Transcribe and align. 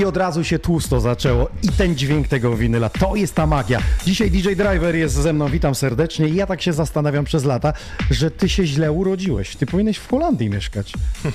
I 0.00 0.04
od 0.04 0.16
razu 0.16 0.44
się 0.44 0.58
tłusto 0.58 1.00
zaczęło. 1.00 1.48
I 1.62 1.68
ten 1.68 1.96
dźwięk 1.96 2.28
tego 2.28 2.56
winyla, 2.56 2.88
to 2.88 3.16
jest 3.16 3.34
ta 3.34 3.46
magia. 3.46 3.78
Dzisiaj 4.06 4.30
DJ 4.30 4.52
Driver 4.52 4.96
jest 4.96 5.14
ze 5.14 5.32
mną, 5.32 5.48
witam 5.48 5.74
serdecznie. 5.74 6.28
I 6.28 6.34
ja 6.34 6.46
tak 6.46 6.62
się 6.62 6.72
zastanawiam 6.72 7.24
przez 7.24 7.44
lata, 7.44 7.72
że 8.10 8.30
ty 8.30 8.48
się 8.48 8.66
źle 8.66 8.92
urodziłeś. 8.92 9.56
Ty 9.56 9.66
powinieneś 9.66 9.98
w 9.98 10.08
Holandii 10.08 10.50
mieszkać. 10.50 10.92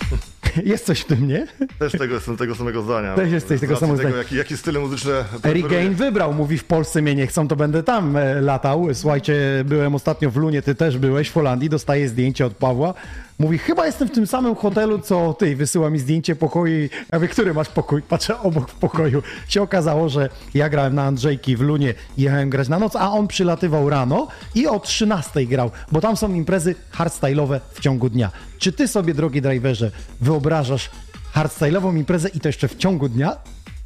jest 0.66 0.86
coś 0.86 1.00
w 1.00 1.06
tym, 1.06 1.28
nie? 1.28 1.48
Też 1.80 1.92
tego 1.92 2.14
jestem 2.14 2.38
tego 2.38 2.56
samego 2.56 2.82
zdania. 2.82 3.16
Też 3.16 3.32
jesteś 3.32 3.62
tego 3.62 3.78
samego 3.78 4.00
zdania. 4.00 4.18
Jaki, 4.18 4.36
jakie 4.36 4.58
style 4.58 4.80
muzyczne 4.80 5.26
Eric. 5.44 5.68
Gain 5.68 5.94
wybrał, 5.94 6.34
mówi 6.34 6.58
w 6.58 6.64
Polsce 6.64 7.02
mnie 7.02 7.16
nie 7.16 7.28
chcą, 7.28 7.48
to 7.48 7.56
będę 7.56 7.84
tam 7.84 8.18
e, 8.18 8.42
latał. 8.42 8.88
Słuchajcie, 8.94 9.36
byłem 9.66 9.96
ostatnio 9.96 10.32
w 10.32 10.36
Lunie, 10.38 10.62
ty 10.62 10.76
też 10.76 10.98
byłeś 10.98 11.28
w 11.28 11.34
Holandii, 11.34 11.70
dostaję 11.70 12.10
zdjęcie 12.10 12.46
od 12.46 12.54
Pawła. 12.54 12.94
Mówi, 13.40 13.58
chyba 13.58 13.86
jestem 13.86 14.08
w 14.08 14.12
tym 14.12 14.28
samym 14.28 14.56
hotelu, 14.56 15.00
co 15.00 15.34
ty. 15.34 15.56
Wysyła 15.56 15.90
mi 15.90 16.00
zdjęcie 16.00 16.36
pokoju. 16.36 16.90
Ja 17.12 17.20
mówię, 17.20 17.28
który 17.28 17.54
masz 17.54 17.70
pokój? 17.70 18.02
Patrzę 18.02 18.40
obok 18.40 18.72
w 18.72 18.76
pokoju. 18.76 19.24
Się 19.48 19.62
okazało, 19.62 20.10
że 20.10 20.30
ja 20.54 20.70
grałem 20.70 20.96
na 20.96 21.04
Andrzejki 21.04 21.58
w 21.58 21.62
Lunie 21.62 21.94
jechałem 22.18 22.50
grać 22.50 22.68
na 22.68 22.80
noc, 22.80 22.96
a 22.96 23.12
on 23.12 23.28
przylatywał 23.28 23.90
rano 23.90 24.28
i 24.56 24.68
o 24.68 24.80
13 24.80 25.46
grał, 25.46 25.72
bo 25.92 26.02
tam 26.02 26.18
są 26.18 26.34
imprezy 26.34 26.76
hardstyle'owe 26.98 27.60
w 27.74 27.80
ciągu 27.80 28.10
dnia. 28.10 28.32
Czy 28.58 28.72
ty 28.72 28.88
sobie, 28.88 29.14
drogi 29.14 29.42
driverze, 29.42 29.92
wyobrażasz 30.22 30.90
hardstyle'ową 31.36 31.98
imprezę 31.98 32.30
i 32.30 32.40
to 32.40 32.50
jeszcze 32.50 32.68
w 32.68 32.76
ciągu 32.76 33.10
dnia? 33.10 33.38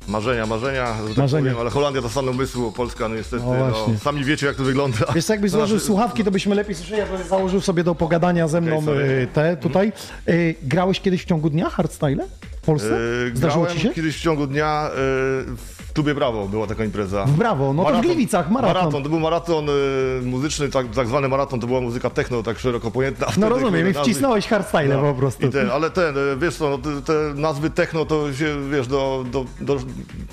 Marzenia, 0.10 0.46
marzenia, 0.46 0.94
że 1.02 1.08
tak 1.08 1.18
Marzenia. 1.18 1.44
powiem, 1.44 1.60
ale 1.62 1.70
Holandia 1.70 2.02
to 2.02 2.10
stan 2.10 2.30
umysłu, 2.30 2.72
Polska 2.72 3.08
no 3.10 3.16
niestety, 3.16 3.44
O, 3.44 3.54
właśnie. 3.54 3.94
no, 3.94 4.00
sami 4.00 4.24
wiecie 4.24 4.46
jak 4.48 4.56
to 4.56 4.64
wygląda. 4.64 4.98
Wiesz, 5.16 5.26
co, 5.26 5.34
jakbyś 5.34 5.52
złożył 5.52 5.68
Znaczy, 5.78 5.86
słuchawki, 5.86 6.24
to 6.24 6.32
byśmy 6.32 6.56
lepiej 6.56 6.76
słyszeli. 6.76 6.98
Ja 7.00 7.06
bym 7.06 7.28
założył 7.28 7.62
sobie 7.62 7.84
do 7.84 7.96
pogadania 7.96 8.48
ze 8.48 8.62
mną 8.62 8.82
sorry. 8.86 9.04
y, 9.04 9.28
te 9.34 9.58
tutaj. 9.58 9.92
Y, 10.30 10.56
Grałeś 10.64 11.00
kiedyś 11.00 11.22
w 11.22 11.26
ciągu 11.26 11.50
dnia 11.50 11.70
hardstyle 11.70 12.28
w 12.62 12.66
Polsce? 12.66 13.00
Yy, 13.26 13.32
Zdarzyło 13.38 13.68
ci 13.68 13.80
się? 13.80 13.90
kiedyś 13.90 14.18
w 14.18 14.22
ciągu 14.22 14.48
dnia 14.48 14.90
w 14.94 15.79
klubie 16.00 16.16
Brawo, 16.16 16.48
była 16.48 16.68
taka 16.68 16.86
impreza. 16.86 17.26
W 17.26 17.32
Brawo, 17.32 17.74
no 17.74 17.86
to 17.86 17.98
w 17.98 18.02
Gliwicach, 18.02 18.52
maraton. 18.52 18.76
Maraton, 18.76 19.04
to 19.04 19.10
był 19.10 19.20
maraton 19.20 19.66
yy, 19.66 20.22
muzyczny, 20.24 20.70
tak, 20.70 20.88
tak 20.96 21.08
zwany 21.08 21.28
maraton, 21.28 21.60
to 21.60 21.68
była 21.68 21.82
muzyka 21.82 22.10
techno, 22.10 22.44
tak 22.44 22.60
szeroko 22.60 22.92
pojęta. 22.92 23.28
No 23.38 23.50
rozumiem, 23.50 23.90
i 23.90 23.94
wcisnąłeś 23.94 24.48
hardstyle 24.48 24.96
No, 24.96 25.02
po 25.02 25.14
prostu. 25.14 25.50
Ten, 25.50 25.70
ale 25.70 25.90
ten, 25.90 26.18
e, 26.18 26.38
wiesz 26.38 26.56
co, 26.56 26.70
no, 26.70 26.78
te, 27.02 27.14
nazwy 27.36 27.70
techno 27.70 28.06
to 28.06 28.34
się, 28.34 28.70
wiesz, 28.72 28.88
do, 28.88 29.26
do, 29.32 29.46
do, 29.62 29.78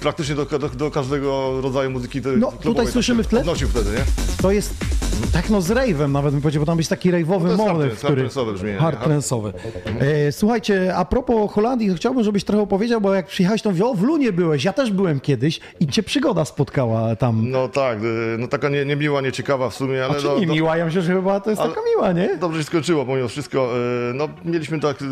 praktycznie 0.00 0.34
do, 0.34 0.44
do, 0.44 0.68
do 0.68 0.90
każdego 0.90 1.60
rodzaju 1.60 1.90
muzyki 1.90 2.22
te, 2.22 2.28
No, 2.28 2.52
tutaj 2.52 2.84
tak 2.84 2.92
słyszymy 2.92 3.22
w 3.22 3.26
tle. 3.26 3.40
Odnosił 3.40 3.68
wtedy, 3.68 3.90
nie? 3.90 4.04
To 4.42 4.50
jest 4.50 4.74
techno 5.32 5.60
z 5.60 5.68
rave'em 5.70 6.10
nawet 6.10 6.32
bym 6.32 6.42
powiedział, 6.42 6.60
bo 6.62 6.66
tam 6.66 6.78
jest 6.78 6.90
taki 6.90 7.12
rave'owy 7.12 7.56
No 7.56 7.74
motyw, 7.74 7.98
który... 7.98 8.28
Hard. 8.78 9.06
E, 10.00 10.32
słuchajcie, 10.32 10.96
a 10.96 11.04
propos 11.04 11.52
Holandii, 11.52 11.94
chciałbym, 11.94 12.24
żebyś 12.24 12.44
trochę 12.44 12.62
opowiedział, 12.62 13.00
bo 13.00 13.14
jak 13.14 13.26
przyjechałeś, 13.26 13.62
to 13.62 13.70
mówię, 13.70 13.84
o, 13.84 13.94
w 13.94 14.02
Lunie 14.02 14.32
byłeś, 14.32 14.64
ja 14.64 14.72
też 14.72 14.90
byłem 14.90 15.20
kiedyś 15.20 15.55
i 15.80 15.86
cię 15.86 16.02
przygoda 16.02 16.44
spotkała 16.44 17.16
tam. 17.16 17.50
No 17.50 17.68
tak, 17.68 17.98
e, 17.98 18.02
no 18.38 18.48
taka 18.48 18.68
nie, 18.68 18.84
niemiła, 18.84 19.20
nieciekawa 19.20 19.70
w 19.70 19.74
sumie, 19.74 20.04
ale 20.04 20.16
A 20.16 20.20
czy 20.20 20.26
no, 20.26 20.38
nie 20.38 20.46
miła? 20.46 20.76
Ja 20.76 20.84
myślę, 20.84 21.02
że 21.02 21.12
chyba 21.14 21.40
to 21.40 21.50
jest 21.50 21.62
taka 21.62 21.80
miła, 21.94 22.12
nie? 22.12 22.36
dobrze 22.36 22.58
się 22.58 22.64
skończyło 22.64 23.04
pomimo 23.04 23.28
wszystko. 23.28 23.70
E, 24.10 24.14
No, 24.14 24.28
mieliśmy 24.44 24.80
tak 24.80 25.02
e, 25.02 25.04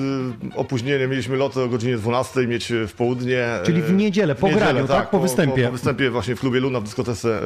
opóźnienie, 0.57 1.07
mieliśmy 1.09 1.37
lot 1.37 1.57
o 1.57 1.69
godzinie 1.69 1.97
12, 1.97 2.47
mieć 2.47 2.73
w 2.89 2.93
południe. 2.93 3.49
Czyli 3.65 3.83
w 3.83 3.93
niedzielę, 3.93 4.35
po 4.35 4.49
graniu, 4.49 4.89
tak? 4.89 5.11
Po 5.11 5.19
występie. 5.19 5.63
Po, 5.63 5.69
po 5.69 5.73
występie 5.73 6.11
właśnie 6.11 6.37
w 6.37 6.41
klubie 6.41 6.61
Luna, 6.61 6.81
w 6.81 6.85
dyskotece 6.85 7.41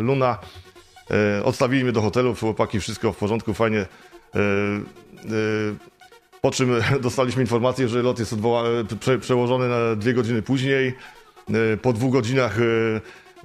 Luna. 0.00 0.38
Odstawili 1.44 1.84
mnie 1.84 1.92
do 1.92 2.02
hotelu, 2.02 2.34
chłopaki, 2.34 2.80
wszystko 2.80 3.12
w 3.12 3.16
porządku, 3.16 3.54
fajnie. 3.54 3.86
Po 6.40 6.50
czym 6.50 6.70
dostaliśmy 7.00 7.42
informację, 7.42 7.88
że 7.88 8.02
lot 8.02 8.18
jest 8.18 8.34
prze, 9.00 9.18
przełożony 9.18 9.68
na 9.68 9.96
dwie 9.96 10.14
godziny 10.14 10.42
później. 10.42 10.94
E, 11.50 11.76
Po 11.76 11.92
dwóch 11.92 12.12
godzinach 12.12 12.58
e, 12.60 12.64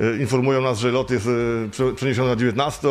e, 0.06 0.18
informują 0.18 0.62
nas, 0.62 0.80
że 0.80 0.92
lot 0.92 1.12
jest 1.12 1.28
prze- 1.72 1.94
przeniesiony 1.96 2.30
na 2.30 2.36
19. 2.36 2.88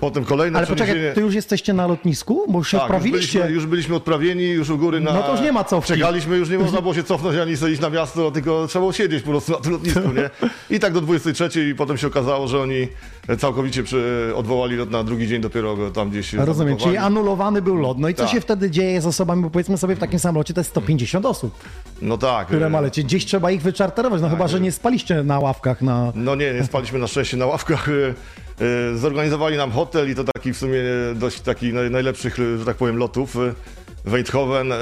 Potem 0.00 0.24
kolejne 0.24 0.58
Ale 0.58 0.66
poczekaj, 0.66 0.86
przeniesienie. 0.86 1.14
ty 1.14 1.20
już 1.20 1.34
jesteście 1.34 1.72
na 1.72 1.86
lotnisku? 1.86 2.44
Bo 2.48 2.58
już 2.58 2.70
się 2.70 2.78
Tak, 2.78 2.92
już 2.92 3.10
byliśmy, 3.12 3.50
już 3.50 3.66
byliśmy 3.66 3.94
odprawieni, 3.94 4.44
już 4.48 4.70
u 4.70 4.78
góry 4.78 5.00
na... 5.00 5.12
No 5.12 5.22
to 5.22 5.32
już 5.32 5.40
nie 5.40 5.52
ma 5.52 5.64
cofki. 5.64 5.92
Czekaliśmy, 5.92 6.36
już 6.36 6.48
nie 6.50 6.58
można 6.58 6.80
było 6.80 6.94
się 6.94 7.02
cofnąć 7.02 7.36
ani 7.38 7.56
sobie 7.56 7.72
iść 7.72 7.80
na 7.80 7.90
miasto, 7.90 8.30
tylko 8.30 8.66
trzeba 8.66 8.80
było 8.80 8.92
siedzieć 8.92 9.22
po 9.22 9.30
prostu 9.30 9.52
na 9.52 9.58
tym 9.58 9.72
lotnisku, 9.72 10.00
nie? 10.00 10.30
I 10.76 10.80
tak 10.80 10.92
do 10.92 11.00
23 11.00 11.68
i 11.68 11.74
potem 11.74 11.96
się 11.98 12.06
okazało, 12.06 12.48
że 12.48 12.60
oni 12.60 12.88
całkowicie 13.38 13.82
przy, 13.82 14.32
odwołali 14.36 14.76
lot 14.76 14.90
na 14.90 15.04
drugi 15.04 15.28
dzień 15.28 15.40
dopiero 15.40 15.76
go 15.76 15.90
tam 15.90 16.10
gdzieś 16.10 16.32
Rozumiem, 16.32 16.76
czyli 16.76 16.96
anulowany 16.96 17.62
był 17.62 17.76
lot. 17.76 17.98
No 17.98 18.08
i 18.08 18.14
co 18.14 18.22
Tak. 18.22 18.32
się 18.32 18.40
wtedy 18.40 18.70
dzieje 18.70 19.00
z 19.00 19.06
osobami, 19.06 19.42
bo 19.42 19.50
powiedzmy 19.50 19.78
sobie 19.78 19.96
w 19.96 19.98
takim 19.98 20.18
samolocie 20.18 20.54
to 20.54 20.60
jest 20.60 20.70
150 20.70 21.26
osób, 21.26 21.54
No 22.02 22.18
tak. 22.18 22.46
które 22.46 22.70
ma 22.70 22.80
lecieć. 22.80 23.06
Gdzieś 23.06 23.26
trzeba 23.26 23.50
ich 23.50 23.62
wyczarterować, 23.62 24.22
no 24.22 24.28
chyba, 24.28 24.48
że 24.48 24.60
nie 24.60 24.72
spaliście 24.72 25.22
na 25.22 25.38
ławkach 25.40 25.82
na... 25.82 26.12
No 26.14 26.34
nie, 26.34 26.52
nie 26.54 26.64
spaliśmy 26.64 26.98
na 26.98 27.06
szczęście 27.06 27.36
na 27.36 27.46
ławkach. 27.46 27.88
E, 28.60 28.96
Zorganizowali 28.98 29.56
nam 29.56 29.70
hotel 29.70 30.10
i 30.10 30.14
to 30.14 30.24
taki 30.24 30.52
w 30.52 30.56
sumie 30.56 30.78
dość 31.14 31.40
taki 31.40 31.72
naj, 31.72 31.90
najlepszych, 31.90 32.40
e, 32.40 32.58
że 32.58 32.64
tak 32.64 32.76
powiem, 32.76 32.96
lotów. 32.96 33.36
Weidhoven. 34.04 34.72
e, 34.72 34.76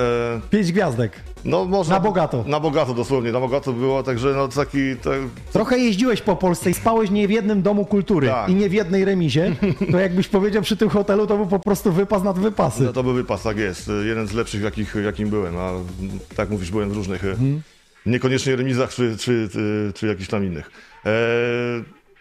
Pięć 0.50 0.72
gwiazdek. 0.72 1.12
No 1.44 1.64
można... 1.64 1.94
Na 1.94 2.00
bogato. 2.00 2.44
Na 2.46 2.60
bogato 2.60 2.94
dosłownie, 2.94 3.32
na 3.32 3.40
bogato 3.40 3.72
było, 3.72 4.02
także 4.02 4.32
no 4.36 4.48
taki... 4.48 4.96
Tak, 4.96 5.14
Trochę 5.52 5.78
jeździłeś 5.78 6.20
po 6.22 6.36
Polsce 6.36 6.70
i 6.70 6.74
spałeś 6.74 7.10
nie 7.10 7.28
w 7.28 7.30
jednym 7.30 7.62
domu 7.62 7.84
kultury 7.86 8.28
Tak. 8.28 8.48
i 8.48 8.54
nie 8.54 8.68
w 8.68 8.72
jednej 8.72 9.04
remizie, 9.04 9.52
to 9.92 9.98
jakbyś 9.98 10.28
powiedział 10.28 10.62
przy 10.62 10.76
tym 10.76 10.88
hotelu, 10.88 11.26
to 11.26 11.36
był 11.36 11.46
po 11.46 11.58
prostu 11.58 11.92
wypas 11.92 12.22
nad 12.22 12.38
wypasy. 12.38 12.82
No 12.82 12.92
to 12.92 13.02
był 13.02 13.12
wypas, 13.14 13.42
tak 13.42 13.56
jest. 13.58 13.90
Jeden 14.04 14.26
z 14.26 14.32
lepszych, 14.32 14.62
jakich, 14.62 14.94
jakim 15.04 15.28
byłem, 15.30 15.56
a 15.56 15.70
tak 16.36 16.50
mówisz, 16.50 16.70
byłem 16.70 16.90
w 16.90 16.96
różnych, 16.96 17.24
Mhm. 17.24 17.60
niekoniecznie 18.06 18.56
remizach 18.56 18.90
czy, 18.94 19.16
czy, 19.16 19.48
czy, 19.52 19.92
czy 19.94 20.06
jakichś 20.06 20.28
tam 20.28 20.44
innych. 20.44 20.70
E, 21.06 21.10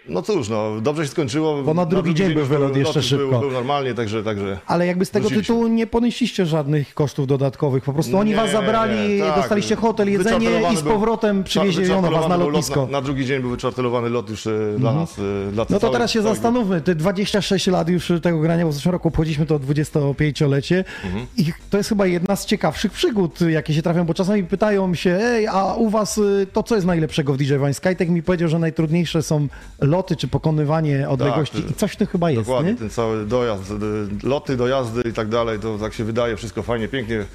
no 0.09 0.21
cóż, 0.21 0.50
no, 0.50 0.81
dobrze 0.81 1.04
się 1.04 1.12
skończyło. 1.12 1.63
Bo 1.63 1.74
na 1.74 1.86
drugi 1.86 2.13
dzień 2.13 2.33
był 2.33 2.45
wylot 2.45 2.68
lot 2.69 2.77
jeszcze 2.77 3.04
szybko. 3.04 3.30
Był, 3.30 3.39
był 3.39 3.51
normalnie, 3.51 3.94
także, 3.94 4.24
także 4.24 4.59
Ale 4.68 4.88
jakby 4.88 5.06
z 5.06 5.09
tego 5.12 5.30
tytułu 5.30 5.68
nie 5.68 5.88
ponieśliście 5.88 6.45
żadnych 6.45 6.94
kosztów 6.94 7.27
dodatkowych, 7.27 7.83
po 7.83 7.94
prostu 7.94 8.18
oni 8.18 8.30
Nie, 8.30 8.36
was 8.36 8.51
zabrali, 8.51 9.09
nie, 9.18 9.19
tak. 9.24 9.36
dostaliście 9.36 9.75
hotel, 9.75 10.12
jedzenie 10.12 10.50
i 10.74 10.77
z 10.77 10.81
powrotem 10.81 11.44
przywieziono 11.44 12.12
was 12.12 12.30
na 12.30 12.38
lot 12.38 12.48
lotnisko. 12.48 12.86
Na, 12.86 12.92
na 12.92 13.01
drugi 13.01 13.25
dzień 13.25 13.42
był 13.42 13.50
wyczartelowany 13.50 14.09
lot 14.09 14.30
już 14.30 14.48
e, 14.48 14.51
dla 14.77 14.94
nas. 14.94 15.19
E, 15.19 15.51
dla 15.51 15.65
No 15.69 15.80
to 15.80 15.89
teraz 15.89 16.12
się 16.12 16.19
całej 16.21 16.36
zastanówmy, 16.36 16.81
ty 16.81 16.95
26 16.95 17.68
lat 17.68 17.89
już 17.89 18.12
tego 18.21 18.39
grania, 18.39 18.65
bo 18.65 18.71
w 18.71 18.74
zeszłym 18.74 18.92
roku 18.92 19.07
obchodziliśmy 19.07 19.45
to 19.45 19.59
25-lecie 19.59 20.83
Mhm. 21.06 21.25
i 21.38 21.45
to 21.69 21.77
jest 21.77 21.89
chyba 21.89 22.06
jedna 22.07 22.36
z 22.36 22.45
ciekawszych 22.45 22.92
przygód, 22.92 23.42
jakie 23.42 23.74
się 23.74 23.81
trafią, 23.81 24.04
bo 24.06 24.13
czasami 24.13 24.44
pytają 24.44 24.95
się, 24.95 25.19
ej, 25.21 25.48
a 25.48 25.74
u 25.74 25.89
was 25.89 26.18
y, 26.18 26.48
to 26.54 26.63
co 26.63 26.75
jest 26.75 26.88
najlepszego 26.88 27.33
w 27.33 27.38
DJ 27.38 27.54
Vine? 27.54 27.74
Skytek 27.74 28.09
mi 28.09 28.24
powiedział, 28.24 28.50
że 28.50 28.59
najtrudniejsze 28.59 29.21
są 29.24 29.48
loty 29.81 29.96
czy 30.03 30.27
pokonywanie 30.27 31.09
odległości 31.09 31.63
ty- 31.63 31.71
i 31.71 31.73
coś 31.73 31.91
w 31.91 31.95
tym 31.95 32.07
chyba 32.07 32.31
jest, 32.31 32.44
Dokładnie, 32.44 32.71
nie? 32.71 32.77
ten 32.77 32.89
cały 32.89 33.25
dojazd, 33.25 33.71
e, 33.71 34.27
loty, 34.27 34.57
dojazdy 34.57 35.01
i 35.09 35.13
tak 35.13 35.27
dalej, 35.29 35.59
to 35.59 35.77
tak 35.77 35.94
się 35.94 36.03
wydaje 36.03 36.35
wszystko 36.38 36.63
fajnie, 36.63 36.88
pięknie. 36.88 37.25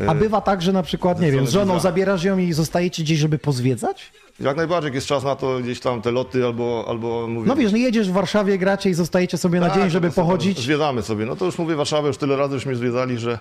E, 0.00 0.10
A 0.10 0.14
bywa 0.14 0.40
tak, 0.40 0.62
że 0.62 0.72
na 0.72 0.82
przykład, 0.82 1.20
nie 1.20 1.32
wiem, 1.32 1.46
z 1.46 1.50
żoną 1.50 1.80
zabierasz 1.80 2.24
ją 2.24 2.38
i 2.38 2.52
zostajecie 2.52 3.02
gdzieś, 3.02 3.18
żeby 3.18 3.38
pozwiedzać? 3.38 4.12
Jak 4.40 4.56
najbardziej, 4.56 4.86
jak 4.86 4.94
jest 4.94 5.06
czas 5.06 5.24
na 5.24 5.36
to, 5.36 5.58
gdzieś 5.58 5.80
tam 5.80 6.02
te 6.02 6.10
loty 6.10 6.44
albo, 6.44 6.84
albo 6.88 7.28
mówię... 7.28 7.48
No 7.48 7.56
wiesz, 7.56 7.72
no 7.72 7.78
jedziesz 7.78 8.10
w 8.10 8.12
Warszawie, 8.12 8.58
gracie 8.58 8.90
i 8.90 8.94
zostajecie 8.94 9.38
sobie 9.38 9.60
na 9.60 9.68
tak, 9.70 9.78
dzień, 9.78 9.90
żeby 9.90 10.10
sobie 10.10 10.26
pochodzić. 10.26 10.58
Zwiedzamy 10.60 11.02
sobie. 11.02 11.26
No 11.26 11.36
to 11.36 11.44
już 11.44 11.58
mówię, 11.58 11.74
Warszawę 11.76 12.08
już 12.08 12.16
tyle 12.16 12.36
razy 12.36 12.54
żeśmy 12.54 12.76
zwiedzali, 12.76 13.18
że, 13.18 13.38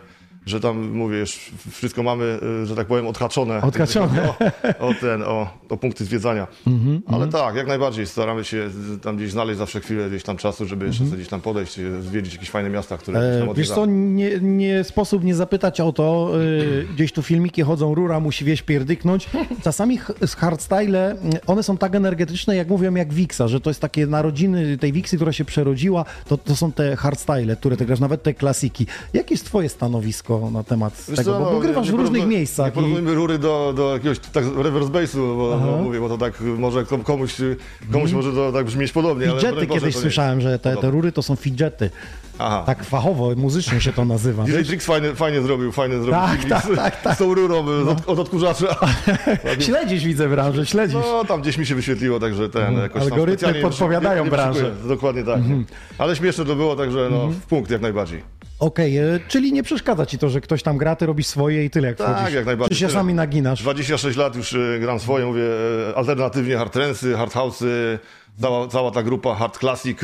że 0.48 0.60
tam, 0.60 0.92
mówię, 0.92 1.18
już 1.18 1.52
wszystko 1.72 2.04
mamy, 2.04 2.40
y, 2.64 2.66
że 2.66 2.76
tak 2.76 2.88
powiem, 2.88 3.08
odhaczone. 3.08 3.62
Odhaczone. 3.62 4.28
O, 4.80 4.88
o 4.88 4.94
ten, 4.94 5.24
o, 5.24 5.48
o 5.70 5.78
punkty 5.78 6.06
zwiedzania. 6.06 6.48
Mhm, 6.68 7.02
Ale 7.08 7.28
tak, 7.28 7.56
jak 7.56 7.68
najbardziej 7.68 8.08
staramy 8.08 8.44
się 8.44 8.70
tam 9.02 9.18
gdzieś 9.18 9.32
znaleźć 9.32 9.58
zawsze 9.58 9.80
chwilę 9.80 10.10
gdzieś 10.10 10.24
tam 10.24 10.38
czasu, 10.38 10.66
żeby 10.66 10.86
jeszcze 10.86 11.04
sobie 11.06 11.18
gdzieś 11.18 11.28
tam 11.28 11.42
podejść, 11.42 11.80
y, 11.80 12.02
zwiedzić 12.02 12.34
jakieś 12.34 12.50
fajne 12.50 12.70
miasta, 12.70 12.98
które 12.98 13.40
tam. 13.40 13.50
E, 13.50 13.54
Wiesz 13.54 13.70
co, 13.70 13.86
nie, 13.86 14.40
nie 14.42 14.84
sposób 14.84 15.24
nie 15.24 15.36
zapytać 15.36 15.82
o 15.82 15.94
to, 15.94 16.32
y, 16.42 16.86
gdzieś 16.96 17.12
tu 17.12 17.22
filmiki 17.22 17.62
chodzą, 17.62 17.96
rura 17.96 18.20
musi 18.20 18.46
wieś 18.46 18.62
pierdyknąć. 18.62 19.30
Czasami 19.64 20.00
hardstyle, 20.38 21.16
one 21.48 21.64
są 21.64 21.78
tak 21.78 21.96
energetyczne, 21.96 22.56
jak 22.56 22.68
mówią, 22.70 22.96
jak 22.96 23.14
Wixa, 23.14 23.42
że 23.46 23.62
to 23.62 23.70
jest 23.70 23.80
takie 23.80 24.08
narodziny 24.08 24.78
tej 24.78 24.94
Wixy, 24.94 25.16
która 25.16 25.34
się 25.34 25.46
przerodziła, 25.46 26.06
to, 26.28 26.38
to 26.38 26.56
są 26.56 26.72
te 26.72 26.96
hardstyle, 26.96 27.56
które 27.56 27.78
ty 27.78 27.86
grasz, 27.86 28.00
nawet 28.00 28.24
te 28.24 28.34
klasiki. 28.34 28.86
Jakie 29.14 29.34
jest 29.34 29.46
twoje 29.46 29.70
stanowisko 29.70 30.37
na 30.52 30.64
temat 30.64 31.06
Wiesz 31.08 31.18
tego? 31.18 31.32
co, 31.32 31.40
bo, 31.40 31.46
bo 31.46 31.54
no, 31.54 31.60
grywasz 31.60 31.92
w 31.92 31.94
różnych 31.94 32.24
porównuj- 32.24 32.28
miejscach. 32.28 32.66
Nie 32.66 32.72
I... 32.72 32.76
porównujmy 32.76 33.14
rury 33.14 33.40
do, 33.40 33.74
do 33.76 33.94
jakiegoś 33.94 34.20
tak 34.20 34.44
reverse 34.58 34.90
bass'u, 34.90 35.38
bo, 35.38 35.58
bo 35.58 35.78
mówię, 35.84 36.00
bo 36.00 36.10
to 36.10 36.18
tak 36.18 36.42
może 36.42 36.86
kom- 36.86 37.04
komuś, 37.04 37.36
komuś 37.92 38.12
może 38.12 38.34
to 38.34 38.52
tak 38.52 38.66
brzmieć 38.66 38.92
podobnie, 38.92 39.28
Boże, 39.28 39.68
kiedyś 39.68 39.96
słyszałem, 39.96 40.42
że 40.42 40.60
te, 40.60 40.78
te 40.78 40.92
rury 40.92 41.12
to 41.12 41.22
są 41.22 41.36
fidgety. 41.36 41.90
Aha. 42.40 42.64
Tak 42.66 42.84
fachowo, 42.84 43.32
muzycznie 43.36 43.82
się 43.82 43.94
to 43.94 44.06
nazywa. 44.06 44.44
DJ 44.44 44.62
Trix 44.62 44.86
fajnie, 44.86 45.16
fajnie 45.16 45.42
zrobił, 45.42 45.72
fajnie 45.72 45.96
zrobił 45.96 46.12
Tak, 46.14 46.46
tak, 46.46 46.66
z, 46.66 46.76
tak, 46.76 47.02
tak. 47.02 47.16
z 47.16 47.18
tą 47.18 47.34
rurą 47.34 47.70
y, 47.70 47.90
od, 47.90 48.10
od 48.10 48.20
odkurzacza. 48.20 48.76
Śledzisz, 49.60 50.04
widzę 50.06 50.30
branżę, 50.30 50.66
śledzisz. 50.66 50.98
No, 51.12 51.26
tam 51.26 51.42
gdzieś 51.42 51.58
mi 51.58 51.66
się 51.66 51.76
wyświetliło, 51.76 52.20
także 52.20 52.50
ten 52.50 52.74
jakoś 52.74 53.04
tam 53.04 53.12
Algorytmy 53.12 53.54
podpowiadają 53.54 54.24
nie, 54.24 54.30
nie 54.30 54.36
branżę. 54.38 54.72
Dokładnie 54.88 55.24
tak. 55.24 55.40
Ale 55.98 56.16
śmieszne 56.16 56.46
to 56.46 56.56
było, 56.56 56.76
także 56.76 57.08
no, 57.12 57.28
w 57.28 57.46
punkt 57.46 57.72
jak 57.72 57.82
najbardziej. 57.82 58.37
Okej, 58.60 58.98
e, 58.98 59.20
czyli 59.28 59.54
nie 59.54 59.64
przeszkadza 59.64 60.06
ci 60.06 60.18
to, 60.18 60.30
że 60.30 60.42
ktoś 60.42 60.64
tam 60.64 60.78
gra, 60.78 60.96
ty 60.96 61.06
robisz 61.06 61.28
swoje 61.28 61.66
i 61.66 61.70
tyle 61.70 61.88
jak 61.88 61.98
Tak, 61.98 62.16
wchodzisz. 62.18 62.34
jak 62.36 62.46
najbardziej. 62.46 62.78
Czy 62.78 62.82
się 62.86 62.90
sami 62.90 63.14
naginasz? 63.14 63.62
26 63.62 64.18
lat 64.18 64.36
już 64.36 64.54
e, 64.54 64.80
gram 64.80 65.00
swoje, 65.00 65.26
mówię 65.26 65.44
e, 65.90 65.96
alternatywnie 65.98 66.58
hard 66.58 66.74
trensy, 66.74 67.14
hard 67.18 67.34
house'y, 67.34 67.98
cała, 68.42 68.68
cała 68.68 68.92
ta 68.92 69.04
grupa 69.04 69.36
hard 69.36 69.58
classic, 69.60 69.98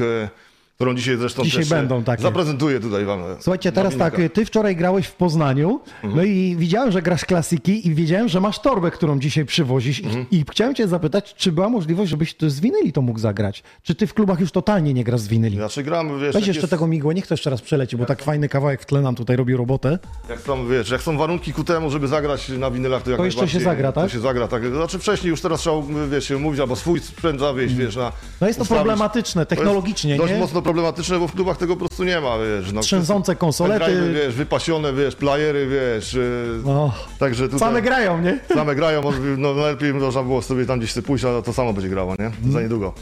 którą 0.83 0.95
dzisiaj 0.95 1.17
zresztą 1.17 1.43
Dzisiaj 1.43 1.65
będą 1.65 2.03
takie. 2.03 2.23
zaprezentuję 2.23 2.79
tutaj 2.79 3.05
wam. 3.05 3.19
Słuchajcie, 3.39 3.71
teraz 3.71 3.97
tak, 3.97 4.15
ty 4.33 4.45
wczoraj 4.45 4.75
grałeś 4.75 5.05
w 5.07 5.15
Poznaniu, 5.15 5.79
Mhm. 6.03 6.15
no 6.15 6.23
i 6.23 6.55
widziałem, 6.59 6.91
że 6.91 7.01
grasz 7.01 7.25
klasiki 7.25 7.87
i 7.87 7.95
wiedziałem, 7.95 8.27
że 8.29 8.39
masz 8.41 8.59
torbę, 8.59 8.91
którą 8.91 9.19
dzisiaj 9.19 9.45
przywozisz 9.45 10.03
Mhm. 10.03 10.25
I, 10.31 10.45
chciałem 10.51 10.75
cię 10.75 10.87
zapytać, 10.87 11.33
czy 11.37 11.51
była 11.51 11.69
możliwość, 11.69 12.09
żebyś 12.11 12.33
to 12.35 12.49
z 12.49 12.59
winyli 12.59 12.93
to 12.93 13.01
mógł 13.01 13.19
zagrać? 13.19 13.63
Czy 13.83 13.95
ty 13.95 14.07
w 14.07 14.13
klubach 14.13 14.39
już 14.39 14.51
totalnie 14.51 14.93
nie 14.93 15.03
grasz 15.03 15.19
z 15.21 15.27
winyli? 15.27 15.55
Znaczy 15.55 15.83
gram, 15.83 16.19
wiesz, 16.19 16.33
Weź 16.33 16.47
jeszcze 16.47 16.61
jest, 16.61 16.71
tego 16.71 16.87
migła, 16.87 17.13
niech 17.13 17.27
to 17.27 17.33
jeszcze 17.33 17.49
raz 17.49 17.61
przeleci, 17.61 17.97
bo 17.97 18.05
tak 18.05 18.23
fajny 18.23 18.49
kawałek 18.49 18.81
w 18.81 18.85
tle 18.85 19.01
nam 19.01 19.15
tutaj 19.15 19.35
robi 19.35 19.55
robotę. 19.55 19.99
jak, 20.29 20.39
są, 20.41 20.67
wiesz, 20.67 20.89
jak 20.89 21.01
są 21.01 21.17
warunki 21.17 21.53
ku 21.53 21.63
temu, 21.63 21.89
żeby 21.89 22.07
zagrać 22.07 22.49
na 22.49 22.71
winylach, 22.71 23.01
to 23.03 23.09
jak 23.09 23.19
To 23.19 23.25
jeszcze 23.25 23.47
się 23.47 23.59
zagra, 23.59 23.91
tak? 23.91 24.03
To 24.03 24.09
się 24.09 24.19
zagra, 24.19 24.47
tak. 24.47 24.67
Znaczy 24.75 24.99
wcześniej 24.99 25.29
już 25.29 25.41
teraz 25.41 25.59
trzeba, 25.59 25.75
wiesz, 26.11 26.27
się 26.27 26.37
mówić, 26.39 26.59
albo 26.59 26.75
swój 26.75 26.99
sprzęt 26.99 27.39
zawieźć, 27.39 27.75
wiesz, 27.75 27.95
na... 27.95 28.11
No 28.41 28.47
jest 28.47 28.59
to 28.59 28.63
ustawić. 28.63 28.79
problematyczne, 28.81 29.45
To 29.45 29.55
jest 29.55 29.59
technologicznie, 29.61 30.17
nie? 30.17 30.39
mocno 30.39 30.61
problematyczne, 30.73 31.19
bo 31.19 31.27
w 31.27 31.31
klubach 31.31 31.57
tego 31.57 31.73
po 31.75 31.79
prostu 31.79 32.03
nie 32.03 32.21
ma, 32.21 32.37
wiesz. 32.37 32.71
No, 32.73 32.81
Trzęsące 32.81 33.35
konsolety. 33.35 33.85
Pendrive'y, 33.85 34.13
wiesz, 34.13 34.35
wypasione, 34.35 34.93
wiesz, 34.93 35.15
playery, 35.15 35.67
wiesz. 35.67 36.13
yy, 36.13 36.59
No, 36.65 36.93
Także 37.19 37.43
tutaj... 37.43 37.59
same 37.59 37.81
grają, 37.81 38.21
nie? 38.21 38.39
Same 38.53 38.75
grają, 38.75 39.01
może- 39.01 39.19
no 39.37 39.53
najlepiej 39.53 39.93
można 39.93 40.23
było 40.23 40.41
sobie 40.41 40.65
tam 40.65 40.79
gdzieś 40.79 40.93
pójść, 41.05 41.25
a 41.25 41.41
to 41.41 41.53
samo 41.53 41.73
będzie 41.73 41.89
grało, 41.89 42.15
nie? 42.19 42.51
Za 42.51 42.61
niedługo. 42.61 42.93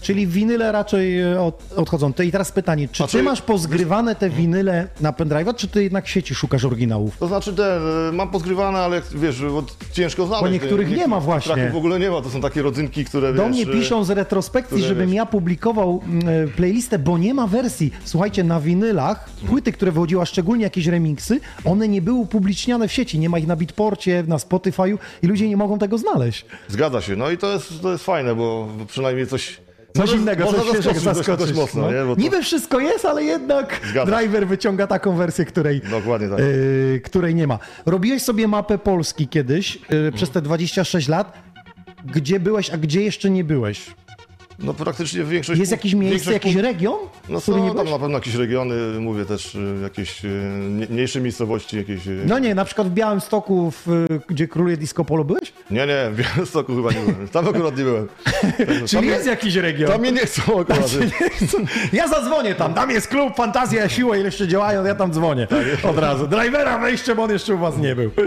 Czyli 0.00 0.26
winyle 0.26 0.72
raczej 0.72 1.20
e, 1.20 1.40
od, 1.40 1.72
odchodzą. 1.76 2.12
To 2.12 2.22
i 2.22 2.32
teraz 2.32 2.52
pytanie, 2.52 2.88
czy 2.88 2.96
Znaczy- 2.96 3.16
ty 3.18 3.22
masz 3.22 3.42
pozgrywane 3.42 4.14
te 4.14 4.30
winyle 4.30 4.88
na 5.00 5.12
pendrive'a, 5.12 5.54
czy 5.54 5.68
ty 5.68 5.82
jednak 5.82 6.04
w 6.06 6.08
sieci 6.10 6.34
szukasz 6.34 6.64
oryginałów? 6.64 7.16
To 7.18 7.26
znaczy 7.26 7.52
ten, 7.54 8.08
y, 8.08 8.12
mam 8.12 8.30
pozgrywane, 8.30 8.78
ale 8.78 9.02
wiesz, 9.14 9.42
ciężko 9.92 10.26
znaleźć. 10.26 10.44
Bo 10.44 10.48
niektórych 10.48 10.90
nie 10.90 11.06
ma 11.06 11.20
właśnie. 11.20 11.70
W 11.70 11.76
ogóle 11.76 11.98
nie 11.98 12.10
ma, 12.10 12.22
to 12.22 12.30
są 12.30 12.40
takie 12.40 12.62
rodzynki, 12.62 13.04
które 13.04 13.32
Do 13.34 13.42
wiesz... 13.42 13.52
mnie 13.52 13.62
y, 13.62 13.66
piszą 13.66 14.04
z 14.04 14.10
retrospekcji, 14.10 14.76
które 14.76 14.88
żebym 14.88 15.06
wiesz. 15.06 15.16
ja 15.16 15.26
publikował 15.26 16.02
playlistę, 16.56 16.98
bo 16.98 17.18
nie 17.18 17.34
ma 17.34 17.46
wersji. 17.46 17.92
Słuchajcie, 18.04 18.44
na 18.44 18.60
winylach, 18.60 19.28
płyty, 19.46 19.72
które 19.72 19.92
wychodziła, 19.92 20.26
szczególnie 20.26 20.64
jakieś 20.64 20.86
remiksy, 20.86 21.40
one 21.64 21.88
nie 21.88 22.02
były 22.02 22.18
upubliczniane 22.18 22.88
w 22.88 22.92
sieci. 22.92 23.18
Nie 23.18 23.28
ma 23.28 23.38
ich 23.38 23.46
na 23.46 23.56
Beatporcie, 23.56 24.24
na 24.26 24.36
Spotify'u 24.36 24.98
i 25.22 25.26
ludzie 25.26 25.48
nie 25.48 25.56
mogą 25.56 25.78
tego 25.78 25.98
znaleźć. 25.98 26.44
Zgadza 26.68 27.00
się, 27.00 27.16
no 27.16 27.30
i 27.30 27.38
to 27.38 27.52
jest, 27.52 27.82
to 27.82 27.92
jest 27.92 28.04
fajne, 28.04 28.34
bo 28.34 28.68
przynajmniej 28.88 29.26
coś... 29.26 29.60
Coś 29.96 30.10
może- 30.10 30.16
innego, 30.16 30.44
coś 30.82 30.98
zaskoczyć. 30.98 31.46
Dość 31.46 31.54
mocno, 31.54 31.80
no. 31.82 31.92
nie? 31.92 32.04
Bo 32.04 32.16
to, 32.16 32.22
Niby 32.22 32.42
wszystko 32.42 32.80
jest, 32.80 33.04
ale 33.04 33.24
jednak 33.24 33.80
Zgadza 33.90 34.16
driver 34.16 34.46
wyciąga 34.46 34.86
taką 34.86 35.16
wersję, 35.16 35.44
której, 35.44 35.80
tak. 36.30 36.38
yy, 36.38 37.00
której 37.04 37.34
nie 37.34 37.46
ma. 37.46 37.58
Robiłeś 37.86 38.22
sobie 38.22 38.48
mapę 38.48 38.78
Polski 38.78 39.28
kiedyś, 39.28 39.78
yy, 39.90 40.12
przez 40.12 40.30
te 40.30 40.42
26 40.42 41.08
lat. 41.08 41.32
Gdzie 42.14 42.40
byłeś, 42.40 42.70
a 42.70 42.76
gdzie 42.76 43.02
jeszcze 43.02 43.30
nie 43.30 43.44
byłeś? 43.44 43.86
No 44.58 44.74
praktycznie 44.74 45.24
większość... 45.24 45.60
Jest 45.60 45.72
jakieś 45.72 45.94
miejsce, 45.94 46.30
większość 46.30 46.44
jakiś 46.54 46.62
region, 46.62 46.98
No 47.28 47.40
który 47.40 47.60
nie 47.60 47.68
są 47.68 47.74
tam 47.76 47.90
na 47.90 47.98
pewno 47.98 48.14
jakieś 48.18 48.34
regiony, 48.34 49.00
mówię 49.00 49.24
też 49.24 49.54
y, 49.54 49.78
jakieś 49.82 50.24
y, 50.24 50.28
nie- 50.70 50.86
mniejsze 50.86 51.20
miejscowości, 51.20 51.76
jakieś... 51.76 52.06
y, 52.06 52.22
No 52.26 52.38
nie, 52.38 52.54
na 52.54 52.64
przykład 52.64 52.88
w 52.88 52.90
Białymstoku, 52.90 53.70
w, 53.86 54.06
gdzie 54.28 54.48
króluje 54.48 54.76
disco 54.76 55.04
polo 55.04 55.24
byłeś? 55.24 55.52
Nie, 55.70 55.86
nie, 55.86 56.10
w 56.12 56.16
Białymstoku 56.16 56.76
chyba 56.76 56.90
nie 56.92 57.00
byłem. 57.12 57.28
Tam 57.28 57.48
akurat 57.48 57.76
nie 57.78 57.84
byłem. 57.84 58.08
Także 58.58 58.86
Czyli 58.88 59.02
tam, 59.02 59.04
jest 59.04 59.26
jakiś 59.26 59.54
region. 59.56 59.90
tam 59.90 60.00
mnie 60.00 60.12
nie 60.12 60.26
chcą 60.26 60.42
akurat. 60.60 60.90
Ja 61.92 62.08
zadzwonię 62.08 62.54
tam, 62.54 62.74
tam 62.74 62.90
jest 62.90 63.08
klub, 63.08 63.36
fantazja, 63.36 63.88
siła, 63.88 64.16
ile 64.16 64.24
jeszcze 64.24 64.48
działają, 64.48 64.84
ja 64.84 64.94
tam 64.94 65.12
dzwonię 65.12 65.46
od 65.82 65.98
razu. 65.98 66.26
Drivera 66.28 66.78
wejście, 66.78 67.14
bo 67.14 67.22
on 67.22 67.30
jeszcze 67.30 67.54
u 67.54 67.58
was 67.58 67.78
nie 67.78 67.96
był. 67.96 68.10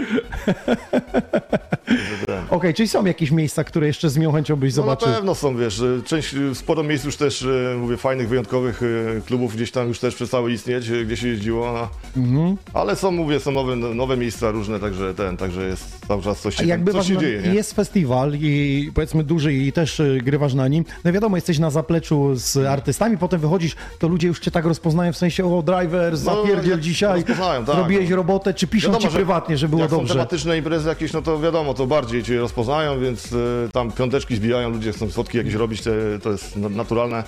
Okej, 2.50 2.74
czyli 2.74 2.88
są 2.88 3.04
jakieś 3.04 3.30
miejsca, 3.30 3.64
które 3.64 3.86
jeszcze 3.86 4.10
z 4.10 4.16
miłą 4.16 4.32
chęcią 4.32 4.56
byś 4.56 4.76
No 4.76 4.82
na 4.82 4.86
zobaczył. 4.86 5.08
pewno 5.12 5.34
są, 5.34 5.56
wiesz, 5.56 5.82
część, 6.04 6.34
sporo 6.54 6.82
miejsc 6.82 7.04
już 7.04 7.16
też, 7.16 7.42
y, 7.42 7.74
mówię, 7.78 7.96
fajnych, 7.96 8.28
wyjątkowych 8.28 8.82
y, 8.82 9.22
klubów 9.26 9.54
gdzieś 9.56 9.70
tam 9.70 9.88
już 9.88 9.98
też 9.98 10.14
przestały 10.14 10.52
istnieć, 10.52 10.88
y, 10.88 11.04
gdzie 11.06 11.16
się 11.16 11.28
jeździło, 11.28 11.78
a, 11.80 11.88
Mhm. 12.18 12.56
ale 12.74 12.96
są, 12.96 13.10
mówię, 13.10 13.40
są 13.40 13.50
nowe, 13.50 13.76
nowe 13.76 14.16
miejsca 14.16 14.50
różne, 14.50 14.80
także 14.80 15.14
ten, 15.14 15.36
także 15.36 15.62
jest 15.66 16.06
cały 16.08 16.22
czas 16.22 16.40
coś 16.40 16.56
się, 16.56 16.64
jakby 16.66 16.92
coś 16.92 17.06
się 17.08 17.16
dzieje, 17.16 17.42
nie? 17.42 17.54
jest 17.54 17.74
festiwal 17.74 18.32
i 18.34 18.90
powiedzmy 18.94 19.24
duży 19.24 19.52
i 19.54 19.72
też 19.72 20.02
grywasz 20.22 20.54
na 20.54 20.68
nim. 20.68 20.84
No 21.04 21.12
wiadomo, 21.12 21.36
jesteś 21.36 21.58
na 21.58 21.70
zapleczu 21.70 22.30
z 22.34 22.56
artystami, 22.56 23.18
potem 23.18 23.40
wychodzisz, 23.40 23.76
to 23.98 24.08
ludzie 24.08 24.28
już 24.28 24.40
cię 24.40 24.50
tak 24.50 24.64
rozpoznają 24.64 25.12
w 25.12 25.16
sensie, 25.16 25.54
o 25.56 25.62
driver, 25.62 26.16
zapierdziel 26.16 26.76
No, 26.76 26.82
dzisiaj, 26.82 27.24
tak, 27.24 27.76
robiłeś 27.76 28.10
no. 28.10 28.16
robotę, 28.16 28.54
czy 28.54 28.66
piszą 28.66 28.88
Wiadomo, 28.92 29.08
ci 29.08 29.14
prywatnie, 29.14 29.56
że 29.56 29.68
było 29.68 29.82
Jak 29.82 29.90
są 29.90 29.96
dobrze. 29.96 30.14
tematyczne 30.14 30.58
imprezy 30.58 30.88
jakieś, 30.88 31.12
no 31.12 31.22
to 31.22 31.40
wiadomo, 31.40 31.74
to 31.80 31.86
bardziej 31.86 32.22
cię 32.22 32.38
rozpoznają, 32.38 33.00
więc 33.00 33.32
y, 33.32 33.68
tam 33.72 33.92
piąteczki 33.92 34.36
zbijają, 34.36 34.70
ludzie 34.70 34.92
chcą 34.92 35.08
fotki 35.08 35.38
jakieś 35.38 35.54
robić, 35.54 35.82
to 36.22 36.30
jest 36.30 36.56
na- 36.56 36.68
naturalne. 36.68 37.24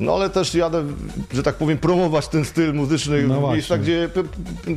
No 0.00 0.14
ale 0.14 0.30
też 0.30 0.54
jadę, 0.54 0.84
że 1.34 1.42
tak 1.42 1.54
powiem, 1.54 1.78
promować 1.78 2.28
ten 2.28 2.44
styl 2.44 2.74
muzyczny 2.74 3.22
No 3.22 3.34
w 3.34 3.40
właśnie. 3.40 3.54
miejscach, 3.56 3.80
gdzie 3.80 4.08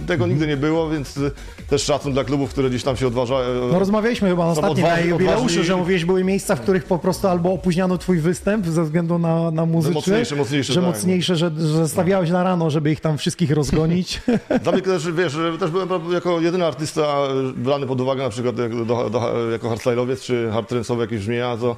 tego 0.07 0.27
nigdy 0.27 0.47
nie 0.47 0.57
było, 0.57 0.89
więc 0.89 1.17
y, 1.17 1.31
też 1.69 1.83
szacun 1.83 2.13
dla 2.13 2.23
klubów, 2.23 2.49
które 2.49 2.69
gdzieś 2.69 2.83
tam 2.83 2.97
się 2.97 3.07
odważają. 3.07 3.67
No 3.71 3.79
rozmawialiśmy 3.79 4.29
chyba 4.29 4.45
ostatnim 4.45 4.85
na 4.87 4.99
jubileuszu, 4.99 5.45
odważni- 5.45 5.63
że 5.63 5.75
mówiłeś, 5.75 6.05
były 6.05 6.23
miejsca, 6.23 6.55
w 6.55 6.61
których 6.61 6.83
po 6.83 6.99
prostu 6.99 7.27
albo 7.27 7.53
opóźniano 7.53 7.97
twój 7.97 8.19
występ 8.19 8.67
ze 8.67 8.83
względu 8.83 9.19
na, 9.19 9.51
na 9.51 9.65
muzyczny, 9.65 9.95
mocniejsze, 9.95 10.35
mocniejsze, 10.35 10.73
że 10.73 10.81
tak. 10.81 10.89
mocniejsze, 10.89 11.35
że, 11.35 11.51
że 11.75 11.87
stawiałeś 11.87 12.29
na 12.29 12.43
rano, 12.43 12.69
żeby 12.69 12.91
ich 12.91 12.99
tam 12.99 13.17
wszystkich 13.17 13.51
rozgonić. 13.51 14.21
Dla 14.63 14.71
mnie 14.71 14.81
też, 14.81 15.11
wiesz, 15.11 15.33
że 15.33 15.57
też 15.57 15.71
byłem 15.71 15.89
jako 16.13 16.39
jedyny 16.41 16.65
artysta 16.65 17.17
brany 17.55 17.87
pod 17.87 18.01
uwagę 18.01 18.23
na 18.23 18.29
przykład 18.29 18.57
jak- 18.57 18.85
do, 18.85 19.09
do, 19.09 19.49
jako 19.51 19.69
hardstyle'owiec 19.69 20.21
czy 20.21 20.49
hardtrance'owy 20.53 20.99
jakieś 21.01 21.19
brzmienia, 21.19 21.57
to 21.57 21.75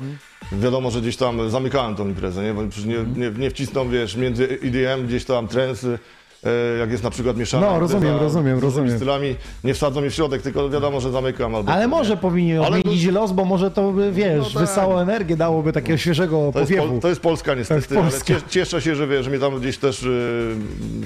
wiadomo, 0.51 0.91
że 0.91 1.01
gdzieś 1.01 1.17
tam 1.17 1.49
zamykałem 1.49 1.95
tą 1.95 2.07
imprezę, 2.07 2.43
nie? 2.43 2.53
Bo 2.53 2.61
nie, 2.63 2.69
nie, 3.15 3.31
nie 3.39 3.49
wcisną, 3.49 3.89
wiesz, 3.89 4.15
między 4.15 4.43
EDM 4.63 5.07
gdzieś 5.07 5.25
tam 5.25 5.47
trensy, 5.47 5.99
e, 6.43 6.77
jak 6.79 6.91
jest 6.91 7.03
na 7.03 7.09
przykład 7.09 7.37
mieszana 7.37 7.67
No, 7.67 7.79
rozumiem, 7.79 8.03
impreza 8.03 8.23
rozumiem, 8.23 8.59
z 8.59 8.63
rozumiem. 8.63 8.95
stylami, 8.95 9.35
nie 9.63 9.73
wsadzą 9.73 10.01
mnie 10.01 10.09
w 10.09 10.13
środek, 10.13 10.41
tylko 10.41 10.69
wiadomo, 10.69 11.01
że 11.01 11.11
zamykam 11.11 11.55
albo... 11.55 11.71
Ale 11.71 11.81
nie. 11.81 11.87
może 11.87 12.17
powinien 12.17 12.63
Ale 12.63 12.77
odmienić 12.79 13.05
to- 13.05 13.11
los, 13.11 13.31
bo 13.31 13.45
może 13.45 13.71
to, 13.71 13.91
by, 13.91 14.11
wiesz, 14.11 14.37
No 14.53 14.59
tak. 14.59 14.69
wysało 14.69 15.01
energię, 15.01 15.37
dałoby 15.37 15.73
takiego 15.73 15.97
świeżego 15.97 16.49
To 16.53 16.59
jest, 16.59 16.71
powiewu. 16.71 16.91
Pol, 16.91 16.99
to 16.99 17.07
jest 17.09 17.21
Polska 17.21 17.55
niestety, 17.55 17.95
Polska. 17.95 18.33
ale 18.33 18.39
cies- 18.41 18.49
cieszę 18.49 18.81
się, 18.81 18.95
że, 18.95 19.07
wiesz, 19.07 19.23
że 19.25 19.29
mnie 19.29 19.39
tam 19.39 19.59
gdzieś 19.59 19.77
też 19.77 20.03
y, 20.03 20.55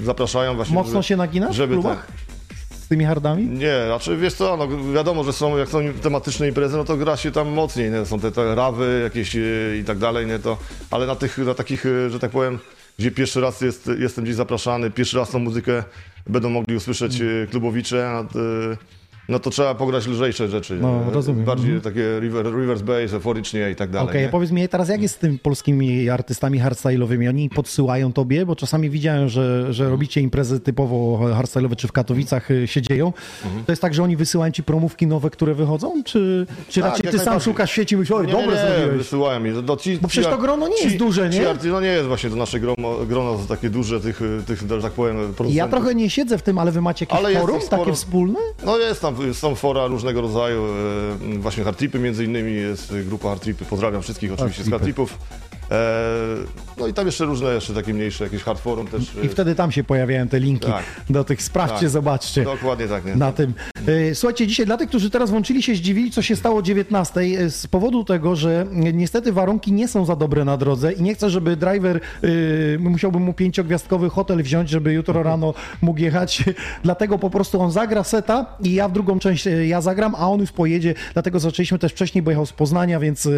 zapraszają 0.04 0.54
właśnie. 0.56 0.74
Mocno 0.74 0.92
żeby- 0.92 1.02
się 1.04 1.16
naginasz 1.16 1.50
w 1.50 1.54
żeby 1.54 1.74
klubach? 1.74 2.06
tak. 2.06 2.35
Z 2.86 2.88
tymi 2.88 3.04
hardami? 3.04 3.46
Nie, 3.46 3.84
znaczy 3.86 4.16
wiesz 4.16 4.34
co, 4.34 4.56
no 4.56 4.92
wiadomo, 4.92 5.24
że 5.24 5.32
są, 5.32 5.56
jak 5.58 5.68
są 5.68 5.92
tematyczne 6.02 6.48
imprezy, 6.48 6.76
no 6.76 6.84
to 6.84 6.96
gra 6.96 7.16
się 7.16 7.32
tam 7.32 7.48
mocniej, 7.48 7.90
nie? 7.90 8.06
są 8.06 8.20
te, 8.20 8.32
te 8.32 8.54
rawy 8.54 9.00
jakieś 9.04 9.36
e, 9.36 9.40
i 9.80 9.84
tak 9.84 9.98
dalej, 9.98 10.26
nie? 10.26 10.38
To, 10.38 10.58
ale 10.90 11.06
na 11.06 11.16
tych, 11.16 11.38
na 11.38 11.54
takich, 11.54 11.86
e, 11.86 12.10
że 12.10 12.18
tak 12.18 12.30
powiem, 12.30 12.58
gdzie 12.98 13.10
pierwszy 13.10 13.40
raz 13.40 13.60
jest, 13.60 13.90
jestem 13.98 14.24
gdzieś 14.24 14.36
zapraszany, 14.36 14.90
pierwszy 14.90 15.16
raz 15.16 15.30
tą 15.30 15.38
muzykę 15.38 15.82
będą 16.26 16.50
mogli 16.50 16.76
usłyszeć 16.76 17.20
e, 17.20 17.46
klubowicze, 17.50 18.24
no 19.28 19.38
to 19.38 19.50
trzeba 19.50 19.74
pograć 19.74 20.06
lżejsze 20.06 20.48
rzeczy. 20.48 20.78
No, 20.80 21.04
nie? 21.06 21.12
rozumiem. 21.12 21.44
Bardziej 21.44 21.66
Mhm. 21.74 21.94
takie 21.94 22.18
river, 22.20 22.44
reverse 22.54 22.84
bass, 22.84 23.12
euforycznie 23.12 23.70
i 23.70 23.74
tak 23.76 23.90
dalej. 23.90 24.08
Okej, 24.08 24.22
nie? 24.22 24.28
powiedz 24.28 24.50
mi 24.50 24.68
teraz, 24.68 24.88
jak 24.88 25.02
jest 25.02 25.14
z 25.14 25.18
tymi 25.18 25.38
polskimi 25.38 26.08
artystami 26.10 26.60
hardstyle'owymi? 26.60 27.28
Oni 27.28 27.50
podsyłają 27.50 28.12
tobie, 28.12 28.46
bo 28.46 28.56
czasami 28.56 28.90
widziałem, 28.90 29.28
że, 29.28 29.72
że 29.74 29.88
robicie 29.90 30.20
imprezy 30.20 30.60
typowo 30.60 31.18
hardstyle'owe, 31.18 31.76
czy 31.76 31.88
w 31.88 31.92
Katowicach 31.92 32.50
y, 32.50 32.66
się 32.68 32.82
dzieją. 32.82 33.12
To 33.66 33.72
jest 33.72 33.82
tak, 33.82 33.94
że 33.94 34.02
oni 34.02 34.16
wysyłają 34.16 34.52
ci 34.52 34.62
promówki 34.62 35.06
nowe, 35.06 35.30
które 35.30 35.54
wychodzą? 35.54 36.02
Czy, 36.04 36.46
czy 36.68 36.80
Tak, 36.80 36.90
raczej 36.92 37.10
ty 37.10 37.18
sam 37.18 37.40
szukasz 37.40 37.70
sieci 37.72 37.94
i 37.94 37.98
myślisz, 37.98 38.16
oj, 38.18 38.26
Nie, 38.26 38.32
dobre 38.32 38.46
nie, 38.56 38.74
zrobiłeś? 38.76 38.98
wysyłają 38.98 39.40
mi. 39.40 39.50
No, 39.66 39.76
ci, 39.76 39.98
Bo 39.98 40.08
przecież 40.08 40.24
ci- 40.26 40.36
to 40.36 40.38
grono 40.42 40.68
nie 40.68 40.76
jest 40.76 40.92
ci- 40.92 40.98
duże, 40.98 41.30
ci 41.30 41.38
nie? 41.40 41.46
arty- 41.48 41.70
no 41.70 41.80
nie 41.80 41.86
jest 41.88 42.06
właśnie 42.08 42.30
to 42.30 42.36
nasze 42.36 42.60
grono, 42.60 42.96
grono 43.08 43.38
takie 43.48 43.70
duże 43.70 44.00
tych, 44.00 44.20
tych, 44.46 44.58
że 44.68 44.82
tak 44.82 44.92
powiem, 44.92 45.16
producentów. 45.16 45.54
Ja 45.54 45.68
trochę 45.68 45.94
nie 45.94 46.10
siedzę 46.10 46.38
w 46.38 46.42
tym, 46.42 46.58
ale 46.58 46.72
wy 46.72 46.80
macie 46.82 47.04
jakieś 47.04 47.18
Ale 47.18 47.32
jest 47.32 47.40
forum 47.46 47.60
takie 47.70 47.92
wspólne? 47.92 48.38
No 48.66 48.78
jest 48.78 49.00
tam, 49.02 49.15
są 49.32 49.54
fora 49.54 49.86
różnego 49.86 50.20
rodzaju, 50.20 50.64
e, 50.64 51.38
właśnie 51.38 51.64
hardtripy 51.64 51.98
między 51.98 52.24
innymi, 52.24 52.52
jest 52.54 52.94
grupa 53.08 53.28
hardtripy, 53.28 53.64
pozdrawiam 53.64 54.02
wszystkich 54.02 54.32
oczywiście 54.32 54.64
z 54.64 54.70
Hardtripy. 54.70 55.02
E, 55.70 55.96
no 56.78 56.86
i 56.86 56.94
tam 56.94 57.06
jeszcze 57.06 57.24
różne, 57.24 57.54
jeszcze 57.54 57.74
takie 57.74 57.94
mniejsze, 57.94 58.24
jakieś 58.24 58.42
hardforum 58.42 58.86
też. 58.86 59.02
I 59.22 59.28
wtedy 59.28 59.54
tam 59.54 59.72
się 59.72 59.84
pojawiają 59.84 60.28
te 60.28 60.40
linki 60.40 60.66
Tak. 60.66 60.84
do 61.10 61.24
tych, 61.24 61.42
sprawdźcie, 61.42 61.80
Tak. 61.80 61.88
zobaczcie. 61.90 62.44
Dokładnie 62.44 62.88
tak, 62.88 63.04
nie? 63.04 63.16
na 63.16 63.32
tym. 63.32 63.54
E, 63.86 64.14
Słuchajcie, 64.14 64.46
dzisiaj 64.46 64.66
dla 64.66 64.76
tych, 64.76 64.88
którzy 64.88 65.10
teraz 65.10 65.30
włączyli 65.30 65.62
się, 65.62 65.74
zdziwili, 65.74 66.10
co 66.10 66.22
się 66.22 66.36
stało 66.36 66.58
o 66.58 66.62
19, 66.62 67.20
e, 67.20 67.50
z 67.50 67.66
powodu 67.66 68.04
tego, 68.04 68.36
że 68.36 68.66
e, 68.72 68.92
niestety 68.92 69.32
warunki 69.32 69.72
nie 69.72 69.88
są 69.88 70.04
za 70.04 70.16
dobre 70.16 70.44
na 70.44 70.56
drodze 70.56 70.92
i 70.92 71.02
nie 71.02 71.14
chcę, 71.14 71.30
żeby 71.30 71.56
driver, 71.56 72.00
musiałby 72.78 73.18
mu 73.20 73.32
pięciogwiazdkowy 73.32 74.10
hotel 74.10 74.42
wziąć, 74.42 74.70
żeby 74.70 74.92
jutro 74.92 75.22
rano 75.22 75.54
mógł 75.82 76.00
jechać. 76.00 76.44
Dlatego 76.84 77.18
po 77.18 77.30
prostu 77.30 77.60
on 77.60 77.70
zagra 77.72 78.04
seta 78.04 78.46
i 78.62 78.74
ja 78.74 78.88
w 78.88 78.92
drugą 78.92 79.18
część 79.18 79.46
e, 79.46 79.66
ja 79.66 79.80
zagram, 79.80 80.14
a 80.14 80.28
on 80.30 80.40
już 80.40 80.52
pojedzie. 80.52 80.94
Dlatego 81.12 81.40
zaczęliśmy 81.40 81.78
też 81.78 81.92
wcześniej, 81.92 82.22
bo 82.22 82.30
jechał 82.30 82.46
z 82.46 82.52
Poznania, 82.52 83.00
więc 83.00 83.26
e, 83.26 83.30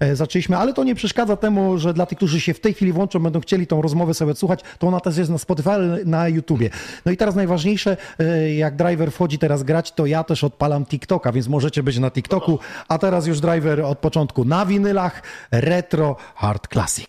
e, 0.00 0.16
zaczęliśmy, 0.16 0.56
ale 0.56 0.72
to 0.72 0.84
nie 0.84 0.94
przeszkadza 0.94 1.36
temu, 1.36 1.69
że 1.78 1.94
dla 1.94 2.06
tych, 2.06 2.18
którzy 2.18 2.40
się 2.40 2.54
w 2.54 2.60
tej 2.60 2.74
chwili 2.74 2.92
włączą, 2.92 3.18
będą 3.18 3.40
chcieli 3.40 3.66
tą 3.66 3.82
rozmowę 3.82 4.14
sobie 4.14 4.32
odsłuchać, 4.32 4.60
to 4.78 4.86
ona 4.86 5.00
też 5.00 5.16
jest 5.16 5.30
na 5.30 5.38
Spotify, 5.38 5.70
na 6.04 6.28
YouTubie. 6.28 6.70
No 7.06 7.12
i 7.12 7.16
teraz 7.16 7.34
najważniejsze, 7.34 7.96
e, 8.18 8.54
jak 8.54 8.76
driver 8.76 9.12
wchodzi 9.12 9.38
teraz 9.38 9.62
grać, 9.62 9.92
to 9.92 10.06
ja 10.06 10.24
też 10.24 10.44
odpalam 10.44 10.86
TikToka, 10.86 11.32
więc 11.32 11.48
możecie 11.48 11.82
być 11.82 11.98
na 11.98 12.10
TikToku, 12.10 12.58
a 12.88 12.98
teraz 12.98 13.26
już 13.26 13.40
driver 13.40 13.80
od 13.80 13.98
początku 13.98 14.44
na 14.44 14.66
winylach, 14.66 15.22
retro, 15.50 16.16
hard 16.34 16.68
classic. 16.68 17.08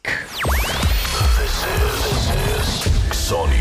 Sony 3.12 3.54
on 3.54 3.61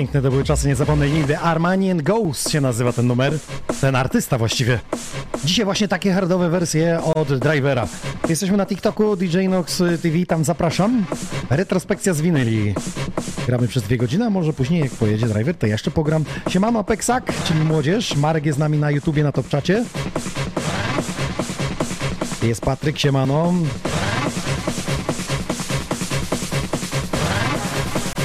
Piękne 0.00 0.22
to 0.22 0.30
były 0.30 0.44
czasy, 0.44 0.68
nie 0.68 0.76
zapomnę 0.76 1.08
nigdy. 1.08 1.38
Armanian 1.38 2.02
Ghost 2.02 2.50
się 2.50 2.60
nazywa 2.60 2.92
ten 2.92 3.06
numer, 3.06 3.38
ten 3.80 3.96
artysta 3.96 4.38
właściwie. 4.38 4.80
Dzisiaj 5.44 5.64
właśnie 5.64 5.88
takie 5.88 6.12
hardowe 6.12 6.50
wersje 6.50 7.00
od 7.14 7.38
Drivera. 7.38 7.88
Jesteśmy 8.28 8.56
na 8.56 8.66
TikToku, 8.66 9.16
DJ 9.16 9.48
Nox 9.48 9.78
TV, 10.02 10.26
tam 10.26 10.44
zapraszam. 10.44 11.04
Retrospekcja 11.50 12.14
z 12.14 12.20
winyli. 12.20 12.74
Gramy 13.46 13.68
przez 13.68 13.82
dwie 13.82 13.96
godziny, 13.96 14.24
a 14.24 14.30
może 14.30 14.52
później 14.52 14.80
jak 14.80 14.90
pojedzie 14.90 15.26
Driver, 15.26 15.54
to 15.54 15.66
jeszcze 15.66 15.90
pogram. 15.90 16.24
Siemano 16.48 16.84
Peksak, 16.84 17.32
czyli 17.44 17.60
młodzież. 17.60 18.16
Marek 18.16 18.46
jest 18.46 18.56
z 18.56 18.60
nami 18.60 18.78
na 18.78 18.90
YouTubie, 18.90 19.22
na 19.22 19.32
Topczacie. 19.32 19.84
Jest 22.42 22.60
Patryk, 22.60 22.98
siemano. 22.98 23.52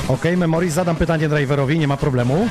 Ok, 0.08 0.24
Memory, 0.38 0.72
zadam 0.72 0.96
pytanie 0.96 1.30
driverowi, 1.30 1.80
nie 1.80 1.88
ma 1.88 1.98
problemu. 1.98 2.48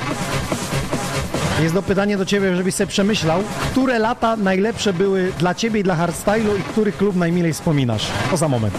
Jest 1.61 1.75
to 1.75 1.81
pytanie 1.81 2.17
do 2.17 2.25
ciebie, 2.25 2.55
żebyś 2.55 2.75
sobie 2.75 2.87
przemyślał, 2.87 3.43
które 3.71 3.99
lata 3.99 4.35
najlepsze 4.35 4.93
były 4.93 5.31
dla 5.39 5.55
ciebie 5.55 5.79
i 5.79 5.83
dla 5.83 5.95
hardstylu 5.95 6.57
i 6.57 6.61
który 6.61 6.91
klub 6.91 7.15
najmilej 7.15 7.53
wspominasz. 7.53 8.07
To 8.31 8.37
za 8.37 8.47
moment. 8.47 8.73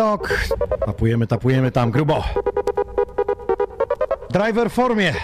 TikTok. 0.00 0.48
Tapujemy, 0.86 1.26
tapujemy 1.26 1.70
tam 1.70 1.90
grubo. 1.90 2.24
Driver 4.30 4.70
formie. 4.70 5.14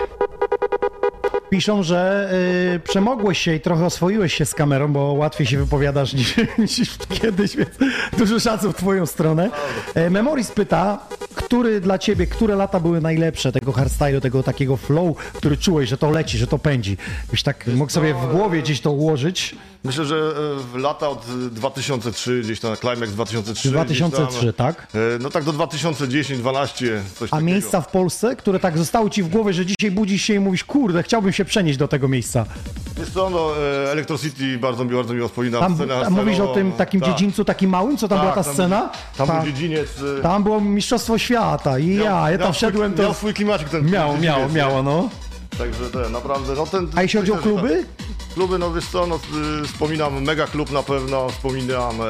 Piszą, 1.51 1.83
że 1.83 2.31
y, 2.75 2.81
przemogłeś 2.81 3.39
się 3.39 3.55
i 3.55 3.61
trochę 3.61 3.85
oswoiłeś 3.85 4.35
się 4.35 4.47
z 4.47 4.55
kamerą, 4.55 4.93
bo 4.93 5.13
łatwiej 5.13 5.47
się 5.47 5.59
wypowiadasz 5.59 6.15
niż, 6.15 6.35
niż 6.79 6.99
kiedyś, 6.99 7.57
więc 7.57 7.71
dużo 8.19 8.41
szacun 8.41 8.73
w 8.73 8.77
twoją 8.77 9.07
stronę. 9.07 9.51
E, 9.95 10.11
Memoris 10.11 10.51
pyta, 10.51 10.99
który 11.35 11.81
dla 11.81 11.99
ciebie, 11.99 12.27
które 12.27 12.57
lata 12.57 12.81
były 12.81 13.01
najlepsze 13.01 13.53
tego 13.53 13.73
hardstyle'u, 13.73 14.21
tego 14.21 14.43
takiego 14.43 14.77
flow, 14.77 15.17
który 15.17 15.57
czułeś, 15.57 15.89
że 15.89 15.99
to 15.99 16.11
leci, 16.11 16.39
że 16.39 16.47
to 16.47 16.59
pędzi. 16.59 16.97
Byś 17.31 17.43
tak 17.43 17.67
mógł 17.67 17.93
sobie 17.93 18.15
w 18.15 18.33
głowie 18.33 18.63
gdzieś 18.63 18.81
to 18.81 18.93
ułożyć. 18.93 19.55
Myślę, 19.87 20.05
że 20.05 20.17
e, 20.17 20.61
w 20.73 20.77
lata 20.77 21.09
od 21.09 21.25
e, 21.47 21.51
2003, 21.51 22.41
gdzieś 22.45 22.61
tam 22.61 22.77
Climax 22.77 23.13
2003. 23.13 23.71
2003, 23.71 24.27
gdzieś 24.39 24.43
tam, 24.43 24.53
tak? 24.75 24.87
e, 24.95 24.99
No 25.21 25.31
tak 25.31 25.45
do 25.45 25.53
2010, 25.53 26.41
12, 26.41 27.03
coś 27.19 27.29
A 27.29 27.31
takiego. 27.31 27.47
miejsca 27.53 27.81
w 27.81 27.89
Polsce, 27.91 28.37
które 28.37 28.59
tak 28.61 28.79
zostały 28.79 29.11
ci 29.11 29.23
w 29.23 29.29
głowie, 29.29 29.53
że 29.53 29.67
dzisiaj 29.67 29.91
budzisz 29.91 30.23
się 30.23 30.35
i 30.35 30.41
mówisz, 30.41 30.65
kurde, 30.65 31.03
chciałbym 31.03 31.33
się 31.33 31.45
przenieść 31.45 31.79
do 31.79 31.89
tego 31.89 32.09
miejsca. 32.09 32.45
Jest 32.99 33.15
to, 33.15 33.31
no, 33.31 33.51
e, 33.59 33.93
Electro 33.93 34.19
City 34.19 34.59
bardzo 34.59 34.85
mi, 34.85 34.95
bardzo 34.95 35.15
mi 35.15 35.29
wspomina. 35.29 35.59
Tam, 35.61 35.75
scenę 35.77 36.01
tam 36.03 36.13
mówisz 36.13 36.41
o 36.41 36.47
tym 36.55 36.73
takim 36.73 37.01
tak. 37.01 37.11
dziedzińcu, 37.11 37.45
takim 37.45 37.71
małym, 37.71 37.97
co 37.97 38.09
tam 38.09 38.19
Tak, 38.19 38.25
była 38.25 38.35
ta 38.35 38.45
tam- 38.45 38.55
scena? 38.55 38.91
Tam 39.17 39.27
Ta- 39.27 39.35
był 39.43 39.53
dziedziniec. 39.53 39.89
Tam 40.23 40.43
było 40.43 40.61
Mistrzostwo 40.61 41.19
Świata 41.19 41.79
i 41.79 41.95
ja, 41.97 42.05
ja 42.05 42.29
miał 42.31 42.39
tam 42.39 42.49
swój- 42.49 42.53
wszedłem, 42.57 42.95
Miał 42.99 43.09
to 43.09 43.15
swój 43.15 43.35
klimacik 43.35 43.69
ten 43.69 43.91
miało, 43.91 44.15
dziedziniec, 44.15 44.53
miało, 44.53 44.83
no. 44.83 45.09
Także 45.59 45.91
te, 45.91 46.11
naprawdę, 46.11 46.55
no 46.57 46.67
ten... 46.67 46.89
A 46.97 47.03
jeśli 47.03 47.19
chodzi 47.21 47.33
o 47.33 47.37
kluby? 47.37 47.85
tak. 47.99 48.16
Kluby, 48.37 48.59
no 48.59 48.73
wiesz 48.73 48.85
co, 48.87 49.07
no, 49.07 49.17
y, 49.65 49.67
wspominam 49.67 50.23
Mega 50.23 50.47
Klub 50.47 50.71
na 50.73 50.83
pewno, 50.83 51.29
wspominam... 51.29 52.01
E, 52.01 52.05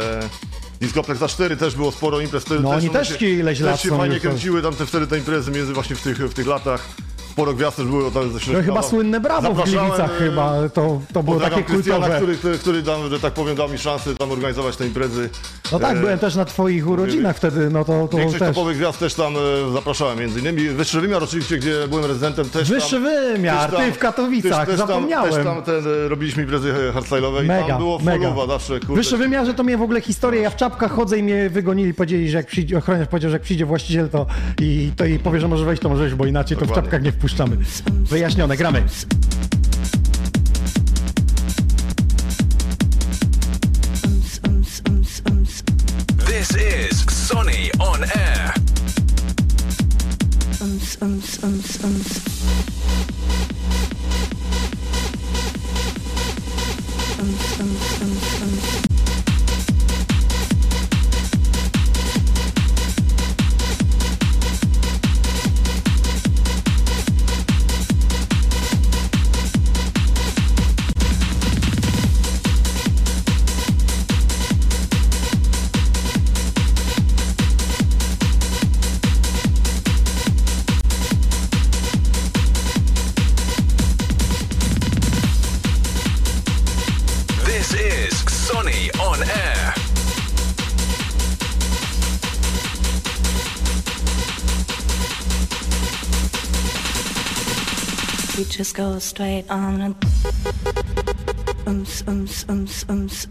Discoplex 0.81 1.21
A4 1.21 1.57
też 1.57 1.75
było 1.75 1.93
sporo 1.93 2.21
imprez. 2.21 2.45
Wtedy 2.45 2.61
No 2.61 2.71
oni 2.71 2.89
one 2.89 2.99
też 2.99 3.19
się, 3.19 3.29
ileś 3.29 3.61
lat 3.61 3.75
też 3.75 3.83
się 3.91 3.97
fajnie 3.99 4.15
to- 4.17 4.21
kręciły 4.21 4.63
tam 4.63 4.75
te, 4.75 4.87
wtedy 4.87 5.07
te 5.07 5.19
imprezy 5.19 5.51
między 5.51 5.73
właśnie 5.73 5.97
w 5.97 6.03
tych, 6.03 6.19
w 6.19 6.35
tych 6.35 6.47
latach. 6.47 6.89
Sporo 7.31 7.55
gwiazd 7.55 7.77
też 7.77 7.87
było 7.87 8.11
tam 8.11 8.39
ze 8.39 8.53
No 8.53 8.63
chyba 8.63 8.83
słynne 8.83 9.21
brawo 9.21 9.55
w 9.55 9.65
Gliwicach 9.65 10.11
e, 10.11 10.19
chyba, 10.19 10.69
to, 10.69 11.01
to 11.15 11.23
było 11.23 11.41
takie 11.41 11.63
Krystiana, 11.63 11.99
kultowe. 11.99 12.17
który, 12.17 12.37
który, 12.37 12.59
który 12.59 12.83
dam, 12.83 13.11
że 13.11 13.21
tak 13.21 13.35
powiem, 13.35 13.57
dał 13.57 13.69
mi 13.69 13.79
szansę 13.79 14.15
tam 14.17 14.31
organizować 14.33 14.77
te 14.77 14.87
imprezy. 14.87 15.31
No 15.73 15.79
tak, 15.79 15.97
E, 15.97 16.01
byłem 16.01 16.19
też 16.19 16.35
na 16.35 16.45
twoich 16.45 16.89
urodzinach 16.89 17.37
wtedy, 17.37 17.71
no 17.71 17.85
to, 17.85 18.09
to 18.11 18.17
Większość 18.17 18.39
też. 18.39 18.49
topowych 18.55 18.77
gwiazd 18.77 18.99
też 18.99 19.15
tam 19.15 19.35
e, 19.37 19.73
zapraszałem, 19.73 20.19
między 20.19 20.41
innymi. 20.41 20.69
Wyższy 20.69 21.01
wymiar 21.01 21.25
oczywiście, 21.25 21.57
gdzie 21.59 21.89
byłem 21.89 22.05
rezydentem 22.05 22.49
też 22.51 22.69
Wyższy 22.71 22.91
tam, 22.91 23.03
wymiar, 23.35 23.71
też 23.71 23.77
tam- 23.79 23.87
ty 23.87 23.93
w 23.93 23.99
Katowicach, 23.99 24.59
też, 24.59 24.69
też 24.69 24.77
zapomniałem. 24.79 25.31
Tam, 25.45 25.45
też 25.45 25.45
tam 25.45 25.63
ten, 25.63 26.09
robiliśmy 26.09 26.43
imprezy 26.43 26.73
hardstyle'owe 26.95 27.45
i 27.45 27.69
tam 27.69 27.79
było 27.79 27.99
mega. 27.99 28.25
foluwa 28.25 28.47
zawsze, 28.47 28.81
kurde. 28.81 28.95
Wyższy 28.95 29.17
wymiarze 29.17 29.55
to 29.55 29.63
mnie 29.65 29.77
w 29.79 29.83
ogóle 29.83 30.01
historia, 30.01 30.43
ja 30.43 30.51
w 30.51 30.57
czapkach 30.57 30.93
chodzę 30.93 31.19
i 31.19 31.23
mnie 31.23 31.51
wygonili, 31.51 31.95
powiedzieli, 31.95 32.31
że 32.31 32.37
jak 32.37 32.47
przyjdzie, 32.47 32.79
ochroniarz 32.79 33.09
powiedział, 33.09 33.31
że 33.31 33.35
jak 33.35 33.43
przyjdzie 33.43 33.67
właściciel 33.67 34.09
to 34.09 34.27
i, 34.61 34.91
to 34.97 35.05
i 35.05 35.19
powie, 35.19 35.41
że 35.41 35.49
może 35.49 35.65
wejść, 35.65 35.83
to 35.83 35.89
może 35.89 36.03
wejść, 36.03 36.17
bo 36.17 36.27
inaczej 36.27 36.57
to 36.57 36.65
w 36.65 36.69
Dokładnie. 36.69 36.83
czapkach 36.91 37.03
nie 37.03 37.13
wpuszczamy. 37.13 37.57
Wyjaśnione, 38.11 38.57
gramy. 38.57 38.83
Sonny 47.37 47.71
on 47.81 48.03
air. 48.03 48.55
Um, 50.63 50.81
um, 51.03 51.23
um, 51.85 52.26
just 98.57 98.75
go 98.75 98.99
straight 98.99 99.45
on 99.51 99.83
and 99.83 99.95
ums 101.67 102.03
ums 102.09 102.47
ums 102.49 102.87
ums 102.89 103.27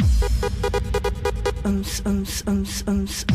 ums 1.66 2.02
ums 2.06 2.44
ums 2.48 2.84
ums 2.88 3.26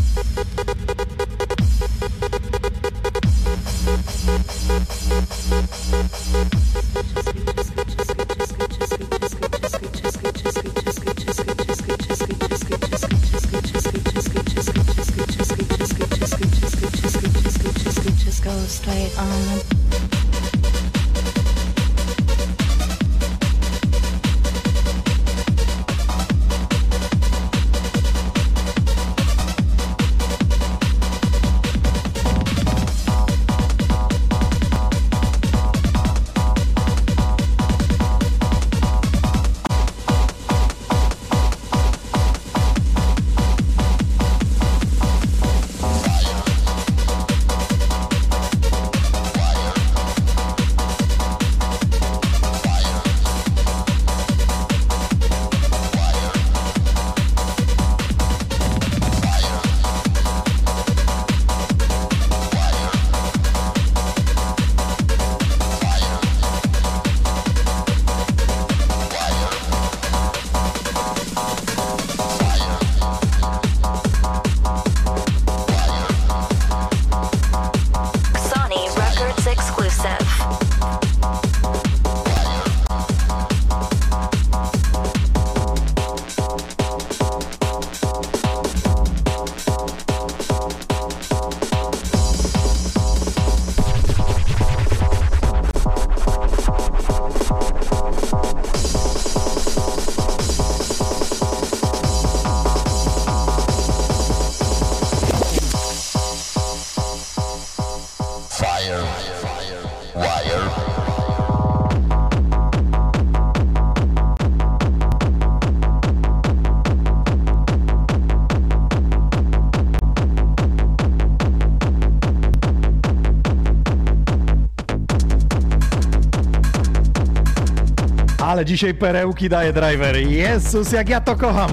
Ale 128.60 128.64
dzisiaj 128.64 128.94
perełki 128.94 129.48
daje 129.48 129.72
driver. 129.72 130.16
Jezus, 130.16 130.92
jak 130.92 131.08
ja 131.08 131.20
to 131.20 131.36
kocham. 131.36 131.70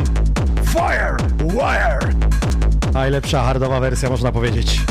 Fire! 0.66 1.18
Wire! 1.40 2.00
Najlepsza 2.94 3.44
hardowa 3.44 3.80
wersja, 3.80 4.10
można 4.10 4.32
powiedzieć. 4.32 4.82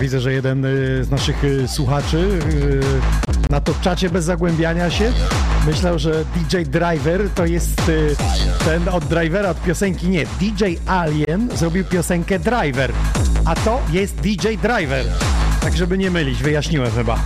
Widzę, 0.00 0.20
że 0.20 0.32
jeden 0.32 0.64
y, 0.64 1.04
z 1.04 1.10
naszych 1.10 1.44
y, 1.44 1.68
słuchaczy 1.68 2.38
y, 2.52 3.50
na 3.50 3.60
to 3.60 3.74
czacie 3.80 4.10
bez 4.10 4.24
zagłębiania 4.24 4.90
się 4.90 5.12
myślał, 5.66 5.98
że 5.98 6.24
DJ 6.34 6.56
Driver 6.56 7.30
to 7.34 7.46
jest 7.46 7.82
ten 8.64 8.88
od 8.88 9.04
Drivera, 9.04 9.50
od 9.50 9.62
piosenki. 9.62 10.08
Nie, 10.08 10.26
DJ 10.40 10.64
Alien 10.86 11.48
zrobił 11.54 11.84
piosenkę 11.84 12.38
Driver, 12.38 12.92
a 13.44 13.54
to 13.54 13.82
jest 13.92 14.14
DJ 14.14 14.48
Driver. 14.62 15.25
Tak, 15.66 15.76
żeby 15.76 15.98
nie 15.98 16.10
mylić, 16.10 16.42
wyjaśniłem 16.42 16.90
chyba. 16.90 17.24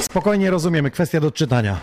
Spokojnie 0.00 0.50
rozumiemy, 0.50 0.90
kwestia 0.90 1.20
do 1.20 1.30
czytania. 1.30 1.80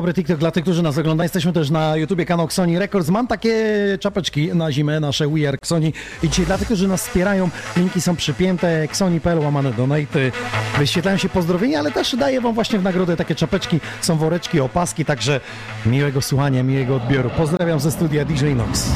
Dobry 0.00 0.14
TikTok 0.14 0.38
dla 0.38 0.50
tych, 0.50 0.62
którzy 0.62 0.82
nas 0.82 0.98
oglądają. 0.98 1.24
Jesteśmy 1.24 1.52
też 1.52 1.70
na 1.70 1.96
YouTubie 1.96 2.26
kanał 2.26 2.46
Xoni 2.46 2.78
Records. 2.78 3.08
Mam 3.08 3.26
takie 3.26 3.54
czapeczki 4.00 4.48
na 4.54 4.72
zimę, 4.72 5.00
nasze 5.00 5.28
We 5.28 5.48
Are 5.48 5.56
Xoni. 5.56 5.92
I 6.22 6.28
dzisiaj 6.28 6.46
dla 6.46 6.58
tych, 6.58 6.66
którzy 6.66 6.88
nas 6.88 7.02
wspierają, 7.02 7.50
linki 7.76 8.00
są 8.00 8.16
przypięte, 8.16 8.82
xoni.pl 8.82 9.38
łamane 9.38 9.72
donate. 9.72 10.32
Wyświetlają 10.78 11.16
się 11.16 11.28
pozdrowienia, 11.28 11.78
ale 11.78 11.92
też 11.92 12.16
daję 12.16 12.40
wam 12.40 12.54
właśnie 12.54 12.78
w 12.78 12.82
nagrodę 12.82 13.16
takie 13.16 13.34
czapeczki. 13.34 13.80
Są 14.00 14.16
woreczki, 14.16 14.60
opaski, 14.60 15.04
także 15.04 15.40
miłego 15.86 16.20
słuchania, 16.20 16.62
miłego 16.62 16.96
odbioru. 16.96 17.30
Pozdrawiam 17.30 17.80
ze 17.80 17.90
studia 17.90 18.24
DJ 18.24 18.46
Nox. 18.46 18.88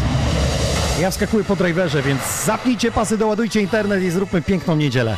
Ja 1.01 1.11
wskakuję 1.11 1.45
po 1.45 1.57
driverze, 1.57 2.03
więc 2.03 2.45
zapnijcie 2.45 2.93
pasy, 2.93 3.19
doładujcie 3.19 3.61
internet 3.61 4.03
i 4.03 4.11
zróbmy 4.11 4.43
piękną 4.43 4.77
niedzielę. 4.77 5.17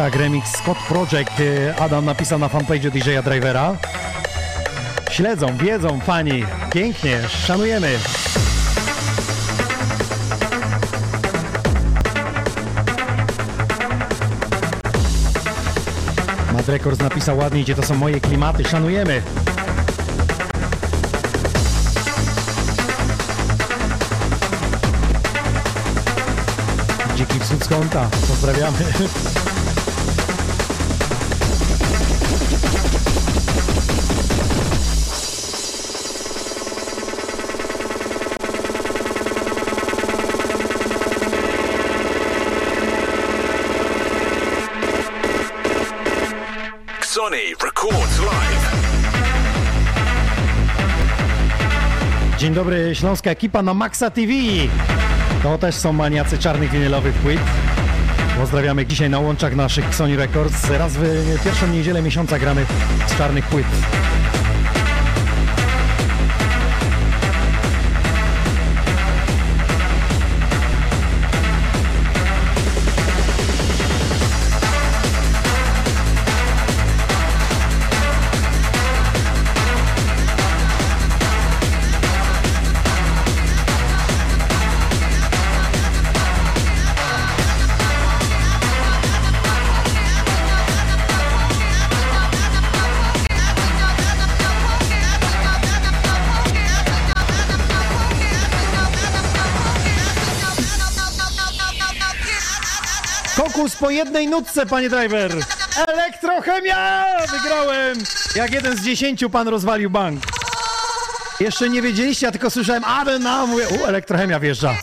Tak, 0.00 0.16
remix 0.16 0.56
Scott 0.56 0.78
Project. 0.88 1.40
y, 1.40 1.74
Adam 1.78 2.04
napisał 2.04 2.38
na 2.38 2.48
fanpage 2.48 2.90
DJ-a 2.90 3.22
Drivera. 3.22 3.76
Śledzą, 5.10 5.56
wiedzą 5.56 6.00
fani. 6.00 6.44
Pięknie, 6.72 7.28
szanujemy. 7.28 7.98
Mad 16.52 16.68
Records 16.68 17.00
napisał 17.00 17.38
ładnie, 17.38 17.62
gdzie 17.62 17.74
to 17.74 17.82
są 17.82 17.94
moje 17.94 18.20
klimaty. 18.20 18.64
Szanujemy. 18.64 19.22
Dziki 27.16 27.38
z 27.64 27.68
kąta. 27.68 28.08
Pozdrawiamy. 28.28 28.78
Dzień 52.50 52.54
dobry, 52.54 52.94
śląska 52.94 53.30
ekipa 53.30 53.62
na 53.62 53.74
Maxa 53.74 54.10
TV. 54.10 54.32
To 55.42 55.58
też 55.58 55.74
są 55.74 55.92
maniacy 55.92 56.38
czarnych 56.38 56.70
winylowych 56.70 57.14
płyt. 57.14 57.40
Pozdrawiamy 58.38 58.86
dzisiaj 58.86 59.10
na 59.10 59.18
łączach 59.18 59.56
naszych 59.56 59.94
Sony 59.94 60.16
Records. 60.16 60.70
Raz 60.70 60.92
w 60.96 61.44
pierwszą 61.44 61.66
niedzielę 61.66 62.02
miesiąca 62.02 62.38
gramy 62.38 62.66
z 63.06 63.18
czarnych 63.18 63.46
płyt. 63.46 63.66
Po 103.90 103.94
jednej 103.94 104.28
nutce, 104.28 104.66
panie 104.66 104.90
driver. 104.90 105.32
Elektrochemia! 105.88 107.04
Wygrałem! 107.32 107.98
Jak 108.36 108.52
jeden 108.52 108.76
z 108.76 108.82
dziesięciu 108.82 109.30
pan 109.30 109.48
rozwalił 109.48 109.90
bank. 109.90 110.22
Jeszcze 111.40 111.68
nie 111.68 111.82
wiedzieliście, 111.82 112.26
ja 112.26 112.32
tylko 112.32 112.50
słyszałem, 112.50 112.84
ale 112.84 113.18
no, 113.18 113.46
mówię, 113.46 113.68
u, 113.68 113.86
elektrochemia 113.86 114.40
wjeżdża. 114.40 114.74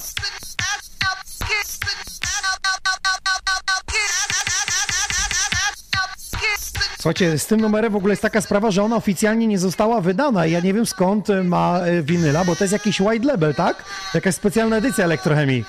Słuchajcie, 6.96 7.39
z 7.39 7.46
tym 7.46 7.62
numerem 7.62 7.93
w 7.93 7.96
ogóle 7.96 8.12
jest 8.12 8.22
taka 8.22 8.41
sprawa, 8.41 8.72
że 8.72 8.84
ona 8.84 8.96
oficjalnie 8.96 9.48
nie 9.48 9.60
została 9.60 10.02
wydana 10.02 10.46
ja 10.46 10.60
nie 10.60 10.74
wiem 10.74 10.86
skąd 10.86 11.30
e, 11.30 11.43
ma 11.43 11.80
e, 11.80 12.02
winyla, 12.04 12.46
bo 12.46 12.56
to 12.56 12.63
jest 12.63 12.74
jakiś 12.74 13.02
white 13.02 13.28
label, 13.28 13.56
tak? 13.56 13.84
Jakaś 14.13 14.36
specjalna 14.36 14.78
edycja 14.78 15.04
Elektrochemii. 15.04 15.65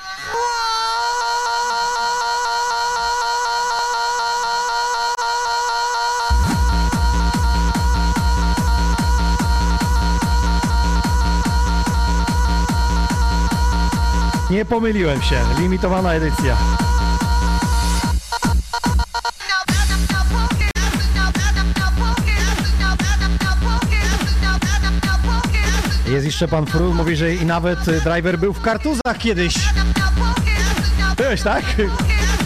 Nie 14.59 14.65
pomyliłem 14.65 15.23
się, 15.23 15.41
limitowana 15.59 16.15
edycja. 16.15 16.57
Jest 26.09 26.27
jeszcze 26.27 26.49
pan 26.49 26.67
Fru, 26.67 26.95
mówi, 26.95 27.17
że 27.17 27.35
i 27.35 27.47
nawet 27.47 27.89
y, 27.89 28.01
driver 28.01 28.39
był 28.39 28.53
w 28.53 28.61
kartuzach 28.61 29.19
kiedyś. 29.19 29.55
Byłeś, 31.17 31.43
tak? 31.43 31.65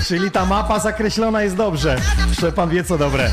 Czyli 0.06 0.30
ta 0.30 0.46
mapa 0.46 0.80
zakreślona 0.80 1.42
jest 1.42 1.56
dobrze. 1.56 1.96
Że 2.40 2.52
pan 2.52 2.70
wie 2.70 2.84
co 2.84 2.98
dobre. 2.98 3.30